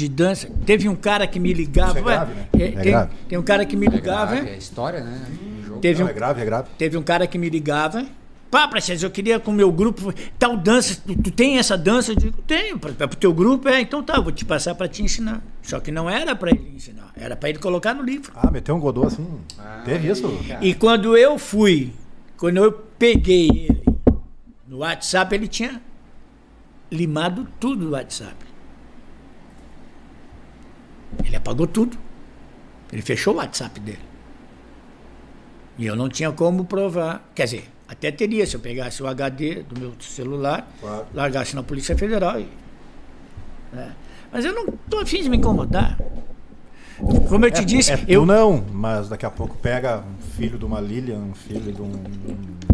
[0.00, 0.48] de dança.
[0.66, 1.90] Teve um cara que me ligava.
[1.90, 2.46] Isso é grave, né?
[2.54, 3.10] é, É tem, grave.
[3.28, 4.32] tem um cara que me É ligava.
[4.34, 5.26] grave, é história, né?
[5.66, 5.80] Jogo.
[5.80, 6.68] Teve Não, um, é grave, é grave.
[6.78, 8.04] Teve um cara que me ligava.
[8.50, 10.12] Pá, Praxedes, eu queria com o meu grupo.
[10.36, 12.10] Tal dança, tu, tu tem essa dança?
[12.12, 12.78] Eu digo, tenho.
[12.80, 15.40] Pra, pra, pro teu grupo, é, então tá, vou te passar pra te ensinar.
[15.62, 18.32] Só que não era pra ele ensinar, era pra ele colocar no livro.
[18.34, 19.24] Ah, meteu um Godot assim.
[19.84, 20.28] Teve isso?
[20.60, 21.92] E quando eu fui,
[22.36, 23.82] quando eu peguei ele
[24.66, 25.80] no WhatsApp, ele tinha
[26.90, 28.34] limado tudo do WhatsApp.
[31.24, 31.96] Ele apagou tudo.
[32.92, 33.98] Ele fechou o WhatsApp dele.
[35.78, 37.28] E eu não tinha como provar.
[37.34, 41.06] Quer dizer, até teria se eu pegasse o HD do meu celular, Claro.
[41.14, 42.40] largasse na Polícia Federal.
[42.40, 42.48] E,
[43.72, 43.92] né?
[44.32, 45.98] Mas eu não estou afim de me incomodar.
[47.28, 50.64] Como eu te disse, É, eu, não, mas daqui a pouco pega um filho de
[50.66, 51.92] uma Lilian, um filho de um.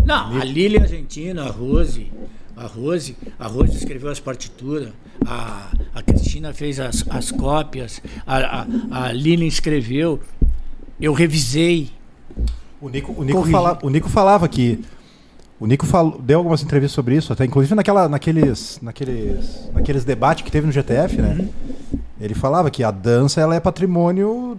[0.04, 2.12] Não, a Lília Argentina, a Rose,
[2.56, 4.88] a Rose, a Rose escreveu as partituras,
[5.26, 8.66] a, a Cristina fez as, as cópias, a, a,
[9.04, 10.18] a Lilian escreveu,
[10.98, 11.90] eu revisei.
[12.80, 14.82] O Nico, o Nico, fala, o Nico falava que.
[15.58, 20.44] O Nico falou, deu algumas entrevistas sobre isso, até inclusive naquela, naqueles, naqueles, naqueles debates
[20.44, 21.36] que teve no GTF, né?
[21.38, 21.98] Uhum.
[22.20, 24.58] Ele falava que a dança ela é patrimônio,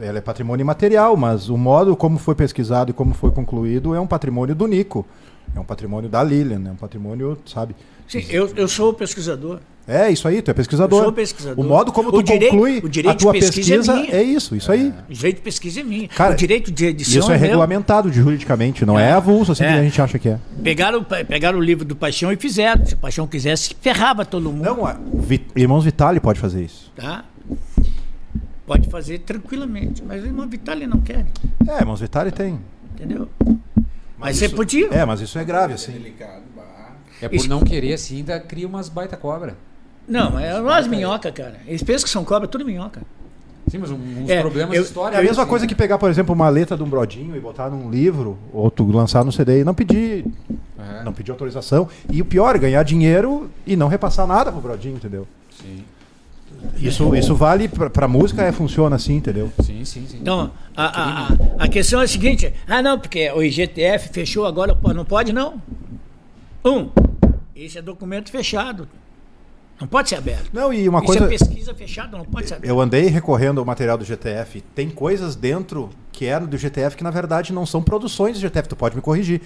[0.00, 4.00] ela é patrimônio imaterial, mas o modo como foi pesquisado e como foi concluído é
[4.00, 5.06] um patrimônio do Nico,
[5.54, 7.74] é um patrimônio da Lilian, é um patrimônio, sabe?
[8.08, 9.60] Sim, eu, eu sou pesquisador.
[9.88, 10.98] É isso aí, tu é pesquisador.
[11.00, 11.64] Eu sou pesquisador.
[11.64, 13.94] O modo como O tu direito- conclui o direito a tua de pesquisa é pesquisa
[13.96, 14.14] minha.
[14.14, 14.92] é isso, isso aí.
[15.08, 16.08] O direito de pesquisa é minha.
[16.08, 17.46] Cara, o direito de edição Isso é meu.
[17.48, 19.72] regulamentado juridicamente, não é, avulso assim É.
[19.72, 20.38] que a gente acha que é.
[20.62, 22.84] Pegaram, pegaram o livro do Paixão e fizeram.
[22.86, 24.62] Se o Paixão quisesse, ferrava todo mundo.
[24.64, 26.92] Não, Vi- Irmãos Vitali pode fazer isso.
[26.94, 27.24] Tá?
[28.66, 30.02] Pode fazer tranquilamente.
[30.06, 31.26] Mas o irmão Vitali não quer.
[31.66, 32.60] É, Irmãos Vitali tem.
[32.94, 33.28] Entendeu?
[34.20, 34.88] Mas, você isso- podia.
[34.92, 35.92] É, mas isso é grave, assim.
[35.92, 36.62] Delicado, bah.
[37.22, 39.56] É por não querer assim, ainda cria umas baita cobra.
[40.06, 41.56] Não, mas é umas minhoca, cara.
[41.66, 43.02] Eles pensam que são cobra, tudo minhoca.
[43.70, 45.14] Sim, mas um- uns É, problemas eu- de história.
[45.16, 47.40] É a mesma assim, coisa que pegar, por exemplo, uma letra de um brodinho e
[47.40, 50.24] botar num livro, ou tu lançar no CD e não pedir,
[50.78, 51.88] É, não pedir autorização.
[52.10, 55.26] E o pior, ganhar dinheiro e não repassar nada pro brodinho, entendeu?
[55.50, 55.84] sim,
[56.78, 59.52] Isso, isso vale pra música, é, funciona assim, entendeu?
[59.62, 60.18] sim, sim, sim.
[60.20, 61.28] Então, a, a,
[61.58, 65.60] a, questão é a seguinte: ah, não, porque o IGTF fechou agora, não pode não.
[66.64, 66.88] Um,
[67.54, 68.88] esse é documento fechado.
[69.80, 70.50] Não pode ser aberto.
[70.52, 71.24] Não, e uma Isso coisa.
[71.24, 72.70] é pesquisa fechada, não pode ser aberto.
[72.70, 74.60] Eu andei recorrendo ao material do GTF.
[74.74, 78.68] Tem coisas dentro que eram do GTF que na verdade não são produções do GTF,
[78.68, 79.40] tu pode me corrigir.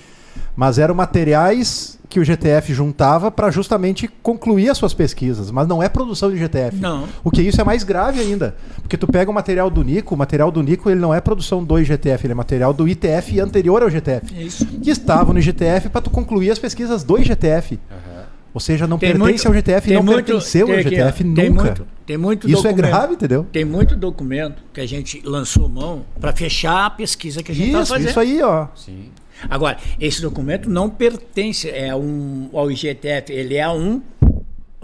[0.56, 5.81] Mas eram materiais que o GTF juntava para justamente concluir as suas pesquisas, mas não
[5.81, 6.77] é produção do GTF.
[6.81, 7.06] Não.
[7.23, 10.19] O que isso é mais grave ainda, porque tu pega o material do Nico, o
[10.19, 13.82] material do Nico ele não é produção do IGTF, ele é material do ITF anterior
[13.82, 14.44] ao GTF.
[14.44, 14.66] Isso.
[14.66, 17.78] Que estavam no IGTF para tu concluir as pesquisas do IGTF.
[17.90, 18.14] Aham.
[18.55, 20.90] Ou seja, não Tem pertence muito- ao GTF tem não muito- pertenceu tem ao aqui,
[20.90, 21.62] GTF tem nunca.
[21.64, 23.44] muito- tem muito Isso é grave, entendeu?
[23.52, 27.66] Tem muito documento que a gente lançou mão para fechar a pesquisa que a gente
[27.66, 28.09] está Isso, fazendo.
[28.10, 28.68] isso aí, ó.
[28.76, 29.10] Sim.
[29.51, 34.01] Agora, esse documento não pertence é um, ao IGTF, ele é um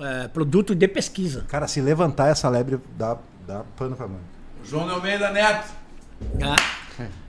[0.03, 1.45] é, produto de pesquisa.
[1.47, 4.17] Cara, se levantar essa lebre, dá, dá pano pra mão.
[4.65, 5.69] João Almeida Neto.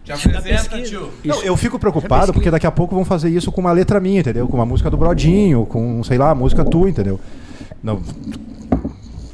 [0.03, 1.11] Te Isso é apresenta, tio.
[1.23, 2.33] Não, eu fico é preocupado pesquisa.
[2.33, 4.47] porque daqui a pouco vão fazer isso com uma letra minha, entendeu?
[4.47, 7.19] Com uma música do Brodinho, com, sei lá, a música tua, entendeu?
[7.83, 8.01] Não.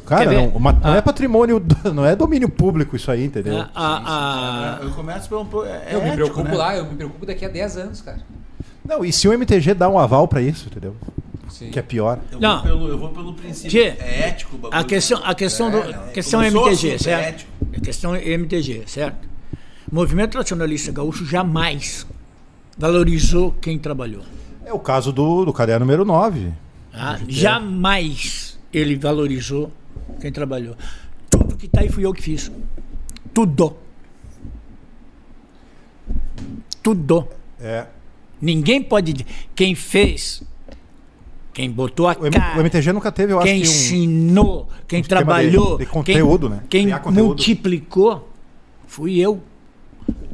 [0.05, 0.97] Cara, não, uma- não Ah.
[0.97, 3.57] é patrimônio, do- não é domínio público isso aí, entendeu?
[3.59, 5.41] A- a- a- Eu começo pelo.
[5.41, 6.55] um É eu me ético, preocupo né?
[6.55, 8.19] lá, eu me preocupo daqui a 10 anos, cara.
[8.87, 10.95] Não, e se o MTG dá um aval pra isso, entendeu?
[11.49, 11.71] Sim.
[11.71, 12.19] Que é pior.
[12.31, 12.55] Eu, Não.
[12.57, 13.69] Vou pelo, eu vou pelo princípio.
[13.69, 14.79] Tchê, é ético o bagulho.
[14.81, 17.23] a questão, a questão, do, É, não, é- questão MTG, é certo?
[17.25, 17.51] ético.
[17.75, 19.27] A questão MTG, certo?
[19.91, 22.05] O movimento nacionalista gaúcho jamais
[22.77, 24.23] valorizou quem trabalhou.
[24.65, 26.51] É o caso do, do caderno número 9.
[26.91, 27.19] tá?
[27.27, 29.71] Jamais ele valorizou
[30.19, 30.75] quem trabalhou.
[31.29, 32.51] Tudo que tá aí fui eu que fiz.
[33.33, 33.77] Tudo.
[36.83, 37.27] Tudo.
[37.59, 37.85] É.
[38.41, 39.25] Ninguém pode.
[39.55, 40.43] Quem fez,
[41.53, 43.71] quem botou a O, cara, o MTG nunca teve, eu quem acho que um.
[43.71, 46.93] ensinou, quem um trabalhou, de- de conteúdo, quem, né?
[46.93, 47.27] quem conteúdo.
[47.27, 48.29] multiplicou,
[48.85, 49.41] fui eu.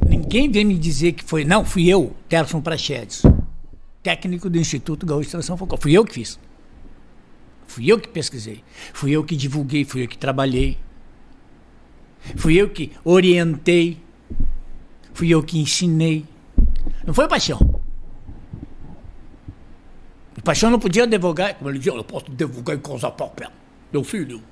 [0.08, 1.44] Ninguém vem me dizer que foi.
[1.44, 3.22] Não, fui eu, Terson Prachedes,
[4.02, 5.78] técnico do Instituto Gaúcho de Tração Focal.
[5.80, 6.38] Fui eu que fiz.
[7.66, 8.62] Fui eu que pesquisei.
[8.92, 10.78] Fui eu que divulguei, fui eu que trabalhei.
[12.36, 13.98] Fui eu que orientei.
[15.12, 16.24] Fui eu que ensinei.
[17.06, 17.58] Não foi o Paixão.
[20.36, 23.50] O Paixão não podia divulgar, como ele dizia, eu posso divulgar em causa própria.
[23.92, 24.42] Meu filho.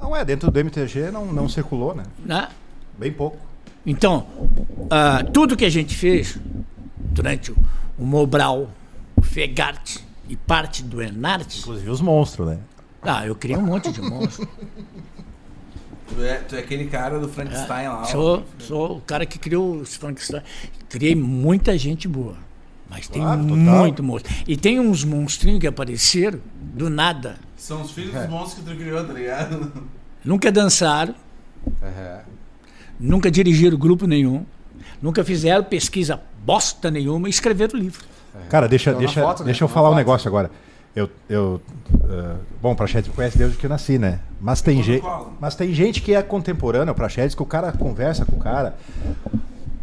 [0.00, 2.04] Não é, dentro do MTG não, não circulou, né?
[2.24, 2.48] né?
[2.98, 3.49] Bem pouco.
[3.86, 4.26] Então,
[4.90, 6.38] ah, tudo que a gente fez
[6.98, 7.56] durante o,
[7.98, 8.70] o Mobral,
[9.16, 9.98] o Fegart
[10.28, 12.58] e parte do Enarte, Inclusive os monstros, né?
[13.02, 14.46] ah, eu criei um monte de monstros.
[16.08, 18.02] Tu é, tu é aquele cara do Frankenstein lá.
[18.02, 18.04] ó.
[18.04, 20.42] Sou, sou o cara que criou os Frankenstein.
[20.88, 22.34] Criei muita gente boa.
[22.88, 23.56] Mas tem Claro, total.
[23.56, 24.34] muito monstro.
[24.48, 27.36] E tem uns monstrinhos que apareceram do nada.
[27.56, 29.72] São os filhos dos monstros que tu criou, tá ligado?
[30.24, 31.14] Nunca dançaram,
[31.80, 32.20] É.
[33.00, 34.44] nunca dirigiram grupo nenhum,
[35.00, 38.04] nunca fizeram pesquisa bosta nenhuma e escreveram livro.
[38.48, 39.46] Cara, deixa, Então, deixa, foto, né?
[39.46, 39.98] deixa eu Na falar um foto.
[39.98, 40.50] negócio agora.
[40.94, 41.60] Eu, eu,
[42.08, 44.18] eh, bom, o Praxedes me conhece desde que eu nasci, né?
[44.40, 45.30] Mas tem, cola.
[45.40, 48.76] mas tem gente que é contemporânea, o Praxedes, que o cara conversa com o cara.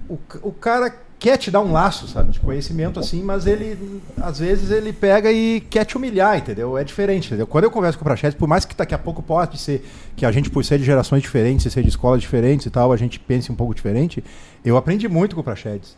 [0.09, 4.39] O, o cara quer te dar um laço, sabe, de conhecimento assim, mas ele, às
[4.39, 6.77] vezes, ele pega e quer te humilhar, entendeu?
[6.77, 7.47] É diferente, entendeu?
[7.47, 9.83] Quando eu converso com o Praxedes, por mais que daqui a pouco pode ser
[10.15, 12.97] que a gente, por ser de gerações diferentes, ser de escolas diferentes e tal, a
[12.97, 14.23] gente pense um pouco diferente,
[14.63, 15.97] eu aprendi muito com o Praxedes.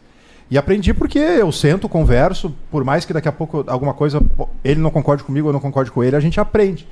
[0.51, 4.19] E aprendi porque eu sento, converso, por mais que daqui a pouco alguma coisa
[4.63, 6.87] ele não concorde comigo, eu não concorde com ele, a gente aprende.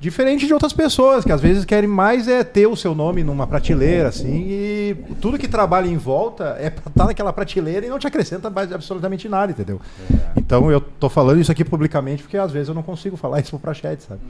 [0.00, 3.46] Diferente de outras pessoas que às vezes querem mais é ter o seu nome numa
[3.46, 7.98] prateleira, assim, e tudo que trabalha em volta é pra estar naquela prateleira e não
[7.98, 9.80] te acrescenta mais absolutamente nada, entendeu?
[10.36, 13.50] Então eu tô falando isso aqui publicamente porque às vezes eu não consigo falar isso
[13.50, 14.20] pro Prachete, sabe?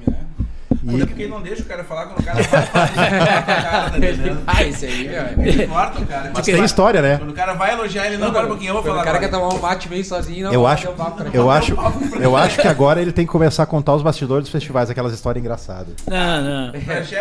[0.86, 3.97] Até porque não deixa o cara falar quando o cara vai falar.
[4.02, 4.39] ele o?
[4.47, 5.44] Ah, isso aí, meu.
[5.47, 6.31] Ele corta o cara.
[6.35, 7.19] Mas tem história, né?
[7.19, 9.19] Quando o cara vai elogiar ele, não, agora um pouquinho, eu vou falar O cara
[9.19, 11.77] quer tomar um mate meio sozinho, não Eu acho, bater um papo pra eu acho,
[12.20, 15.12] eu acho que agora ele tem que começar a contar os bastidores dos festivais, aquelas
[15.12, 15.94] histórias engraçadas.
[16.09, 16.73] Não, não.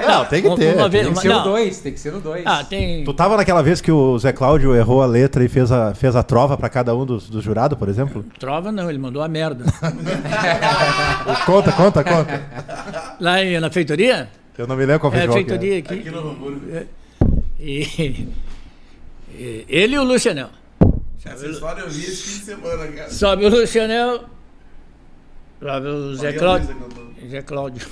[0.08, 0.76] Não, tem que ter.
[0.76, 1.38] uma vez- Tem que ser Não.
[1.40, 2.44] no 2, tem que ser no 2.
[2.46, 3.04] Ah, tem.
[3.04, 6.16] Tu tava naquela vez que o Zé Cláudio errou a letra e fez a, fez
[6.16, 8.26] a trova pra cada um dos, dos jurados, por exemplo?
[8.40, 9.66] Trova não, ele mandou a merda.
[11.46, 12.42] Conta, conta, conta.
[13.20, 14.30] Lá em- na feitoria?
[14.58, 15.94] Eu não me lembro qual É, festival que feitoria aqui.
[15.94, 16.62] Aqui no Hamburgo.
[17.60, 18.28] E,
[19.36, 20.50] e- ele e o Lucianel.
[21.26, 23.10] Essa história eu vi esse fim de semana, cara.
[23.10, 24.26] Sobe o Lucianel.
[25.62, 26.76] Sobe o Zé Cláudio.
[27.30, 27.88] Zé Cláudio.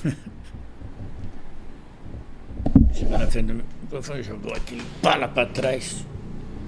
[2.94, 3.54] Chegou na frente do
[3.84, 6.06] microfone, jogou aquele bala pra trás,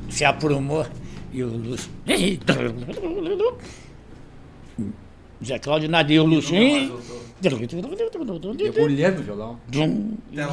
[0.10, 0.88] se aprumou
[1.34, 1.92] e o Lúcio.
[5.46, 6.56] Zé Cláudio e o Lúcio.
[8.56, 9.60] Debulhando o violão.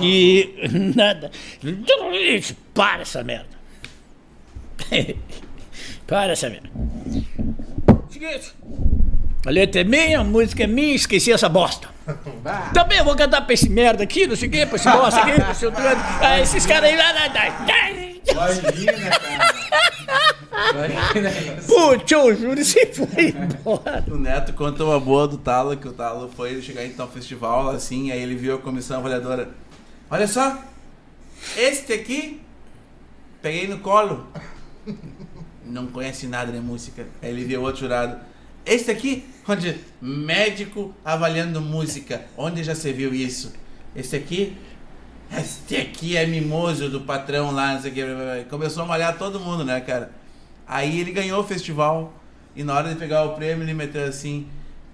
[0.03, 0.55] E
[0.97, 1.31] nada.
[2.75, 3.61] Para essa merda.
[6.07, 6.69] Para essa merda.
[8.11, 8.55] Seguinte.
[9.47, 11.89] A letra é minha, a música é minha, esqueci essa bosta.
[12.75, 15.21] Também eu vou cantar pra esse merda aqui, não sei o quê, pra esse bosta
[15.21, 15.83] aqui, pra esse outro.
[16.21, 17.13] Ah, esses caras aí lá.
[17.13, 18.53] lá, lá.
[18.53, 20.35] Imagina, cara.
[21.67, 24.05] Putz, eu juro, você foi embora.
[24.09, 27.71] O Neto conta uma boa do Talo, que o Talo foi chegar então ao festival,
[27.71, 29.51] assim, aí ele viu a comissão avaliadora.
[30.11, 30.59] Olha só,
[31.57, 32.41] este aqui,
[33.41, 34.27] peguei no colo.
[35.65, 37.07] Não conhece nada de música.
[37.23, 38.21] Aí ele viu outro jurado.
[38.67, 42.27] Este aqui, onde médico avaliando música.
[42.37, 43.53] Onde já se viu isso?
[43.95, 44.57] Este aqui,
[45.33, 48.05] este aqui é mimoso do patrão lá, não sei o que.
[48.51, 50.13] Começou a malhar todo mundo, né, cara?
[50.73, 52.13] Aí ele ganhou o festival
[52.55, 54.47] e na hora de pegar o prêmio ele meteu assim: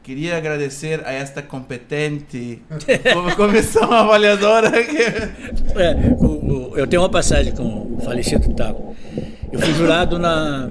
[0.03, 2.63] queria agradecer a esta competente
[3.37, 4.71] comissão avaliadora.
[4.83, 8.97] que-" É, o- o- eu tenho uma passagem com o falecido Taco.
[9.53, 10.71] Eu fui jurado na,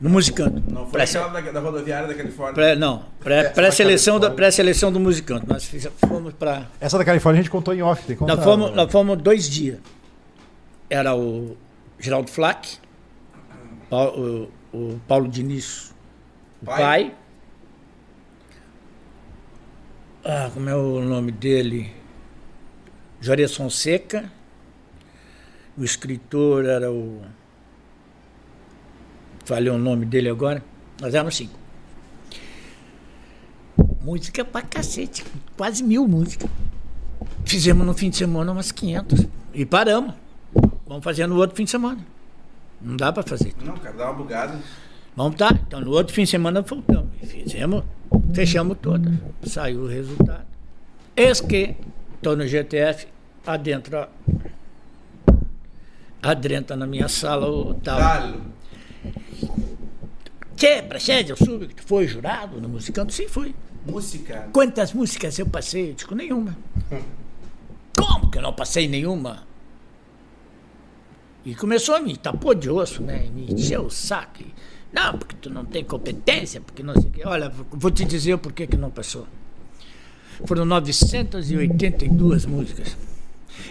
[0.00, 0.62] no Musicanto.
[0.70, 2.54] Não foi Pré- aquela da, da rodoviária da Califórnia.
[2.54, 5.46] pré- não, pré- pré-seleção da, pré-seleção do Musicanto.
[5.48, 5.70] Nós
[6.08, 6.66] fomos para.
[6.80, 8.16] Essa da Califórnia a gente contou em off, tem.
[8.26, 9.78] Nós fomos, nós fomos dois dias.
[10.88, 11.56] Era o
[11.98, 12.78] Geraldo Flack,
[13.90, 15.94] Pau- o, Paulo Diniz,
[16.62, 16.80] o Pai.
[16.82, 17.14] pai.
[20.24, 21.92] Ah, como é o nome dele?
[23.20, 24.30] Juarez Fonseca.
[25.78, 27.22] O escritor era o.
[29.44, 30.62] Falei o nome dele agora.
[31.00, 31.56] Nós éramos cinco.
[34.02, 35.24] Música pra cacete,
[35.56, 36.48] quase mil músicas.
[37.44, 40.14] Fizemos no fim de semana umas 500 e paramos.
[40.86, 42.04] Vamos fazer no outro fim de semana.
[42.80, 43.54] Não dá para fazer.
[43.64, 44.58] Não, cara, dá uma bugada.
[45.16, 45.50] Vamos tá?
[45.66, 47.10] Então no outro fim de semana voltamos.
[47.22, 47.82] Fizemos,
[48.34, 49.14] fechamos todas.
[49.44, 50.44] Saiu o resultado.
[51.16, 51.74] Eis que
[52.14, 53.08] estou no GTF,
[53.46, 54.06] adentro.
[56.22, 57.98] Adentra na minha sala o tal.
[57.98, 58.40] Talo.
[60.56, 63.12] Tchê, Praxedes, eu soube que tu foi jurado no Musicanto?
[63.12, 63.54] Sim, fui.
[63.86, 64.48] Música.
[64.52, 65.90] Quantas músicas eu passei?
[65.90, 66.56] Eu digo, nenhuma.
[67.96, 69.44] Como que eu não passei nenhuma?
[71.46, 73.28] E começou a me tapou de osso, né?
[73.32, 74.42] Me encheu o saco.
[74.42, 74.52] E,
[74.92, 77.22] Não, porque tu não tem competência, porque não sei o quê.
[77.24, 79.28] Olha, vou te dizer o porquê que não passou.
[80.44, 82.96] Foram 982 músicas.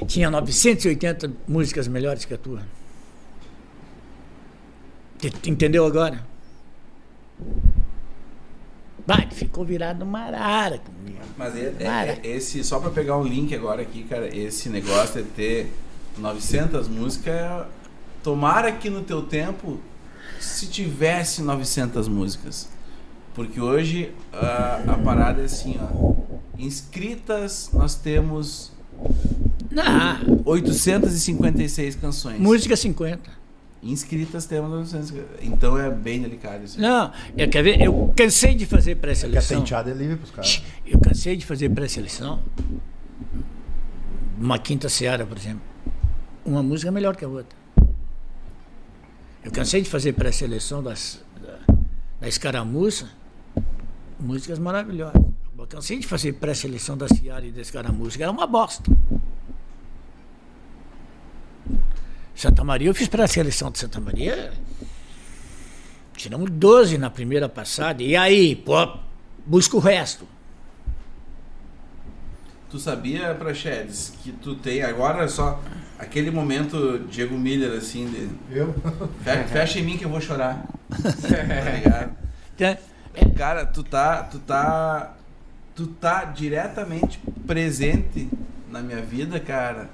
[0.07, 2.61] Tinha 980 músicas melhores que a tua.
[5.19, 6.25] Te- te Entendeu agora?
[9.05, 11.19] Vai, ficou virado uma arara comigo.
[11.37, 15.21] Mas é, é- é- esse, só pra pegar um link agora aqui, cara, esse negócio
[15.21, 15.71] de ter
[16.17, 17.65] 900 músicas,
[18.23, 19.79] tomara que no teu tempo
[20.39, 22.69] se tivesse 900 músicas.
[23.33, 26.13] Porque hoje a, a parada é assim, ó.
[26.57, 28.71] Inscritas nós temos
[29.77, 32.39] Ah, 856 canções.
[32.39, 33.29] música 50.
[33.83, 35.13] Inscritas temos 900.
[35.41, 36.79] Então é bem delicado isso.
[36.79, 37.81] Não, eu, quer ver?
[37.81, 39.59] Eu cansei de fazer Porque a pré-seleção.
[39.59, 40.63] tenteada é livre pros caras.
[40.85, 42.41] Eu cansei de fazer pré-seleção.
[44.39, 45.61] Uma quinta seara, por exemplo.
[46.45, 47.57] Uma música é melhor que a outra.
[49.43, 51.73] Eu cansei de fazer pré-seleção das, da,
[52.21, 53.09] da escaramuça.
[54.19, 55.19] Músicas maravilhosas.
[55.57, 58.21] Eu cansei de fazer pré-seleção da Seara e da escaramuça.
[58.21, 58.83] Era uma bosta.
[62.35, 64.53] Santa Maria, eu fiz pré-seleção de Santa Maria.
[66.15, 68.03] Tiramos 12 na primeira passada.
[68.03, 68.99] E aí, pô,
[69.45, 70.27] busca o resto.
[72.69, 75.59] Tu sabia, Praxedes, que tu tem agora só
[75.99, 78.73] aquele momento Diego Miller assim de Eu?
[79.23, 80.65] Fe- Fecha em mim que eu vou chorar.
[80.89, 82.15] tá ligado?
[82.57, 82.77] Tá?
[83.37, 85.15] Cara, tu tá, tu tá,
[85.73, 88.29] tu tá diretamente presente
[88.71, 89.89] na minha vida, cara.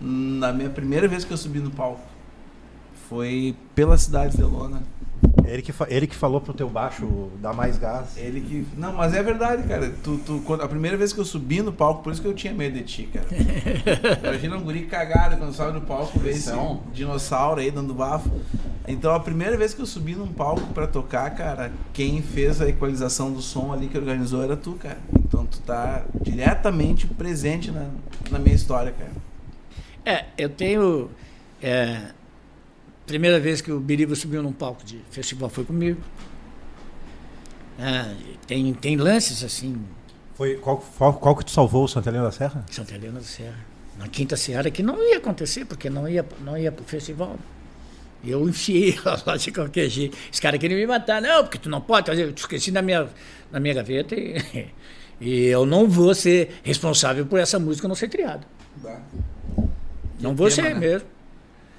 [0.00, 2.00] Na minha primeira vez que eu subi no palco
[3.08, 4.82] foi pela cidade de Lona.
[5.44, 8.16] Ele que, ele que falou pro teu baixo dar mais gás.
[8.16, 9.92] Ele que, não, mas é verdade, cara.
[10.02, 12.34] Tu, tu, quando, a primeira vez que eu subi no palco, por isso que eu
[12.34, 13.26] tinha medo de ti, cara.
[14.24, 16.82] Imagina um guri cagado quando sobe no palco, vê esse Então.
[16.92, 18.28] dinossauro aí dando bafo.
[18.88, 22.68] Então a primeira vez que eu subi num palco pra tocar, cara, quem fez a
[22.68, 24.98] equalização do som ali que organizou era tu, cara.
[25.18, 27.88] Então tu tá diretamente presente na,
[28.30, 29.10] na minha história, cara.
[30.04, 31.10] É, eu tenho.
[31.62, 32.10] É,
[33.06, 36.00] primeira vez que o Biriba subiu num palco de festival foi comigo.
[37.78, 38.14] É,
[38.46, 39.76] tem, tem lances assim,
[40.34, 42.64] Foi, qual, qual, qual que tu salvou o Santa Helena da Serra?
[42.70, 43.58] Santa Helena da Serra,
[43.98, 47.36] na Quinta Seara, que não ia acontecer, porque não ia, não ia pro festival.
[48.24, 50.16] Eu enfiei lá de qualquer jeito.
[50.32, 51.20] Os caras queriam me matar.
[51.20, 52.24] Não, porque tu não pode fazer.
[52.24, 53.08] Eu te esqueci na minha,
[53.52, 54.70] na minha gaveta e,
[55.20, 58.46] e eu não vou ser responsável por essa música não ser triada.
[58.82, 59.00] Tá?
[60.18, 60.80] Não vou tema, ser né?
[60.80, 61.15] mesmo.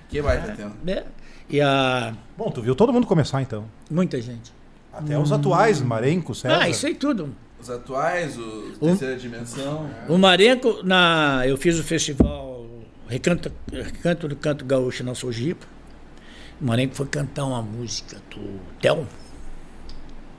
[0.10, 0.76] Que vai ter tempo.
[0.84, 1.04] né?
[1.50, 2.14] E a.
[2.38, 3.66] Bom, tu viu todo mundo começar então.
[3.90, 4.54] Muita gente.
[4.94, 6.60] Até os atuais, Marenco, César.
[6.62, 7.36] Ah, isso aí tudo.
[7.60, 9.90] Os atuais, o Um- terceira dimensão.
[10.10, 12.66] O Marenco, na, eu fiz o festival
[13.08, 15.66] Recanto, Recanto do Canto Gaúcho na Sojipa.
[16.60, 19.06] O Marenco foi cantar uma música do Tel.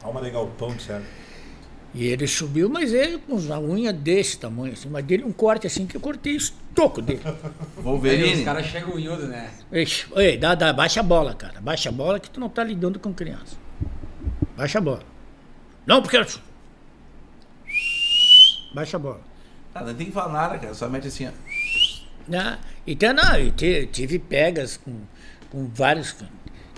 [0.02, 1.02] Alma de galpão, César.
[1.98, 5.66] E ele subiu, mas ele com uma unha desse tamanho, assim, mas dele um corte
[5.66, 7.20] assim que eu cortei o estoco dele.
[7.26, 8.34] Aí Wolverine.
[8.34, 9.50] os caras chegam unhudo, né?
[9.72, 11.60] Ixi, Ei, dá, dá, baixa a bola, cara.
[11.60, 13.56] Baixa a bola que tu não tá lidando com criança.
[14.56, 15.02] Baixa a bola.
[15.84, 16.24] Não, porque.
[18.72, 19.20] Baixa a bola.
[19.74, 20.74] Ah, não tem que falar nada, cara.
[20.74, 21.32] Só mete assim, ó.
[22.28, 22.60] Né?
[22.86, 23.50] Então, não, eu
[23.88, 25.00] tive pegas com,
[25.50, 26.14] com vários.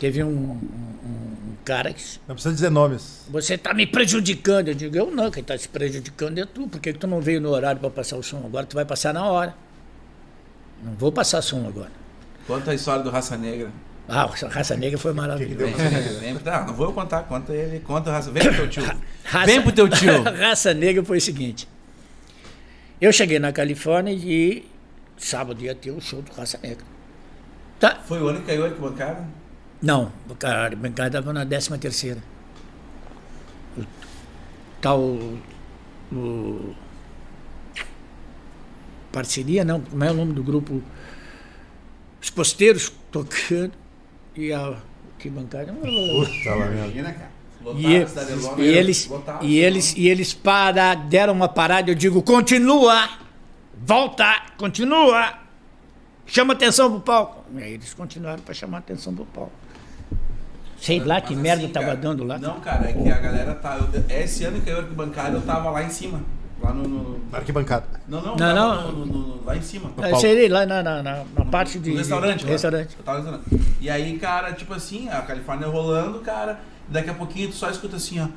[0.01, 0.59] Teve um, um-
[1.05, 2.03] um cara que.
[2.27, 3.27] Não precisa dizer nomes.
[3.31, 4.69] Você está me prejudicando.
[4.69, 6.67] Eu digo, eu não, quem está se prejudicando é tu.
[6.67, 8.39] Por que, que tu não veio no horário para passar o som?
[8.45, 9.55] Agora tu vai passar na hora.
[10.83, 11.93] Não vou passar som agora.
[12.47, 13.71] Conta a história do Raça Negra.
[14.09, 15.57] Ah, a raça negra foi Que que maravilhosa.
[15.67, 16.19] deu?
[16.19, 18.33] Vem, vem, não, não vou contar, conta ele, conta o Raça.
[18.33, 18.83] Vem pro teu tio.
[19.23, 20.23] Raça- Vem pro teu tio.
[20.35, 21.69] raça negra foi o seguinte.
[23.01, 24.65] Eu cheguei na Califórnia e
[25.17, 26.85] sábado ia ter o show do Raça Negra.
[27.79, 28.01] Tá?
[28.05, 29.25] Foi o ano que caiu a arquibancada?
[29.83, 32.23] Não, a bancada estava na 13 terceira.
[33.79, 33.85] O
[34.81, 35.01] tal.
[36.13, 36.75] O,
[39.13, 40.83] parceria, não, como é o nome do grupo?
[42.21, 43.73] Os posteiros tocando
[44.37, 44.77] e a.
[45.19, 45.73] Que bancada?
[45.73, 46.67] Puta lá.
[46.67, 47.31] Imagina, cara.
[47.77, 49.11] E, de Londres, e eles,
[49.43, 53.07] e eles, e eles para, deram uma parada, eu digo, continua,
[53.77, 55.39] volta, continua,
[56.25, 57.45] chama atenção pro palco.
[57.55, 59.60] E aí eles continuaram para chamar atenção pro palco.
[60.81, 62.39] Sei lá que Mas merda assim, tava cara, dando lá.
[62.39, 63.77] Não, cara, é que a galera tá.
[63.79, 66.21] eu- esse ano que caiu a arquibancada, eu tava lá em cima.
[66.63, 66.83] Lá no.
[66.89, 67.87] no- Na arquibancada.
[68.09, 68.93] não, não, Não, não.
[68.93, 69.91] no- no- no- lá em cima.
[69.99, 72.51] Eu sei lá na, na, na- na parte de No restaurante, lá.
[72.51, 72.97] restaurante.
[72.99, 73.67] Eu tava no restaurante.
[73.81, 77.97] E aí, cara, tipo assim, a Califórnia rolando, cara, daqui a pouquinho tu só escuta
[77.97, 78.29] assim, ó.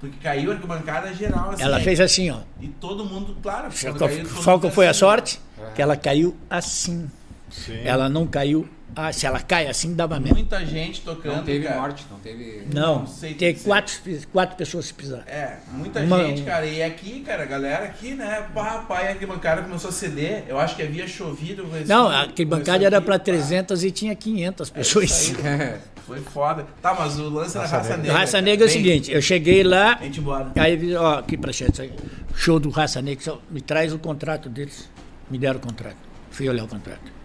[0.00, 1.62] Porque caiu a arquibancada geral, assim.
[1.62, 2.38] Ela fez assim, ó.
[2.60, 3.94] E todo mundo, claro, caiu,
[4.42, 5.40] qual mundo que foi a assim, sorte?
[5.74, 7.10] Que ela caiu assim.
[7.50, 7.80] Sim.
[7.84, 8.68] Ela não caiu.
[8.96, 10.34] Ah, se ela cai assim, dava mesmo.
[10.34, 11.80] Muita gente tocando, Não teve cara.
[11.80, 12.66] morte, não teve.
[12.74, 13.64] Não, Não sei tem dizer.
[13.68, 13.94] quatro,
[14.32, 15.22] quatro pessoas se pisar.
[15.28, 16.66] É, muita Uma- gente, cara.
[16.66, 18.46] E aqui, cara, a galera aqui, né?
[18.52, 20.42] Pá, pai, a arquibancada começou a ceder.
[20.48, 21.64] Eu acho que havia chovido.
[21.86, 24.76] Não, aquele bancada era para Começou aqui, 300 e tinha 500 pá.
[24.78, 25.04] pessoas.
[25.04, 25.78] É isso aí.
[26.04, 26.66] Foi foda.
[26.82, 28.02] Tá, mas o lance da Raça raça Negra.
[28.02, 28.18] negra.
[28.18, 28.42] Raça cara.
[28.44, 30.50] Negra é o Vem, seguinte, eu cheguei lá, Vem-te embora.
[30.56, 31.52] aí vi, ó, aqui pra
[31.82, 31.92] aí,
[32.34, 34.90] show do Raça Negra, me traz o contrato deles.
[35.30, 35.94] Me deram o contrato.
[36.32, 37.19] Fui olhar o contrato.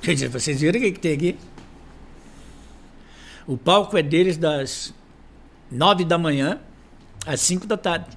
[0.00, 1.38] Quer dizer, vocês viram o que, que tem aqui?
[3.46, 4.94] O palco é deles das
[5.70, 6.60] 9 da manhã
[7.26, 8.16] às 5 da tarde.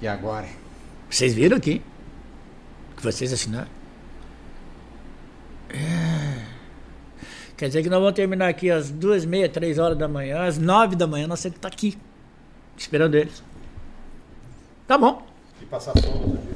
[0.00, 0.48] E agora?
[1.08, 1.82] Vocês viram aqui?
[2.96, 3.68] Que vocês assinaram?
[5.70, 6.42] É.
[7.56, 10.58] Quer dizer que nós vamos terminar aqui às duas, meia, três horas da manhã, às
[10.58, 11.96] nove da manhã nós temos que estar aqui,
[12.76, 13.42] esperando eles.
[14.86, 15.24] Tá bom.
[15.60, 16.54] E passar sono aqui.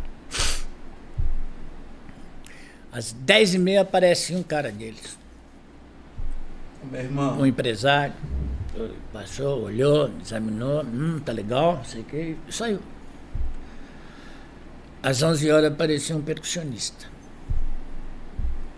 [2.91, 5.19] Às dez e meia aparece um cara deles,
[6.85, 7.39] Meu irmão.
[7.39, 8.15] um empresário.
[9.13, 12.79] Passou, olhou, examinou, hum, tá legal, não sei o que, saiu.
[15.03, 17.07] Às 11 horas apareceu um percussionista.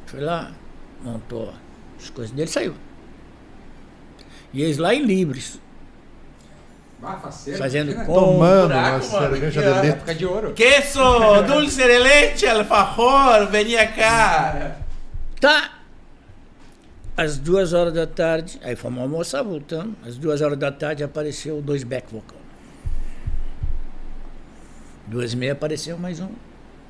[0.07, 0.53] Foi lá,
[1.03, 1.53] montou
[1.99, 2.75] as coisas dele e saiu.
[4.53, 5.61] E eles lá em Libres,
[7.59, 8.05] fazendo imagina.
[8.05, 8.15] com.
[8.15, 9.89] Tomando uma mano, cerveja de.
[9.89, 10.53] Época de ouro.
[10.55, 14.77] Queso, dulce de leite, alfajor, venia cá.
[15.41, 15.68] Tá.
[17.19, 19.97] Às duas horas da tarde, aí fomos almoçar, voltando.
[20.07, 22.39] Às duas horas da tarde apareceu dois back vocal.
[25.05, 26.31] Duas e meia apareceu mais um.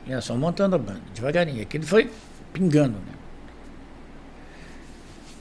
[0.07, 1.63] E só montando a banda, devagarinho.
[1.63, 2.11] Aquele foi
[2.53, 3.15] pingando, né?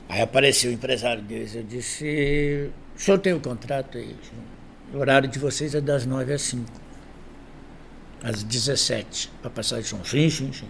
[0.08, 1.54] Aí apareceu o empresário deles.
[1.54, 4.16] Eu disse: o senhor tem o contrato aí?
[4.94, 6.72] O horário de vocês é das nove às cinco.
[8.24, 10.02] Às 17, para passar de som.
[10.06, 10.70] Sim, sim, sim.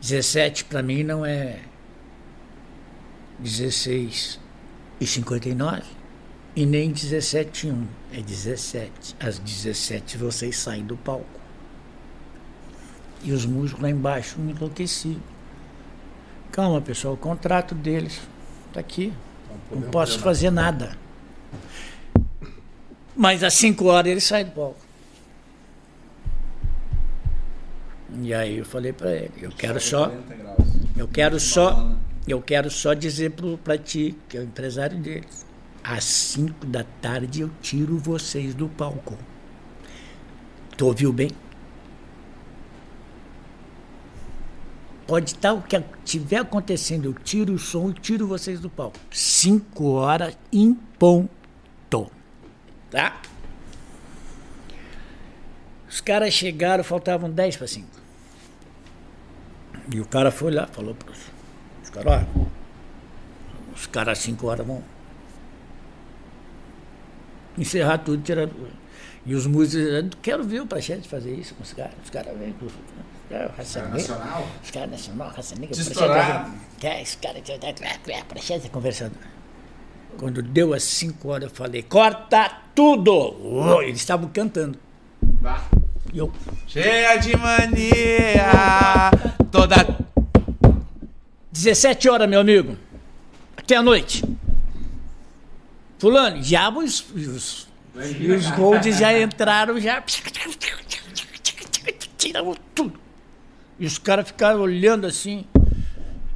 [0.00, 1.58] 17 para mim não é
[3.38, 4.40] 16
[5.00, 5.82] e 59
[6.56, 7.86] e nem 17 e 1.
[8.12, 9.16] É 17.
[9.18, 11.40] Às 17 vocês saem do palco.
[13.22, 15.20] E os músicos lá embaixo me enlouqueciam.
[16.52, 18.20] Calma, pessoal, o contrato deles
[18.68, 19.12] está aqui.
[19.70, 20.96] Não posso fazer nada.
[23.16, 24.78] Mas às 5 horas ele sai do palco.
[28.22, 30.58] E aí eu falei para ele, eu quero só, 40 graus.
[30.96, 31.96] eu quero só,
[32.26, 33.32] eu quero só dizer
[33.62, 35.46] para ti, que é o empresário deles,
[35.82, 39.18] às 5 da tarde eu tiro vocês do palco.
[40.76, 41.30] Tu ouviu bem?
[45.06, 48.98] Pode estar o que estiver acontecendo, eu tiro o som e tiro vocês do palco.
[49.10, 52.10] 5 horas em ponto.
[52.90, 53.20] Tá?
[55.86, 57.86] Os caras chegaram, faltavam 10 para 5.
[59.92, 61.12] E o cara foi lá, falou para
[61.94, 62.40] caras, ó,
[63.74, 64.82] os caras às 5 horas vão
[67.56, 68.48] encerrar tudo, tirar.
[69.26, 71.94] E os músicos, eu quero ver o Prachete fazer isso com os caras.
[72.02, 72.72] Os caras vêm com os
[73.30, 73.98] caras, raça negra.
[73.98, 74.46] nacional.
[74.62, 75.76] Os caras nacional, raça negra.
[75.76, 77.40] Prachete, é, esse cara,
[78.28, 79.14] Prachete conversando.
[80.18, 83.80] Quando deu as 5 horas, eu falei, corta tudo!
[83.82, 84.78] Eles estavam cantando.
[85.40, 85.64] Vá.
[86.12, 86.32] Eu,
[86.68, 89.10] Cheia de mania,
[89.50, 89.74] toda
[91.54, 92.76] 17 horas, meu amigo.
[93.56, 94.24] Até a noite.
[96.00, 97.68] Fulano, já os, os,
[98.18, 100.02] e os golds já entraram, já.
[102.18, 102.98] Tiraram tudo.
[103.78, 105.46] E os caras ficaram olhando assim.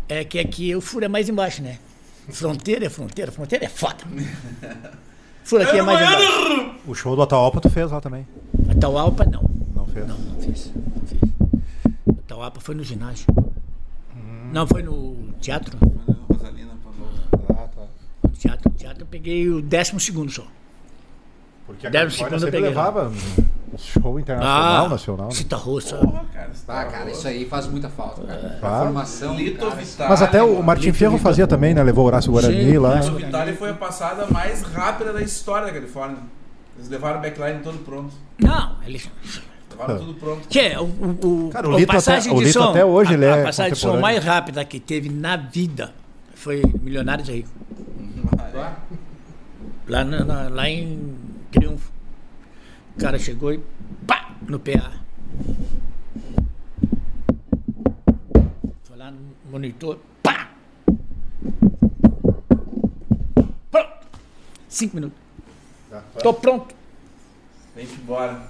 [0.09, 1.81] É que aqui o furo é mais embaixo, né?
[2.29, 4.05] Fronteira é fronteira, fronteira é foda.
[5.43, 6.75] Furo aqui é mais embaixo.
[6.87, 8.25] O show do Ataopa tu fez lá também.
[8.71, 9.43] A Taualpa não.
[9.75, 10.07] Não fez?
[10.07, 10.73] Não, não fiz.
[10.75, 11.19] Não fiz.
[12.09, 13.27] A Taualpa foi no ginásio.
[14.53, 15.77] Não, foi no teatro.
[16.29, 17.11] Rosalina falou.
[17.51, 17.83] Ah, tá.
[18.23, 20.47] No teatro, no teatro eu peguei o décimo segundo só.
[21.67, 23.13] Porque a ser quando eu peguei levava
[23.77, 25.27] show internacional, nacional.
[25.29, 25.35] né?
[25.35, 25.99] Cita Roça.
[25.99, 28.23] Porra, cara, Tá, cara, isso aí faz muita falta.
[28.23, 28.59] Cara.
[28.59, 28.79] Tá.
[28.85, 29.37] Formação.
[29.37, 30.63] Lito cara, Vitale, Mas até o.
[30.63, 31.83] Martin Ferro fazia também, né?
[31.83, 33.01] Levou o Horácio Guarani Sim, lá.
[33.01, 36.19] Lito Vitale foi a passada mais rápida da história da Califórnia.
[36.79, 38.15] Eles levaram o backline todo pronto.
[38.39, 39.03] Não, ele.
[39.87, 40.49] Tudo pronto.
[40.49, 42.71] Que é, o, o, o, Cara, o a Lito passagem até- o de Lito som.
[42.71, 45.93] até hoje a, ele é A passagem de som mais rápida que teve na vida
[46.35, 47.45] foi Milionários aí.
[48.53, 48.77] Claro.
[49.87, 51.15] Lá, na- na- lá em
[51.53, 51.91] Triunfo.
[52.97, 53.61] O cara chegou e
[54.07, 54.91] pá, no PA.
[58.83, 59.19] Foi lá no
[59.51, 60.51] monitor, pá!
[63.71, 63.91] Pronto.
[64.69, 65.19] Cinco minutos.
[66.23, 66.75] Tô pronto.
[67.75, 68.43] Vem embora.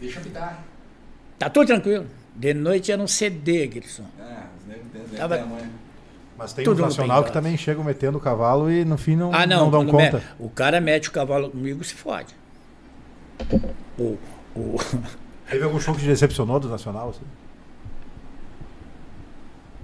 [0.00, 0.62] Deixa eu pitar.
[1.38, 2.06] Tá tudo tranquilo.
[2.34, 3.64] De noite era um CD.
[4.20, 5.46] Ah, deve ter, deve Tava-.
[6.36, 9.46] Mas tem no nacional que também chegam metendo o cavalo e no fim não, Ah,
[9.46, 9.64] não.
[9.64, 10.18] não dão conta.
[10.18, 12.34] me- o cara mete o cavalo comigo se fode.
[13.98, 14.18] O,
[14.56, 14.76] o,
[15.48, 17.10] Teve algum show que te decepcionou do nacional?
[17.10, 17.22] assim?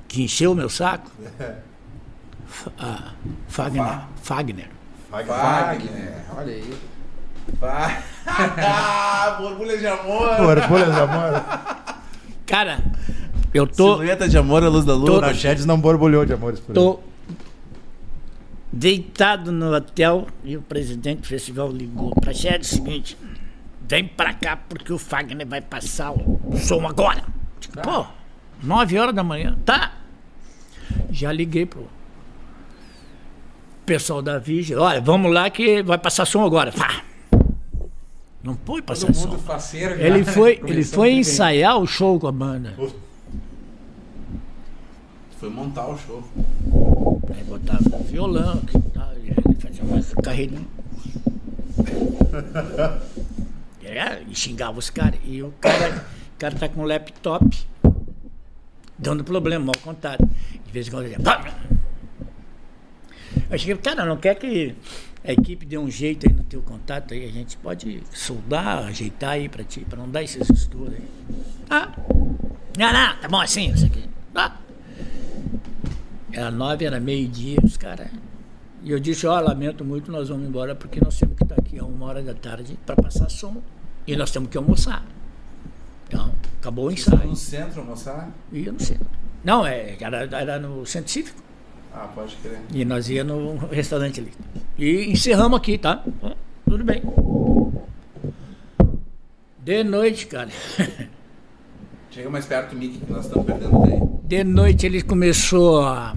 [0.08, 1.08] que encheu o meu saco?
[2.48, 3.12] F- ah,
[3.46, 4.00] Fagner.
[4.22, 4.68] Fagner.
[5.08, 6.14] Wagner.
[6.36, 6.74] Olha aí.
[7.58, 8.02] Vai.
[8.26, 10.36] Ah, borbulha de amor.
[10.36, 11.42] Borbulhas de amor.
[12.46, 12.78] Cara,
[13.54, 15.20] eu tô, Silhueta de amor à luz da lua.
[15.20, 16.74] Tô- A Chedes não borbulhou de amores por ele.
[16.74, 17.00] tô
[18.72, 23.16] deitado no hotel e o presidente do festival ligou pra Shed o seguinte:
[23.88, 27.24] vem pra cá porque o Fagner vai passar o som agora.
[27.60, 28.06] Digo, Pô,
[28.62, 29.92] nove horas da manhã, tá?
[31.10, 31.88] Já liguei pro
[33.86, 36.72] pessoal da Vigia, olha, vamos lá que vai passar som agora.
[36.72, 37.02] Pá.
[38.42, 39.28] Não foi passar Todo som.
[39.28, 39.96] mundo faceiro.
[39.98, 40.02] já.
[40.02, 42.74] Ele foi, ele foi ensaiar o show com a banda.
[45.38, 46.22] Foi montar o show.
[47.34, 50.66] Aí botava violão, que tal, e aí fazia uma carreirinha.
[53.82, 55.18] É, e xingava os caras.
[55.24, 56.06] E o cara,
[56.36, 57.44] o cara tá com um laptop
[58.96, 60.24] dando problema, mal contado.
[60.64, 61.16] De vez em quando ele.
[63.50, 64.76] Eu cheguei, cara, não quer que
[65.24, 69.30] a equipe dê um jeito aí no teu contato aí, a gente pode soldar, ajeitar
[69.30, 71.04] aí pra ti, pra não dar esses estudos aí.
[71.68, 71.92] Ah,
[72.78, 74.08] não, não, tá bom assim, isso aqui.
[74.32, 74.58] Tá.
[76.32, 78.08] Era nove, era meio-dia, os caras.
[78.82, 81.78] E eu disse, ó, lamento muito, nós vamos embora porque nós temos que estar aqui
[81.78, 83.62] a uma hora da tarde para passar som.
[84.06, 85.04] E nós temos que almoçar.
[86.08, 87.28] Então, acabou o ensaio.
[87.28, 88.30] no centro almoçar?
[88.50, 88.98] E eu não sei.
[89.44, 91.42] Não, é, era, era no centro cívico.
[91.92, 92.60] Ah, pode crer.
[92.72, 94.32] E nós ia no restaurante ali.
[94.78, 96.04] E encerramos aqui, tá?
[96.64, 97.02] Tudo bem.
[99.58, 100.50] De noite, cara.
[102.10, 104.00] Chega mais perto do Mickey que nós estamos perdendo daí.
[104.24, 106.16] De noite ele começou a.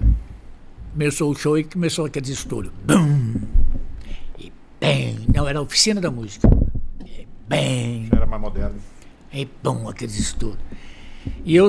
[0.92, 2.72] Começou o show e começou aqueles estouros.
[2.84, 3.34] Bum!
[4.38, 5.18] E bem!
[5.32, 6.48] Não, era a oficina da música.
[7.04, 8.08] E bem!
[8.12, 8.76] Era mais moderno.
[9.32, 10.58] E bom, aqueles estouros.
[11.44, 11.68] E eu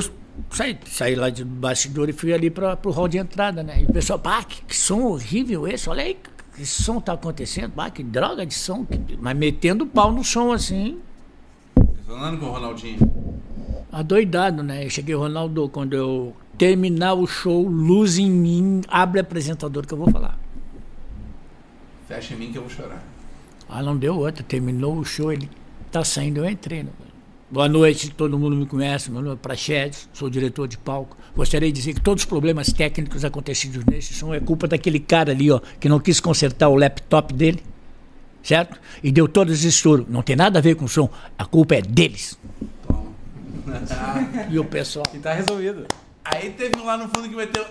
[0.49, 3.82] saí, saí lá de bastidor e fui ali para o hall de entrada, né?
[3.82, 6.18] E o pessoal, pá, que, que som horrível esse, olha aí,
[6.56, 8.86] que som tá acontecendo, pá, que droga de som.
[8.86, 10.99] que- Mas metendo pau no som assim,
[12.07, 12.99] Falando com o Ronaldinho.
[13.91, 14.86] adoidado, né?
[14.86, 19.98] Eu cheguei, Ronaldo, quando eu terminar o show, luz em mim, abre apresentador que eu
[19.98, 20.38] vou falar.
[22.07, 23.03] Fecha em mim que eu vou chorar.
[23.68, 25.49] Ah, não deu outra, terminou o show, ele
[25.91, 26.84] tá saindo, eu entrei.
[26.84, 26.90] Né?
[27.50, 31.16] Boa noite, todo mundo me conhece, meu nome é Prachedes, sou diretor de palco.
[31.36, 35.32] Gostaria de dizer que todos os problemas técnicos acontecidos nesse som é culpa daquele cara
[35.32, 37.64] ali, ó, que não quis consertar o laptop dele,
[38.42, 38.80] certo?
[39.04, 40.08] E deu todos esses estouros.
[40.10, 41.08] Não tem nada a ver com o som,
[41.38, 42.38] a culpa é deles.
[42.88, 43.06] Toma.
[44.50, 45.06] E o pessoal.
[45.14, 45.86] E tá resolvido.
[46.24, 47.64] Aí teve um lá no fundo que meteu.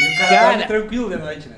[0.00, 1.56] E o cara, Cara- tranquilo de noite, né?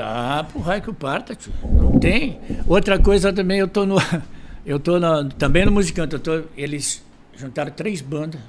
[0.00, 1.52] Ah, pro raio que o parta, tio.
[1.62, 2.40] Não tem.
[2.66, 3.96] Outra coisa também, eu tô no.
[4.66, 6.18] Eu tô na- também no Musicante.
[6.18, 7.02] Tô, eles
[7.36, 8.40] juntaram três bandas.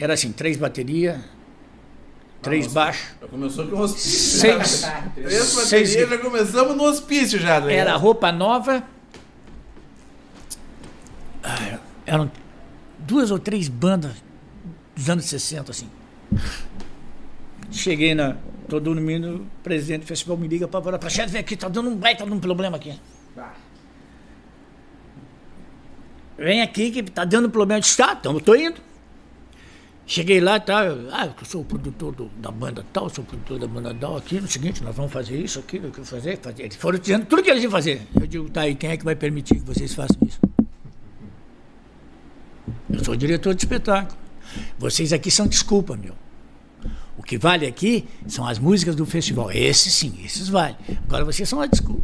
[0.00, 1.20] Era assim, três baterias,
[2.42, 3.06] três baixos.
[3.20, 4.40] Já começou com o hospício.
[4.40, 4.80] Seis.
[4.80, 5.02] já.
[5.14, 5.54] Três Seis.
[5.94, 7.60] baterias, já começamos no hospício já.
[7.60, 7.74] né?
[7.74, 8.82] Era roupa nova.
[12.06, 12.30] Eram
[12.98, 14.12] duas ou três bandas
[14.96, 15.88] dos anos 60, assim.
[17.70, 18.36] Cheguei na.
[18.68, 21.68] Tô dormindo, o presidente do festival me liga pra falar, pra chefe, vem aqui, tá
[21.68, 22.98] dando um baita de um problema aqui.
[26.36, 27.80] Vem aqui que tá dando problema.
[27.80, 28.80] Disse, tá, então eu tô indo.
[30.06, 33.58] Cheguei lá eu, ah, eu sou o produtor do- da banda tal, sou o produtor
[33.58, 36.64] da banda tal, aqui, no seguinte, nós vamos fazer isso, aquilo, aquilo, fazer, fazer.
[36.64, 38.02] Eles foram dizendo tudo que eles iam fazer.
[38.14, 40.38] Eu digo, tá, e quem é que vai permitir que vocês façam isso?
[42.90, 44.18] Eu sou diretor de espetáculo.
[44.78, 46.14] Vocês aqui são desculpa, meu.
[47.16, 49.50] O que vale aqui são as músicas do festival.
[49.50, 50.76] Esses sim, esses valem.
[51.04, 52.03] Agora vocês são a desculpa.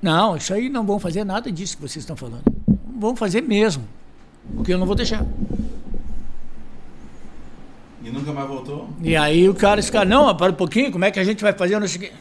[0.00, 2.44] Não, isso aí não vão fazer nada disso que vocês estão falando.
[2.66, 3.84] Não vão fazer mesmo.
[4.54, 5.26] Porque eu não vou deixar.
[8.02, 8.88] E nunca mais voltou?
[9.02, 11.42] E aí o cara, esse cara, não, para um pouquinho, como é que a gente
[11.42, 11.78] vai fazer?
[11.78, 12.12] Não sei o.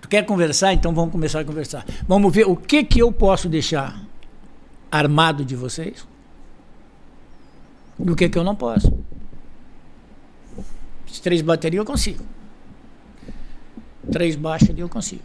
[0.00, 0.72] Tu quer conversar?
[0.72, 1.86] Então vamos começar a conversar.
[2.06, 4.02] Vamos ver o que que eu posso deixar
[4.90, 6.06] armado de vocês.
[7.98, 8.92] do que que eu não posso.
[11.22, 12.24] Três baterias eu consigo.
[14.10, 15.22] Três baixos ali eu consigo.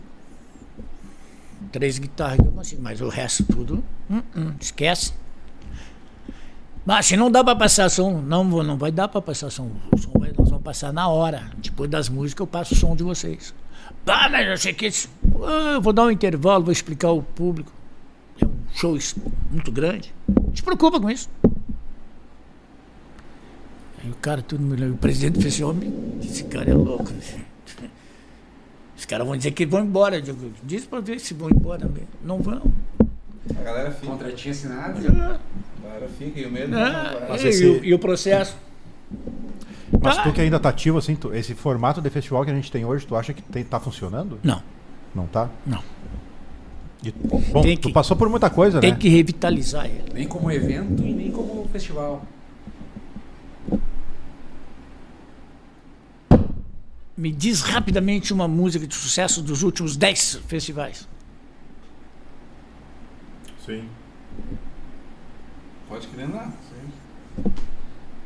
[1.71, 2.81] Três guitarras eu consigo.
[2.81, 5.13] Mas o resto tudo, hum, hum, esquece.
[6.85, 9.69] Mas se não dá pra passar som, não, vou- não vai dar pra passar som.
[9.93, 11.51] O som vai, nós vamos passar na hora.
[11.57, 13.53] Depois das músicas eu passo o som de vocês.
[14.07, 14.87] Ah, mas eu sei que.
[14.87, 15.09] isso-
[15.73, 17.71] eu vou dar um intervalo, vou explicar ao público.
[18.41, 18.97] É um show
[19.51, 20.11] muito grande.
[20.27, 21.29] Não se preocupa com isso.
[24.03, 27.11] Aí o cara, tudo me o presidente do festival me disse, esse cara é louco.
[28.99, 30.17] Os caras vão dizer que vão embora.
[30.17, 32.07] Eu digo, diz pra ver se vão embora mesmo.
[32.23, 32.61] Não vão.
[33.57, 34.11] A galera fica.
[34.11, 34.99] Contratinho assinado.
[35.07, 35.39] Ah,
[35.79, 36.77] A galera fica e o medo.
[36.77, 38.57] ah, Mas e, esse- e o, e o processo?
[40.01, 40.23] Mas Ah.
[40.23, 42.83] tu que ainda tá ativo, assim, tu- esse formato de festival que a gente tem
[42.85, 44.37] hoje, tu acha que tem, tá funcionando?
[44.43, 44.61] Não.
[45.15, 45.49] Não tá?
[45.65, 45.81] Não.
[47.03, 48.97] E- bom, Tem tu que- passou por muita coisa, Tem né?
[48.97, 50.03] que revitalizar ele.
[50.13, 52.21] Nem como evento e nem como festival.
[57.19, 61.05] Me diz rapidamente uma música de sucesso dos últimos 10 festivais.
[63.65, 63.83] Sim.
[65.89, 66.53] Pode crer, não.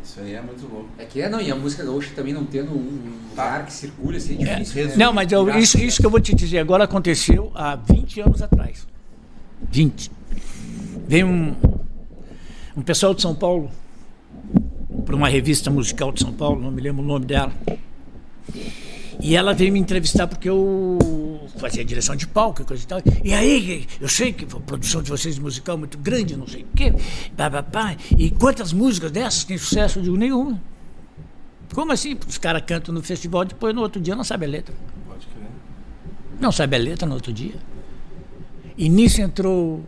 [0.03, 0.89] Isso aí é muito louco.
[0.99, 4.17] É que é, não, e a música gaúcha também não tendo um lugar que circule
[4.17, 4.89] assim é difícil.
[4.89, 4.95] né?
[4.95, 8.21] Não, mas eu- isso, a isso que eu vou te dizer agora aconteceu há 20
[8.21, 8.87] anos atrás.
[9.71, 10.11] 20.
[11.07, 11.55] Veio um,
[12.77, 13.71] um pessoal de São Paulo
[15.03, 17.51] para uma revista musical de São Paulo, não me lembro o nome dela.
[19.19, 20.97] E ela veio me entrevistar porque eu
[21.57, 23.01] fazia direção de palco e coisa e tal.
[23.23, 26.63] E aí, eu sei que a produção de vocês musical é muito grande, não sei
[26.63, 26.93] o quê.
[27.37, 27.95] Pá, pá, pá.
[28.17, 29.99] E quantas músicas dessas têm sucesso?
[29.99, 30.61] Eu digo, nenhuma.
[31.73, 32.17] Como assim?
[32.27, 34.75] Os caras cantam no festival, depois no outro dia não sabe a letra.
[35.07, 35.47] Pode crer.
[36.39, 37.55] Não sabe a letra no outro dia.
[38.77, 39.83] E nisso entrou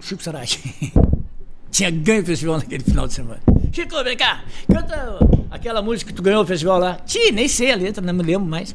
[0.00, 0.46] Chico Sarai.
[1.70, 3.40] Tinha ganho o festival naquele final de semana.
[3.72, 5.18] Chico, vem cá, canta
[5.50, 6.94] aquela música que tu ganhou o festival lá.
[7.04, 8.74] Ti, nem sei a letra, não me lembro mais.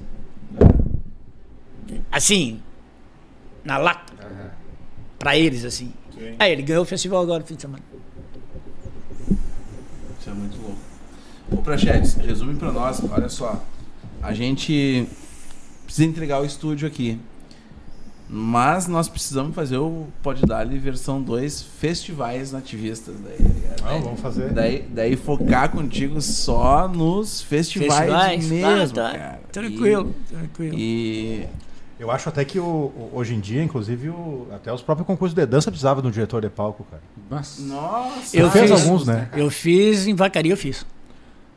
[2.12, 2.62] Assim,
[3.64, 4.14] na lata.
[5.18, 5.94] Pra eles, assim.
[6.38, 7.84] Aí ele ganhou o festival agora no fim de semana.
[10.20, 10.78] Isso é muito louco.
[11.52, 13.64] Ô, Prachetes, resume pra nós, olha só.
[14.22, 15.08] A gente
[15.86, 17.20] precisa entregar o estúdio aqui.
[18.34, 23.14] Mas nós precisamos fazer o Pode Dar-lhe versão 2 festivais nativistas.
[23.22, 23.82] Daí, tá ligado?
[23.82, 24.54] Não, Daí- vamos fazer.
[24.54, 29.18] Daí, daí focar contigo só nos festivais, mesmo, Ah, tá.
[29.18, 29.42] cara.
[29.52, 30.78] Tranquilo, tranquilo.
[30.80, 31.46] E,
[32.00, 35.36] Eu acho até que o- o- hoje em dia, inclusive, o- até os próprios concursos
[35.36, 37.04] de dança precisavam de um diretor de palco, cara.
[37.30, 37.62] Nossa.
[37.62, 39.30] e nossa, Eu fiz- alguns, né?
[39.36, 40.84] Eu fiz em vacaria, eu fiz.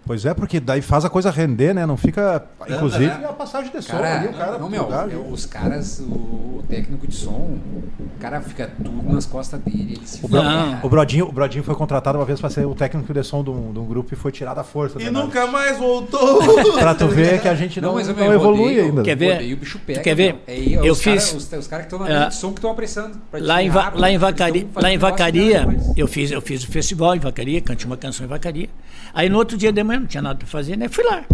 [0.07, 1.87] Pois é, porque daí faz a coisa render, né?
[1.87, 2.45] Não fica.
[2.69, 3.25] Inclusive, né?
[3.29, 4.59] a passagem de som Cara, ali, o cara.
[4.59, 7.59] não, meu, lugar, eu- os caras, o, técnico de som,
[7.99, 9.95] o cara fica tudo nas costas dele.
[9.97, 10.81] Ele se O, Bro- Não.
[10.83, 13.51] o Brodinho, o Brodinho foi contratado uma vez pra ser o técnico de som de
[13.51, 15.01] um, de um grupo e foi tirado à força.
[15.01, 16.43] E né, nunca mais voltou.
[16.79, 19.03] Pra tu ver que a gente não, mas não, eu, meu, evolui rodeio, ainda.
[19.03, 19.33] Quer ver?
[19.35, 20.01] rodeio, o bicho pega.
[20.01, 20.37] quer ver?
[20.47, 22.17] É, aí, Eu os fiz- Cara, os, os caras que estão na É.
[22.19, 23.19] linha de som que estão apressando.
[23.33, 25.93] Lá em, rápido, lá em Vacaria, lá em Vacaria depois.
[25.97, 28.69] eu fiz, eu fiz o festival em Vacaria, cantei uma canção em Vacaria.
[29.13, 30.89] Aí no outro dia de manhã não tinha nada pra fazer, né?
[30.89, 31.25] Fui lá.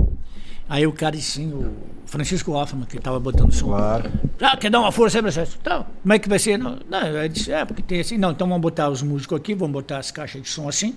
[0.69, 1.75] Aí o cara disse assim, o
[2.07, 3.69] Francisco Hoffman, que tava botando som.
[3.69, 4.11] Claro.
[4.41, 5.59] Ah, quer dar uma força aí, processo?
[5.61, 6.57] Então, como é que vai ser?
[6.57, 8.17] Não, não, ele disse, é, porque tem assim.
[8.17, 10.97] Não, então vamos botar os músicos aqui, vamos botar as caixas de som assim.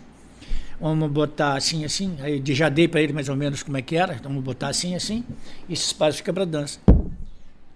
[0.80, 2.16] Vamos botar assim, assim.
[2.20, 4.14] Aí eu já dei para ele mais ou menos como é que era.
[4.14, 5.24] Então vamos botar assim, assim.
[5.68, 6.80] E esse espaço fica pra dança.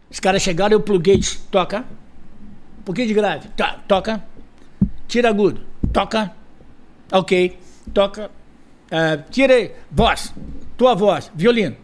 [0.09, 1.83] Os caras chegaram, eu pluguei e disse, toca.
[2.79, 3.47] Um pouquinho de grave.
[3.49, 4.23] Tá, toca.
[5.07, 5.61] Tira agudo.
[5.91, 6.31] Toca.
[7.11, 7.57] Ok.
[7.93, 8.29] Toca.
[8.91, 9.71] Ah, tira aí.
[9.91, 10.33] Voz.
[10.77, 11.31] Tua voz.
[11.35, 11.75] Violino.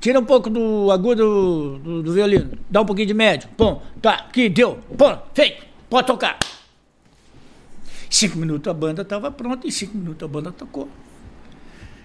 [0.00, 2.52] Tira um pouco do agudo do, do violino.
[2.70, 3.48] Dá um pouquinho de médio.
[3.56, 3.80] Pum.
[4.00, 4.14] Tá.
[4.14, 4.78] Aqui, deu.
[4.96, 5.18] Pum.
[5.34, 5.66] Feito.
[5.88, 6.38] Pode tocar.
[8.08, 10.88] Cinco minutos a banda estava pronta e cinco minutos a banda tocou.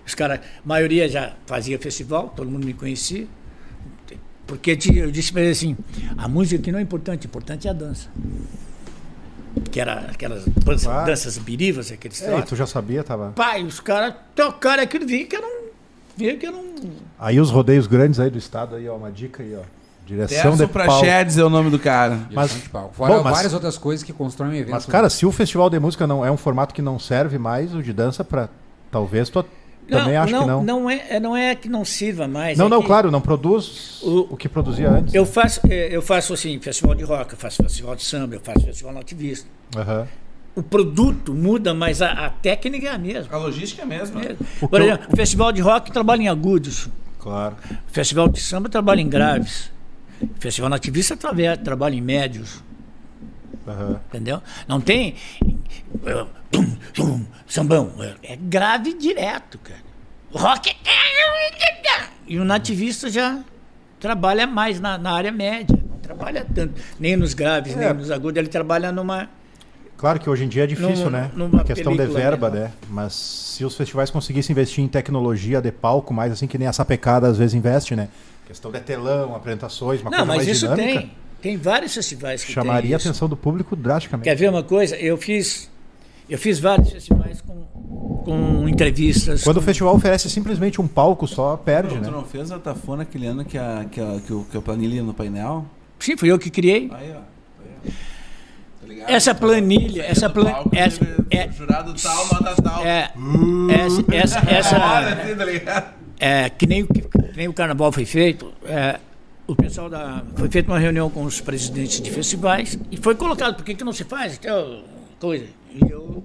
[0.05, 3.27] Os caras, a maioria já fazia festival, todo mundo me conhecia.
[4.45, 5.75] Porque eu disse para ele assim,
[6.15, 8.11] a música aqui não é importante, importante é a dança.
[9.71, 11.05] Que era aquelas danças, Claro.
[11.05, 13.31] danças birivas, aqueles É, tu já sabia, tava.
[13.35, 15.65] Pai, os caras tocaram aquilo, vi que era um.
[16.17, 16.75] Vi que era um.
[17.19, 19.61] Aí os rodeios grandes aí do estado, aí, ó, uma dica aí, ó.
[20.05, 20.71] Direção Terço de.
[20.71, 22.19] Prachedes é o nome do cara.
[22.31, 22.59] Mas- de.
[22.69, 24.71] Fora bom, mas- várias outras coisas que constroem um evento.
[24.71, 27.73] Mas, cara, se o festival de música não é um formato que não serve mais,
[27.73, 28.49] o de dança, pra.
[28.91, 29.43] Talvez tu
[29.87, 30.63] também acho não, que não.
[30.63, 32.57] Não é, é- não é que não sirva mais.
[32.57, 35.13] Não, é não, que claro, não produz O- o, que produzia antes.
[35.13, 38.41] Eu faço, eh, eu faço assim, festival de rock, eu faço festival de samba, eu
[38.41, 39.47] faço festival nativista.
[39.75, 40.07] Aham.
[40.55, 43.35] O produto muda, mas a, a técnica é a mesma.
[43.35, 44.21] A logística é a mesma.
[44.21, 44.35] É.
[44.61, 46.87] O Por que eu- exemplo, o festival de rock trabalha em agudos,
[47.19, 47.55] Claro.
[47.89, 49.69] o festival de samba trabalha em graves,
[50.21, 52.63] o festival nativista trabalha, trabalha em médios,
[53.67, 53.99] Aham.
[54.09, 54.41] entendeu?
[54.67, 55.15] Não tem.
[56.93, 57.91] tum, sambão.
[58.23, 59.79] É, grave direto, cara.
[60.31, 60.75] O rock.
[62.27, 63.39] E o nativista já
[63.99, 65.77] trabalha mais na, na área média.
[65.89, 66.73] Não trabalha tanto.
[66.99, 67.75] Nem nos graves, É.
[67.75, 68.37] nem nos agudos.
[68.37, 69.29] Ele trabalha numa.
[69.97, 71.31] Claro que hoje em dia é difícil, Num- né?
[71.59, 72.65] A questão de verba, menor.
[72.65, 72.71] né?
[72.89, 76.73] Mas se os festivais conseguissem investir em tecnologia de palco, mais assim que nem a
[76.73, 78.09] sapecada às vezes investe, né?
[78.45, 81.11] Questão de telão, apresentações, uma Não, coisa mas mais isso dinâmica, tem.
[81.45, 84.23] Tem vários festivais que chamaria tem a atenção do público drasticamente.
[84.27, 84.95] Quer ver uma coisa?
[84.95, 85.69] Eu fiz,
[86.27, 87.63] eu fiz vários festivais com,
[88.25, 89.43] com entrevistas.
[89.43, 92.09] Quando o com- festival oferece simplesmente um palco só, perde, Tu né?
[92.09, 95.03] não fez a tafona aquele ano que a, que a, que o, que a planilha
[95.03, 95.67] no painel?
[95.99, 96.89] Sim, fui eu que criei.
[96.91, 97.17] Aí, ó.
[97.19, 97.91] Aí, ó.
[98.81, 99.09] Tá ligado?
[99.11, 102.83] Essa planilha, essa No planilha, essa, é, Jurado tal, nota tal.
[102.83, 103.11] é,
[103.69, 104.79] essa, essa, essa,
[105.37, 105.93] tá ligado?
[106.19, 107.03] é, que nem, o- que
[107.37, 108.99] nem o carnaval foi feito, é,
[109.47, 113.55] o pessoal da, foi feita uma reunião com os presidentes de festivais e foi colocado,
[113.55, 114.37] por que, que não se faz?
[114.37, 114.83] Tal
[115.19, 115.45] coisa.
[115.71, 116.23] E eu,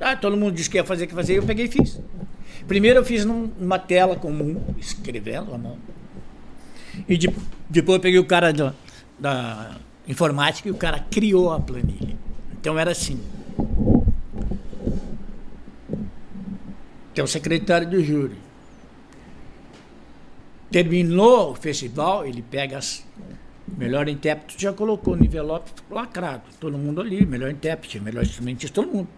[0.00, 2.00] ah, todo mundo disse que ia fazer, que fazer, eu peguei e fiz.
[2.66, 5.78] Primeiro eu fiz num- numa tela comum, escrevendo à mão.
[7.08, 7.30] E de-
[7.70, 8.74] depois eu peguei o cara da,
[9.18, 9.76] da
[10.06, 12.16] informática e o cara criou a planilha.
[12.60, 13.20] Então era assim.
[17.14, 18.36] Tem o secretário do júri.
[20.70, 23.06] Terminou o festival, ele pega as
[23.76, 26.42] melhor intérprete, já colocou no envelope lacrado.
[26.58, 29.08] Todo mundo ali, melhor intérprete, melhor instrumentista, todo mundo.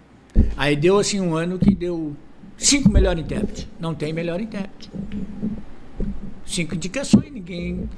[0.56, 2.14] Aí deu assim um ano que deu
[2.56, 3.68] cinco melhor intérprete.
[3.78, 4.90] Não tem melhor intérprete.
[6.46, 7.88] Cinco indicações, ninguém.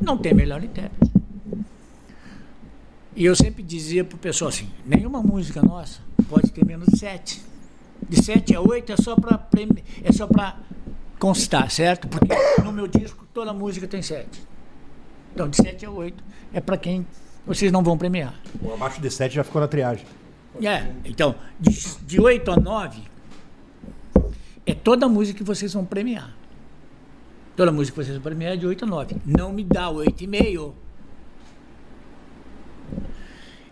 [0.00, 1.12] Não tem melhor intérprete.
[3.16, 7.40] E eu sempre dizia pro pessoal assim: nenhuma música nossa pode ter menos de sete.
[8.08, 9.48] De sete a oito é só para
[10.02, 10.58] é só para
[11.24, 12.06] constar, certo?
[12.06, 14.42] Porque no meu disco toda música tem sete.
[15.32, 16.22] Então de sete a oito
[16.52, 17.06] é para quem
[17.46, 18.38] vocês não vão premiar.
[18.60, 20.04] O abaixo de 7 já ficou na triagem.
[20.62, 21.70] É, então, de,
[22.06, 23.02] de 8 a 9
[24.66, 26.30] é toda música que vocês vão premiar.
[27.56, 29.16] Toda música que vocês vão premiar é de 8 a 9.
[29.24, 30.72] Não me dá 8,5.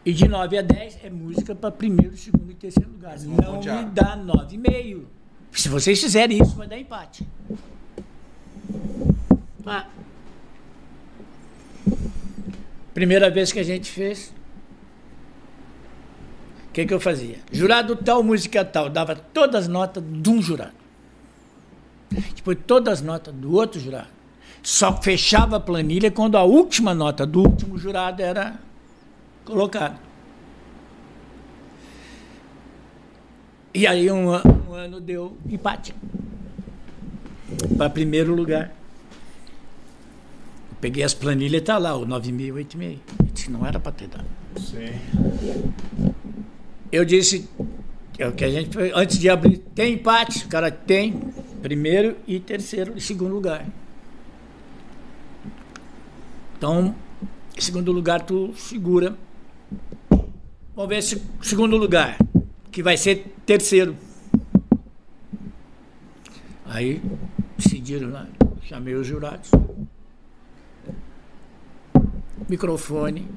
[0.04, 3.18] E de 9 a 10 é música para primeiro, segundo e terceiro lugar.
[3.20, 5.04] Não me dá 9,5.
[5.52, 7.26] Se vocês fizerem isso, vai dar empate.
[9.66, 9.86] Ah.
[12.94, 14.32] Primeira vez que a gente fez,
[16.68, 17.38] o que, que eu fazia?
[17.50, 18.88] Jurado tal, música tal.
[18.88, 20.72] Dava todas as notas de um jurado.
[22.34, 24.08] Depois todas as notas do outro jurado.
[24.62, 28.58] Só fechava a planilha quando a última nota do último jurado era
[29.44, 29.98] colocada.
[33.74, 35.94] E aí um, um ano deu empate.
[37.76, 38.72] Para primeiro lugar.
[40.80, 42.98] Peguei as planilhas e tá lá, o 9,5, 8,5.
[43.20, 44.26] Eu disse, Não era para ter dado.
[44.58, 44.92] Sim.
[46.90, 47.48] Eu disse
[48.18, 51.18] é o que a gente antes de abrir tem empate, o cara tem
[51.60, 53.66] primeiro e terceiro e segundo lugar.
[56.56, 56.94] Então,
[57.58, 59.16] segundo lugar tu segura.
[60.76, 62.16] Vamos ver se segundo lugar,
[62.72, 63.94] que vai ser terceiro.
[66.64, 67.02] Aí
[67.58, 68.26] decidiram lá,
[68.62, 69.50] chamei os jurados.
[72.48, 73.28] Microfone,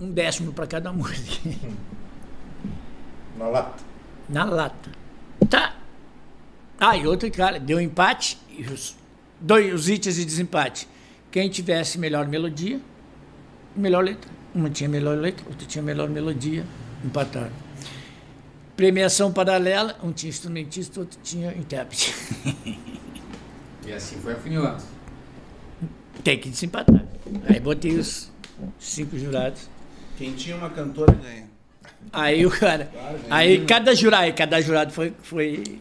[0.00, 1.50] um décimo para cada música.
[3.36, 3.84] Na lata.
[4.28, 4.90] Na lata.
[5.48, 5.76] Tá.
[6.78, 8.38] Ah, e outro cara, deu empate,
[8.72, 8.96] os,
[9.38, 10.88] dois, os itens de desempate.
[11.30, 12.80] Quem tivesse melhor melodia,
[13.76, 14.30] melhor letra.
[14.54, 16.64] Uma tinha melhor letra, outra tinha melhor melodia,
[17.04, 17.69] empataram.
[18.80, 22.14] Premiação paralela, um tinha instrumentista, outro tinha intérprete.
[23.86, 24.82] E assim foi afunilando.
[26.24, 27.04] Tem que desempatar.
[27.46, 28.30] Aí botei os
[28.78, 29.68] cinco jurados.
[30.16, 31.46] Quem tinha uma cantora ganha.
[32.10, 32.90] Aí o cara.
[33.28, 35.80] Aí cada jurado, cada jurado foi, foi.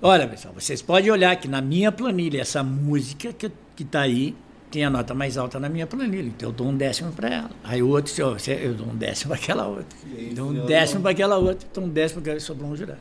[0.00, 4.36] Olha, pessoal, vocês podem olhar que na minha planilha, essa música que, que tá aí
[4.76, 6.28] tem a nota mais alta na minha planilha.
[6.28, 7.50] Então eu dou um décimo para ela.
[7.64, 9.86] Aí o outro, você- eu dou um décimo para aquela outra.
[10.14, 11.66] aí, Dou um décimo para aquela outra.
[11.72, 13.00] Então um décimo para sobrou um jurado.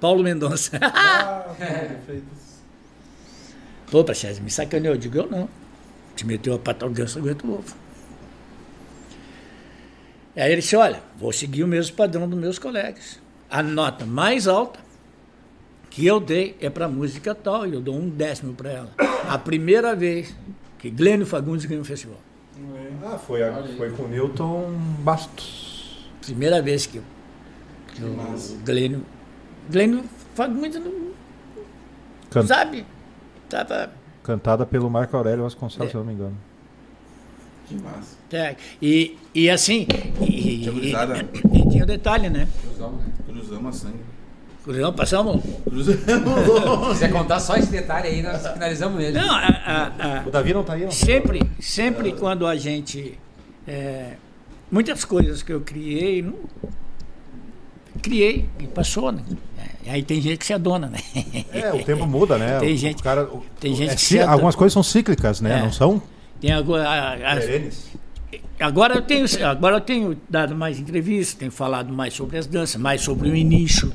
[0.00, 0.80] Paulo Mendonça.
[3.90, 4.94] Pô, Praxedes, me sacaneou.
[4.94, 5.46] Eu digo, eu não.
[6.16, 7.76] Te meteu a pata ao ganso, aguenta o ovo.
[10.34, 13.20] Aí ele disse, olha, vou seguir o mesmo padrão dos meus colegas.
[13.50, 14.80] A nota mais alta
[15.94, 18.90] que eu dei é para música tal, e eu dou um décimo para ela.
[19.28, 20.34] A primeira vez
[20.78, 22.18] que Glênio Fagundes ganhou o festival.
[23.04, 26.08] Ah, foi, a- foi com o Newton Bastos.
[26.22, 27.00] Primeira vez que,
[27.94, 28.16] que o
[28.64, 29.04] Glênio...
[29.70, 30.04] Glênio
[30.34, 31.12] Fagundes não
[32.30, 32.86] Can- sabe.
[33.48, 33.92] Tava...
[34.22, 35.90] Cantada pelo Marco Aurélio Vasconcelos, É.
[35.90, 36.36] se eu não me engano.
[37.66, 38.16] Que massa.
[38.32, 39.86] É, E, e assim.
[40.20, 41.28] E, Tinha e, gurizada.
[41.52, 42.48] e tinha um detalhe, né?
[43.26, 43.98] Cruzamos a sangue.
[44.64, 45.42] Cruzão, passamos.
[45.64, 46.00] Cruzamos.
[46.04, 49.18] Se quiser contar só esse detalhe aí, nós finalizamos nele.
[49.18, 50.90] Não, a- a- a- O Davi não tá aí, não?
[50.90, 53.18] sempre, sempre quando a gente.
[53.66, 54.12] é,
[54.70, 56.34] muitas coisas que eu criei, não,
[58.00, 59.22] criei e passou, né?
[59.84, 60.98] É, aí tem gente que se adona, né?
[61.52, 62.58] É, o tempo muda, né?
[62.60, 64.32] Tem O gente- cara, o- tem gente é que se adapta.
[64.32, 65.58] Algumas coisas são cíclicas, né?
[65.58, 65.62] É.
[65.62, 66.00] Não são
[66.40, 66.88] Tem agora,
[67.32, 67.90] as-
[68.60, 72.80] agora eu tenho, agora eu tenho dado mais entrevistas, tenho falado mais sobre as danças,
[72.80, 73.92] mais sobre o início.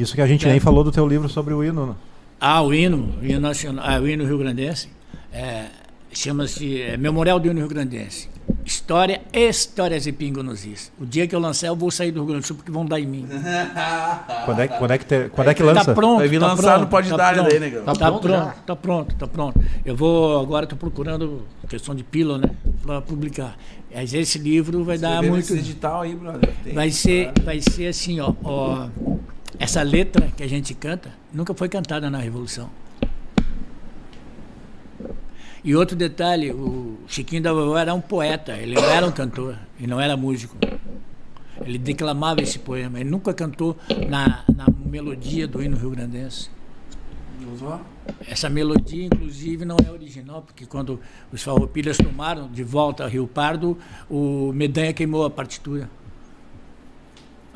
[0.00, 0.50] Isso que a gente É.
[0.50, 1.86] nem falou do teu livro sobre o hino.
[1.86, 1.94] né?
[2.40, 4.88] Ah, o hino, o hino nacional, ah, o hino rio grandense,
[5.32, 5.66] é,
[6.12, 8.28] chama-se é, Memorial do Hino Rio Grandense.
[8.64, 10.90] História, histórias e pingo nos is.
[11.00, 12.84] O dia que eu lançar, eu vou sair do Rio Grande do Sul porque vão
[12.84, 13.26] dar em mim.
[14.44, 15.84] Quando é, que- quando é que, te- quando é que lança?
[15.84, 16.18] Tá pronto.
[16.18, 17.48] Vai vir tá lançar pronto, no Pode tá Dar pronto.
[17.50, 17.84] daí, negão.
[17.84, 19.60] Tá, Tá pronto, pronto tá pronto, tá pronto.
[19.84, 22.50] Eu vou agora, estou procurando questão de pílula, né,
[22.82, 23.56] para publicar.
[23.94, 25.52] Mas esse livro vai dar Escrever muito.
[25.52, 26.50] nesse digital aí, brother.
[26.64, 26.72] Tem.
[26.74, 28.88] Vai ser, vai ser assim, ó, ó,
[29.58, 32.70] Essa letra que a gente canta nunca foi cantada na Revolução.
[35.62, 39.58] E outro detalhe, o Chiquinho da Vovó era um poeta, ele não era um cantor,
[39.78, 40.56] e não era músico.
[41.60, 43.76] Ele declamava esse poema, ele nunca cantou
[44.08, 46.48] na, na melodia do hino rio-grandense.
[48.26, 50.98] Essa melodia, inclusive, não é original, porque quando
[51.30, 53.76] os farroupilhas tomaram de volta a Rio Pardo,
[54.08, 55.90] o Medanha queimou a partitura.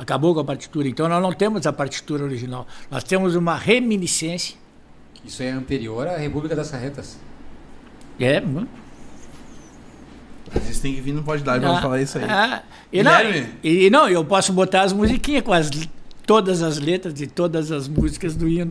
[0.04, 0.86] Acabou com a partitura.
[0.86, 2.66] Então nós não temos a partitura original.
[2.90, 4.54] Nós temos uma reminiscência.
[5.24, 7.18] Isso é anterior à República das Carretas.
[8.20, 8.40] É,
[10.54, 12.24] Mas isso tem que vir no Pode Dar, vamos falar isso aí.
[12.28, 12.62] Ah,
[12.92, 13.54] e, não, Guilherme?
[13.62, 15.70] e, e não, eu posso botar as musiquinhas com as,
[16.26, 18.70] todas as letras de todas as músicas do hino,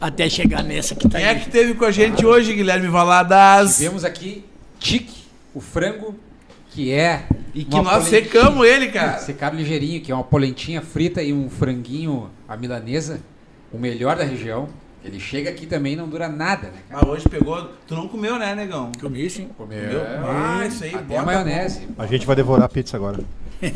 [0.00, 3.76] até chegar nessa que tá Quem é que teve com a gente hoje, Guilherme Valadas?
[3.76, 4.44] Tivemos aqui
[4.78, 5.24] Tique,
[5.54, 6.18] o frango,
[6.70, 7.24] que é.
[7.54, 9.18] E que nós secamos ele, cara.
[9.18, 13.20] Secaram ligeirinho, que é uma polentinha frita e um franguinho à milanesa,
[13.72, 14.68] o melhor da região.
[15.02, 17.00] Ele chega aqui também e não dura nada, né, cara?
[17.06, 17.70] Mas hoje pegou.
[17.86, 18.92] Tu não comeu, né, negão?
[19.00, 19.48] Comi, sim.
[19.56, 19.78] Comeu.
[20.26, 21.88] Ah, isso aí, Até bota a maionese.
[21.98, 23.18] A gente vai devorar a pizza agora.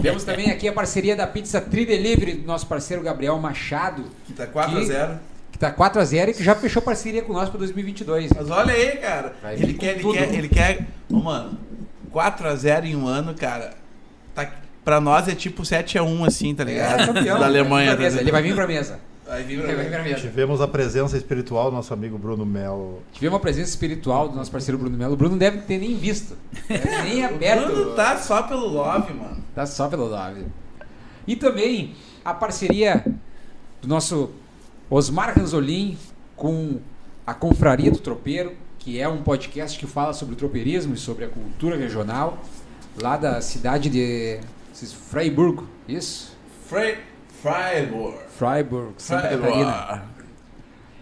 [0.02, 4.32] Temos também aqui a parceria da Pizza Tri Delivery do nosso parceiro Gabriel Machado, Que
[4.34, 5.18] tá 4x0.
[5.52, 8.30] que tá 4x0 e que já fechou parceria com nós para 2022.
[8.34, 9.34] Mas olha aí, cara.
[9.52, 10.14] Ele quer, ele tudo.
[10.14, 10.86] quer, ele quer.
[11.10, 11.58] Ô, mano,
[12.14, 13.74] 4x0 em um ano, cara.
[14.34, 14.50] Tá,
[14.84, 17.12] pra nós é tipo 7x1, assim, tá ligado?
[17.12, 17.92] da Alemanha.
[17.92, 19.00] Ele vai vir pra mesa, tá ele vai vir pra mesa.
[19.26, 20.20] Vai vir Ele vai vir pra mesa.
[20.20, 23.02] Tivemos a presença espiritual do nosso amigo Bruno Melo.
[23.12, 25.14] Tivemos uma presença espiritual do nosso parceiro Bruno Melo.
[25.14, 26.36] O Bruno não deve ter nem visto.
[26.68, 27.66] Deve nem O aberto.
[27.66, 29.42] Bruno tá só pelo love, mano.
[29.54, 30.46] Tá só pelo nome.
[31.26, 31.94] E também
[32.24, 33.04] a parceria
[33.80, 34.30] do nosso
[34.90, 35.96] Osmar Ranzolin
[36.36, 36.78] com
[37.26, 38.52] a Confraria do Tropeiro,
[38.84, 42.38] que é um podcast que fala sobre o tropeirismo e sobre a cultura regional,
[43.00, 44.38] lá da cidade de
[45.10, 46.36] Freiburg, isso?
[46.68, 46.98] Frei,
[47.42, 48.18] Freiburg.
[48.36, 50.04] Freiburg, Santa Catarina.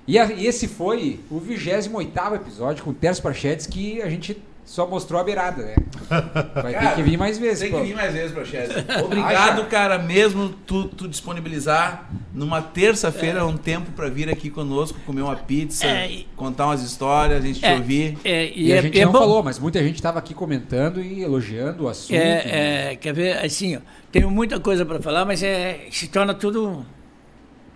[0.06, 4.40] E, a- e esse foi o 28º episódio com o Terço Prachetes que a gente
[4.64, 5.74] só mostrou a beirada, né?
[6.54, 7.78] Vai ter Cara, que vir mais vezes, Tem pô.
[7.78, 8.84] que vir mais vezes pra Chelsea.
[9.04, 9.64] Obrigado, Acha?
[9.66, 15.36] cara, mesmo tu, tu disponibilizar numa terça-feira um tempo pra vir aqui conosco, comer uma
[15.36, 18.18] pizza, É, contar umas histórias, a gente te É, ouvir.
[18.24, 19.18] é, e E, é, a gente é não bom.
[19.18, 22.14] falou, mas muita gente estava aqui comentando e elogiando o assunto.
[22.16, 26.32] É, é, quer ver, assim, ó, tenho muita coisa para falar, mas é, se torna
[26.34, 26.86] tudo,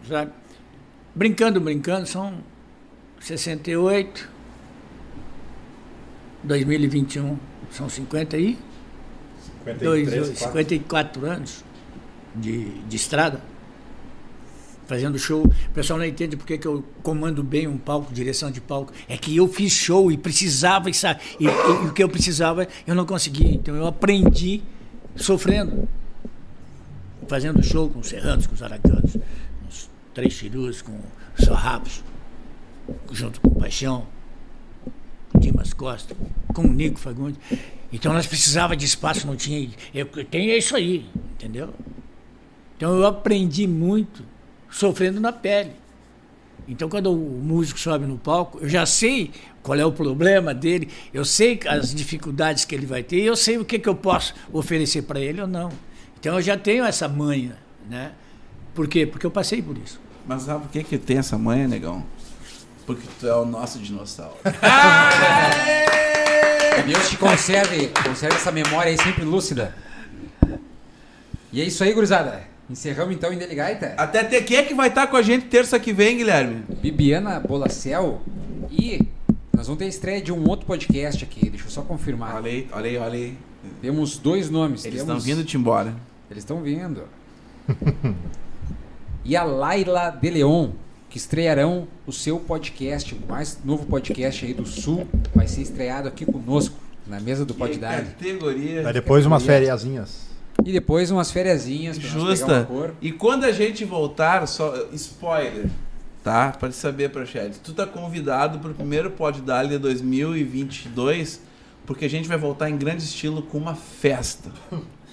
[0.09, 0.31] sabe?
[1.15, 2.35] Brincando, brincando, são
[3.21, 4.29] 68,
[6.47, 7.37] 2021,
[7.71, 8.59] são 50 e
[9.65, 11.65] 52, 54 anos
[12.35, 13.41] de, de estrada,
[14.87, 15.45] fazendo show.
[15.45, 18.93] O pessoal não entende porque que eu comando bem um palco, direção de palco.
[19.09, 20.95] É que eu fiz show e precisava, e,
[21.41, 23.53] e, e o que eu precisava eu não conseguia.
[23.53, 24.63] Então eu aprendi
[25.17, 25.89] sofrendo,
[27.27, 30.97] fazendo show com os serranos, com os aracanos, com os três chirus, com
[31.37, 32.05] os sarrapos,
[33.11, 34.07] junto com o Paixão,
[35.39, 36.17] Dimas Costa,
[36.55, 37.39] com o Nico Fagundes.
[37.93, 39.71] Então nós precisava de espaço, não tinha.
[39.95, 41.73] Eu tenho é isso aí, entendeu?
[42.77, 44.25] Então eu aprendi muito
[44.71, 45.73] sofrendo na pele.
[46.69, 49.31] Então quando o músico sobe no palco, eu já sei
[49.63, 53.59] qual é o problema dele, eu sei as dificuldades que ele vai ter, eu sei
[53.59, 55.71] o que, que eu posso oferecer para ele ou não.
[56.19, 57.57] Então eu já tenho essa manha,
[57.89, 58.13] né?
[58.75, 59.07] Por quê?
[59.07, 60.01] Porque eu passei por isso.
[60.27, 62.05] Mas sabe por que que tem essa manha, negão?
[62.87, 64.37] Porque tu é o nosso dinossauro.
[66.87, 69.75] Deus te conserve, conserve essa memória aí sempre lúcida.
[71.53, 72.43] E é isso aí, gurizada.
[72.71, 73.95] Encerramos então em Deligaita.
[73.97, 76.65] Até ter, quem é que vai estar com a gente terça que vem, Guilherme?
[76.81, 78.21] Bibiana Bolacel.
[78.71, 79.01] E
[79.53, 81.49] nós vamos ter a estreia de um outro podcast aqui.
[81.51, 82.37] Deixa eu só confirmar.
[82.37, 83.39] Olha aí, olha aí, olha aí.
[83.81, 84.85] Temos dois nomes.
[84.85, 85.95] Eles Temos- estão vindo-te embora.
[86.31, 87.05] Eles estão vindo.
[89.25, 90.71] e a Laila de Leon,
[91.09, 96.09] que estrearão o seu podcast, o mais novo podcast aí do Sul, vai ser estreado
[96.09, 96.77] aqui conosco,
[97.07, 98.05] na mesa do Pode Dar.
[98.05, 98.87] Categoria.
[98.87, 100.27] Aí depois umas fériasinhas.
[100.65, 102.65] E depois umas fériasinhas pra nós pegar uma Justa.
[102.65, 102.95] cor.
[103.01, 105.67] E quando a gente voltar, só spoiler,
[106.25, 106.51] tá?
[106.51, 107.61] Pra te saber, Prochete.
[107.61, 111.41] Tu tá convidado pro primeiro Pod Dali de 2022,
[111.85, 114.51] porque a gente vai voltar em grande estilo com uma festa.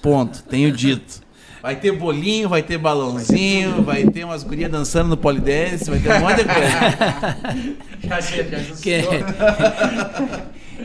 [0.02, 0.42] Ponto.
[0.42, 1.22] Tenho dito.
[1.64, 6.12] Vai ter bolinho, vai ter balãozinho, vai ter umas gurias dançando no polidense, vai ter
[6.12, 7.76] um monte de coisa.
[8.06, 9.00] Já sei, já Que-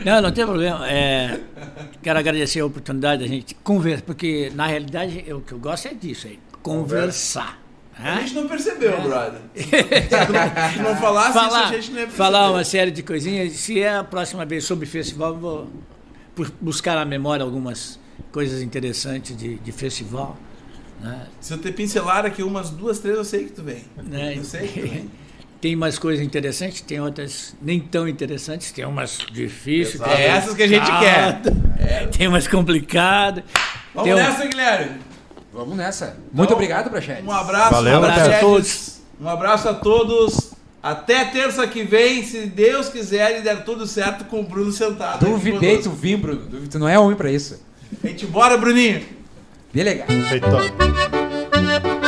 [0.08, 0.88] Não, não tem problema.
[0.90, 1.38] É,
[2.02, 5.86] quero agradecer a oportunidade da gente conversar, porque na realidade eu- o que eu gosto
[5.86, 7.60] é disso aí, conversar.
[7.98, 8.20] A né?
[8.22, 9.40] gente não percebeu, brother.
[10.72, 12.10] Se não falasse isso, falar, a gente não ia perceber.
[12.16, 13.52] falar uma série de coisinhas.
[13.52, 15.68] Se é a próxima vez sobre festival, eu vou
[16.34, 18.00] bu- buscar na memória algumas
[18.32, 20.38] coisas interessantes de, de festival.
[21.02, 21.26] Né?
[21.40, 23.84] Se eu te pincelar aqui umas duas, três, eu sei que tu vem.
[24.02, 24.34] Né?
[24.36, 25.10] Eu sei que tu vem.
[25.60, 30.00] Tem umas coisas interessantes, tem outras nem tão interessantes, tem umas difíceis.
[30.02, 31.42] Tem É essas que a gente quer.
[32.16, 33.44] Tem umas complicadas.
[33.94, 35.00] Vamos Tem um- nessa, Guilherme.
[35.52, 36.16] Vamos nessa.
[36.32, 37.22] Muito obrigado, Praxedes.
[37.26, 39.00] Um abraço, Valeu, um abraço a todos.
[39.20, 40.50] Um abraço a todos.
[40.82, 45.26] Até terça que vem, se Deus quiser e der tudo certo com o Bruno sentado.
[45.26, 46.40] Duvidei tu vir, Bruno.
[46.70, 47.60] Tu não é homem pra isso.
[48.02, 49.04] A gente bora, Bruninho.
[49.72, 50.12] Delegado.
[50.28, 51.99] Feito.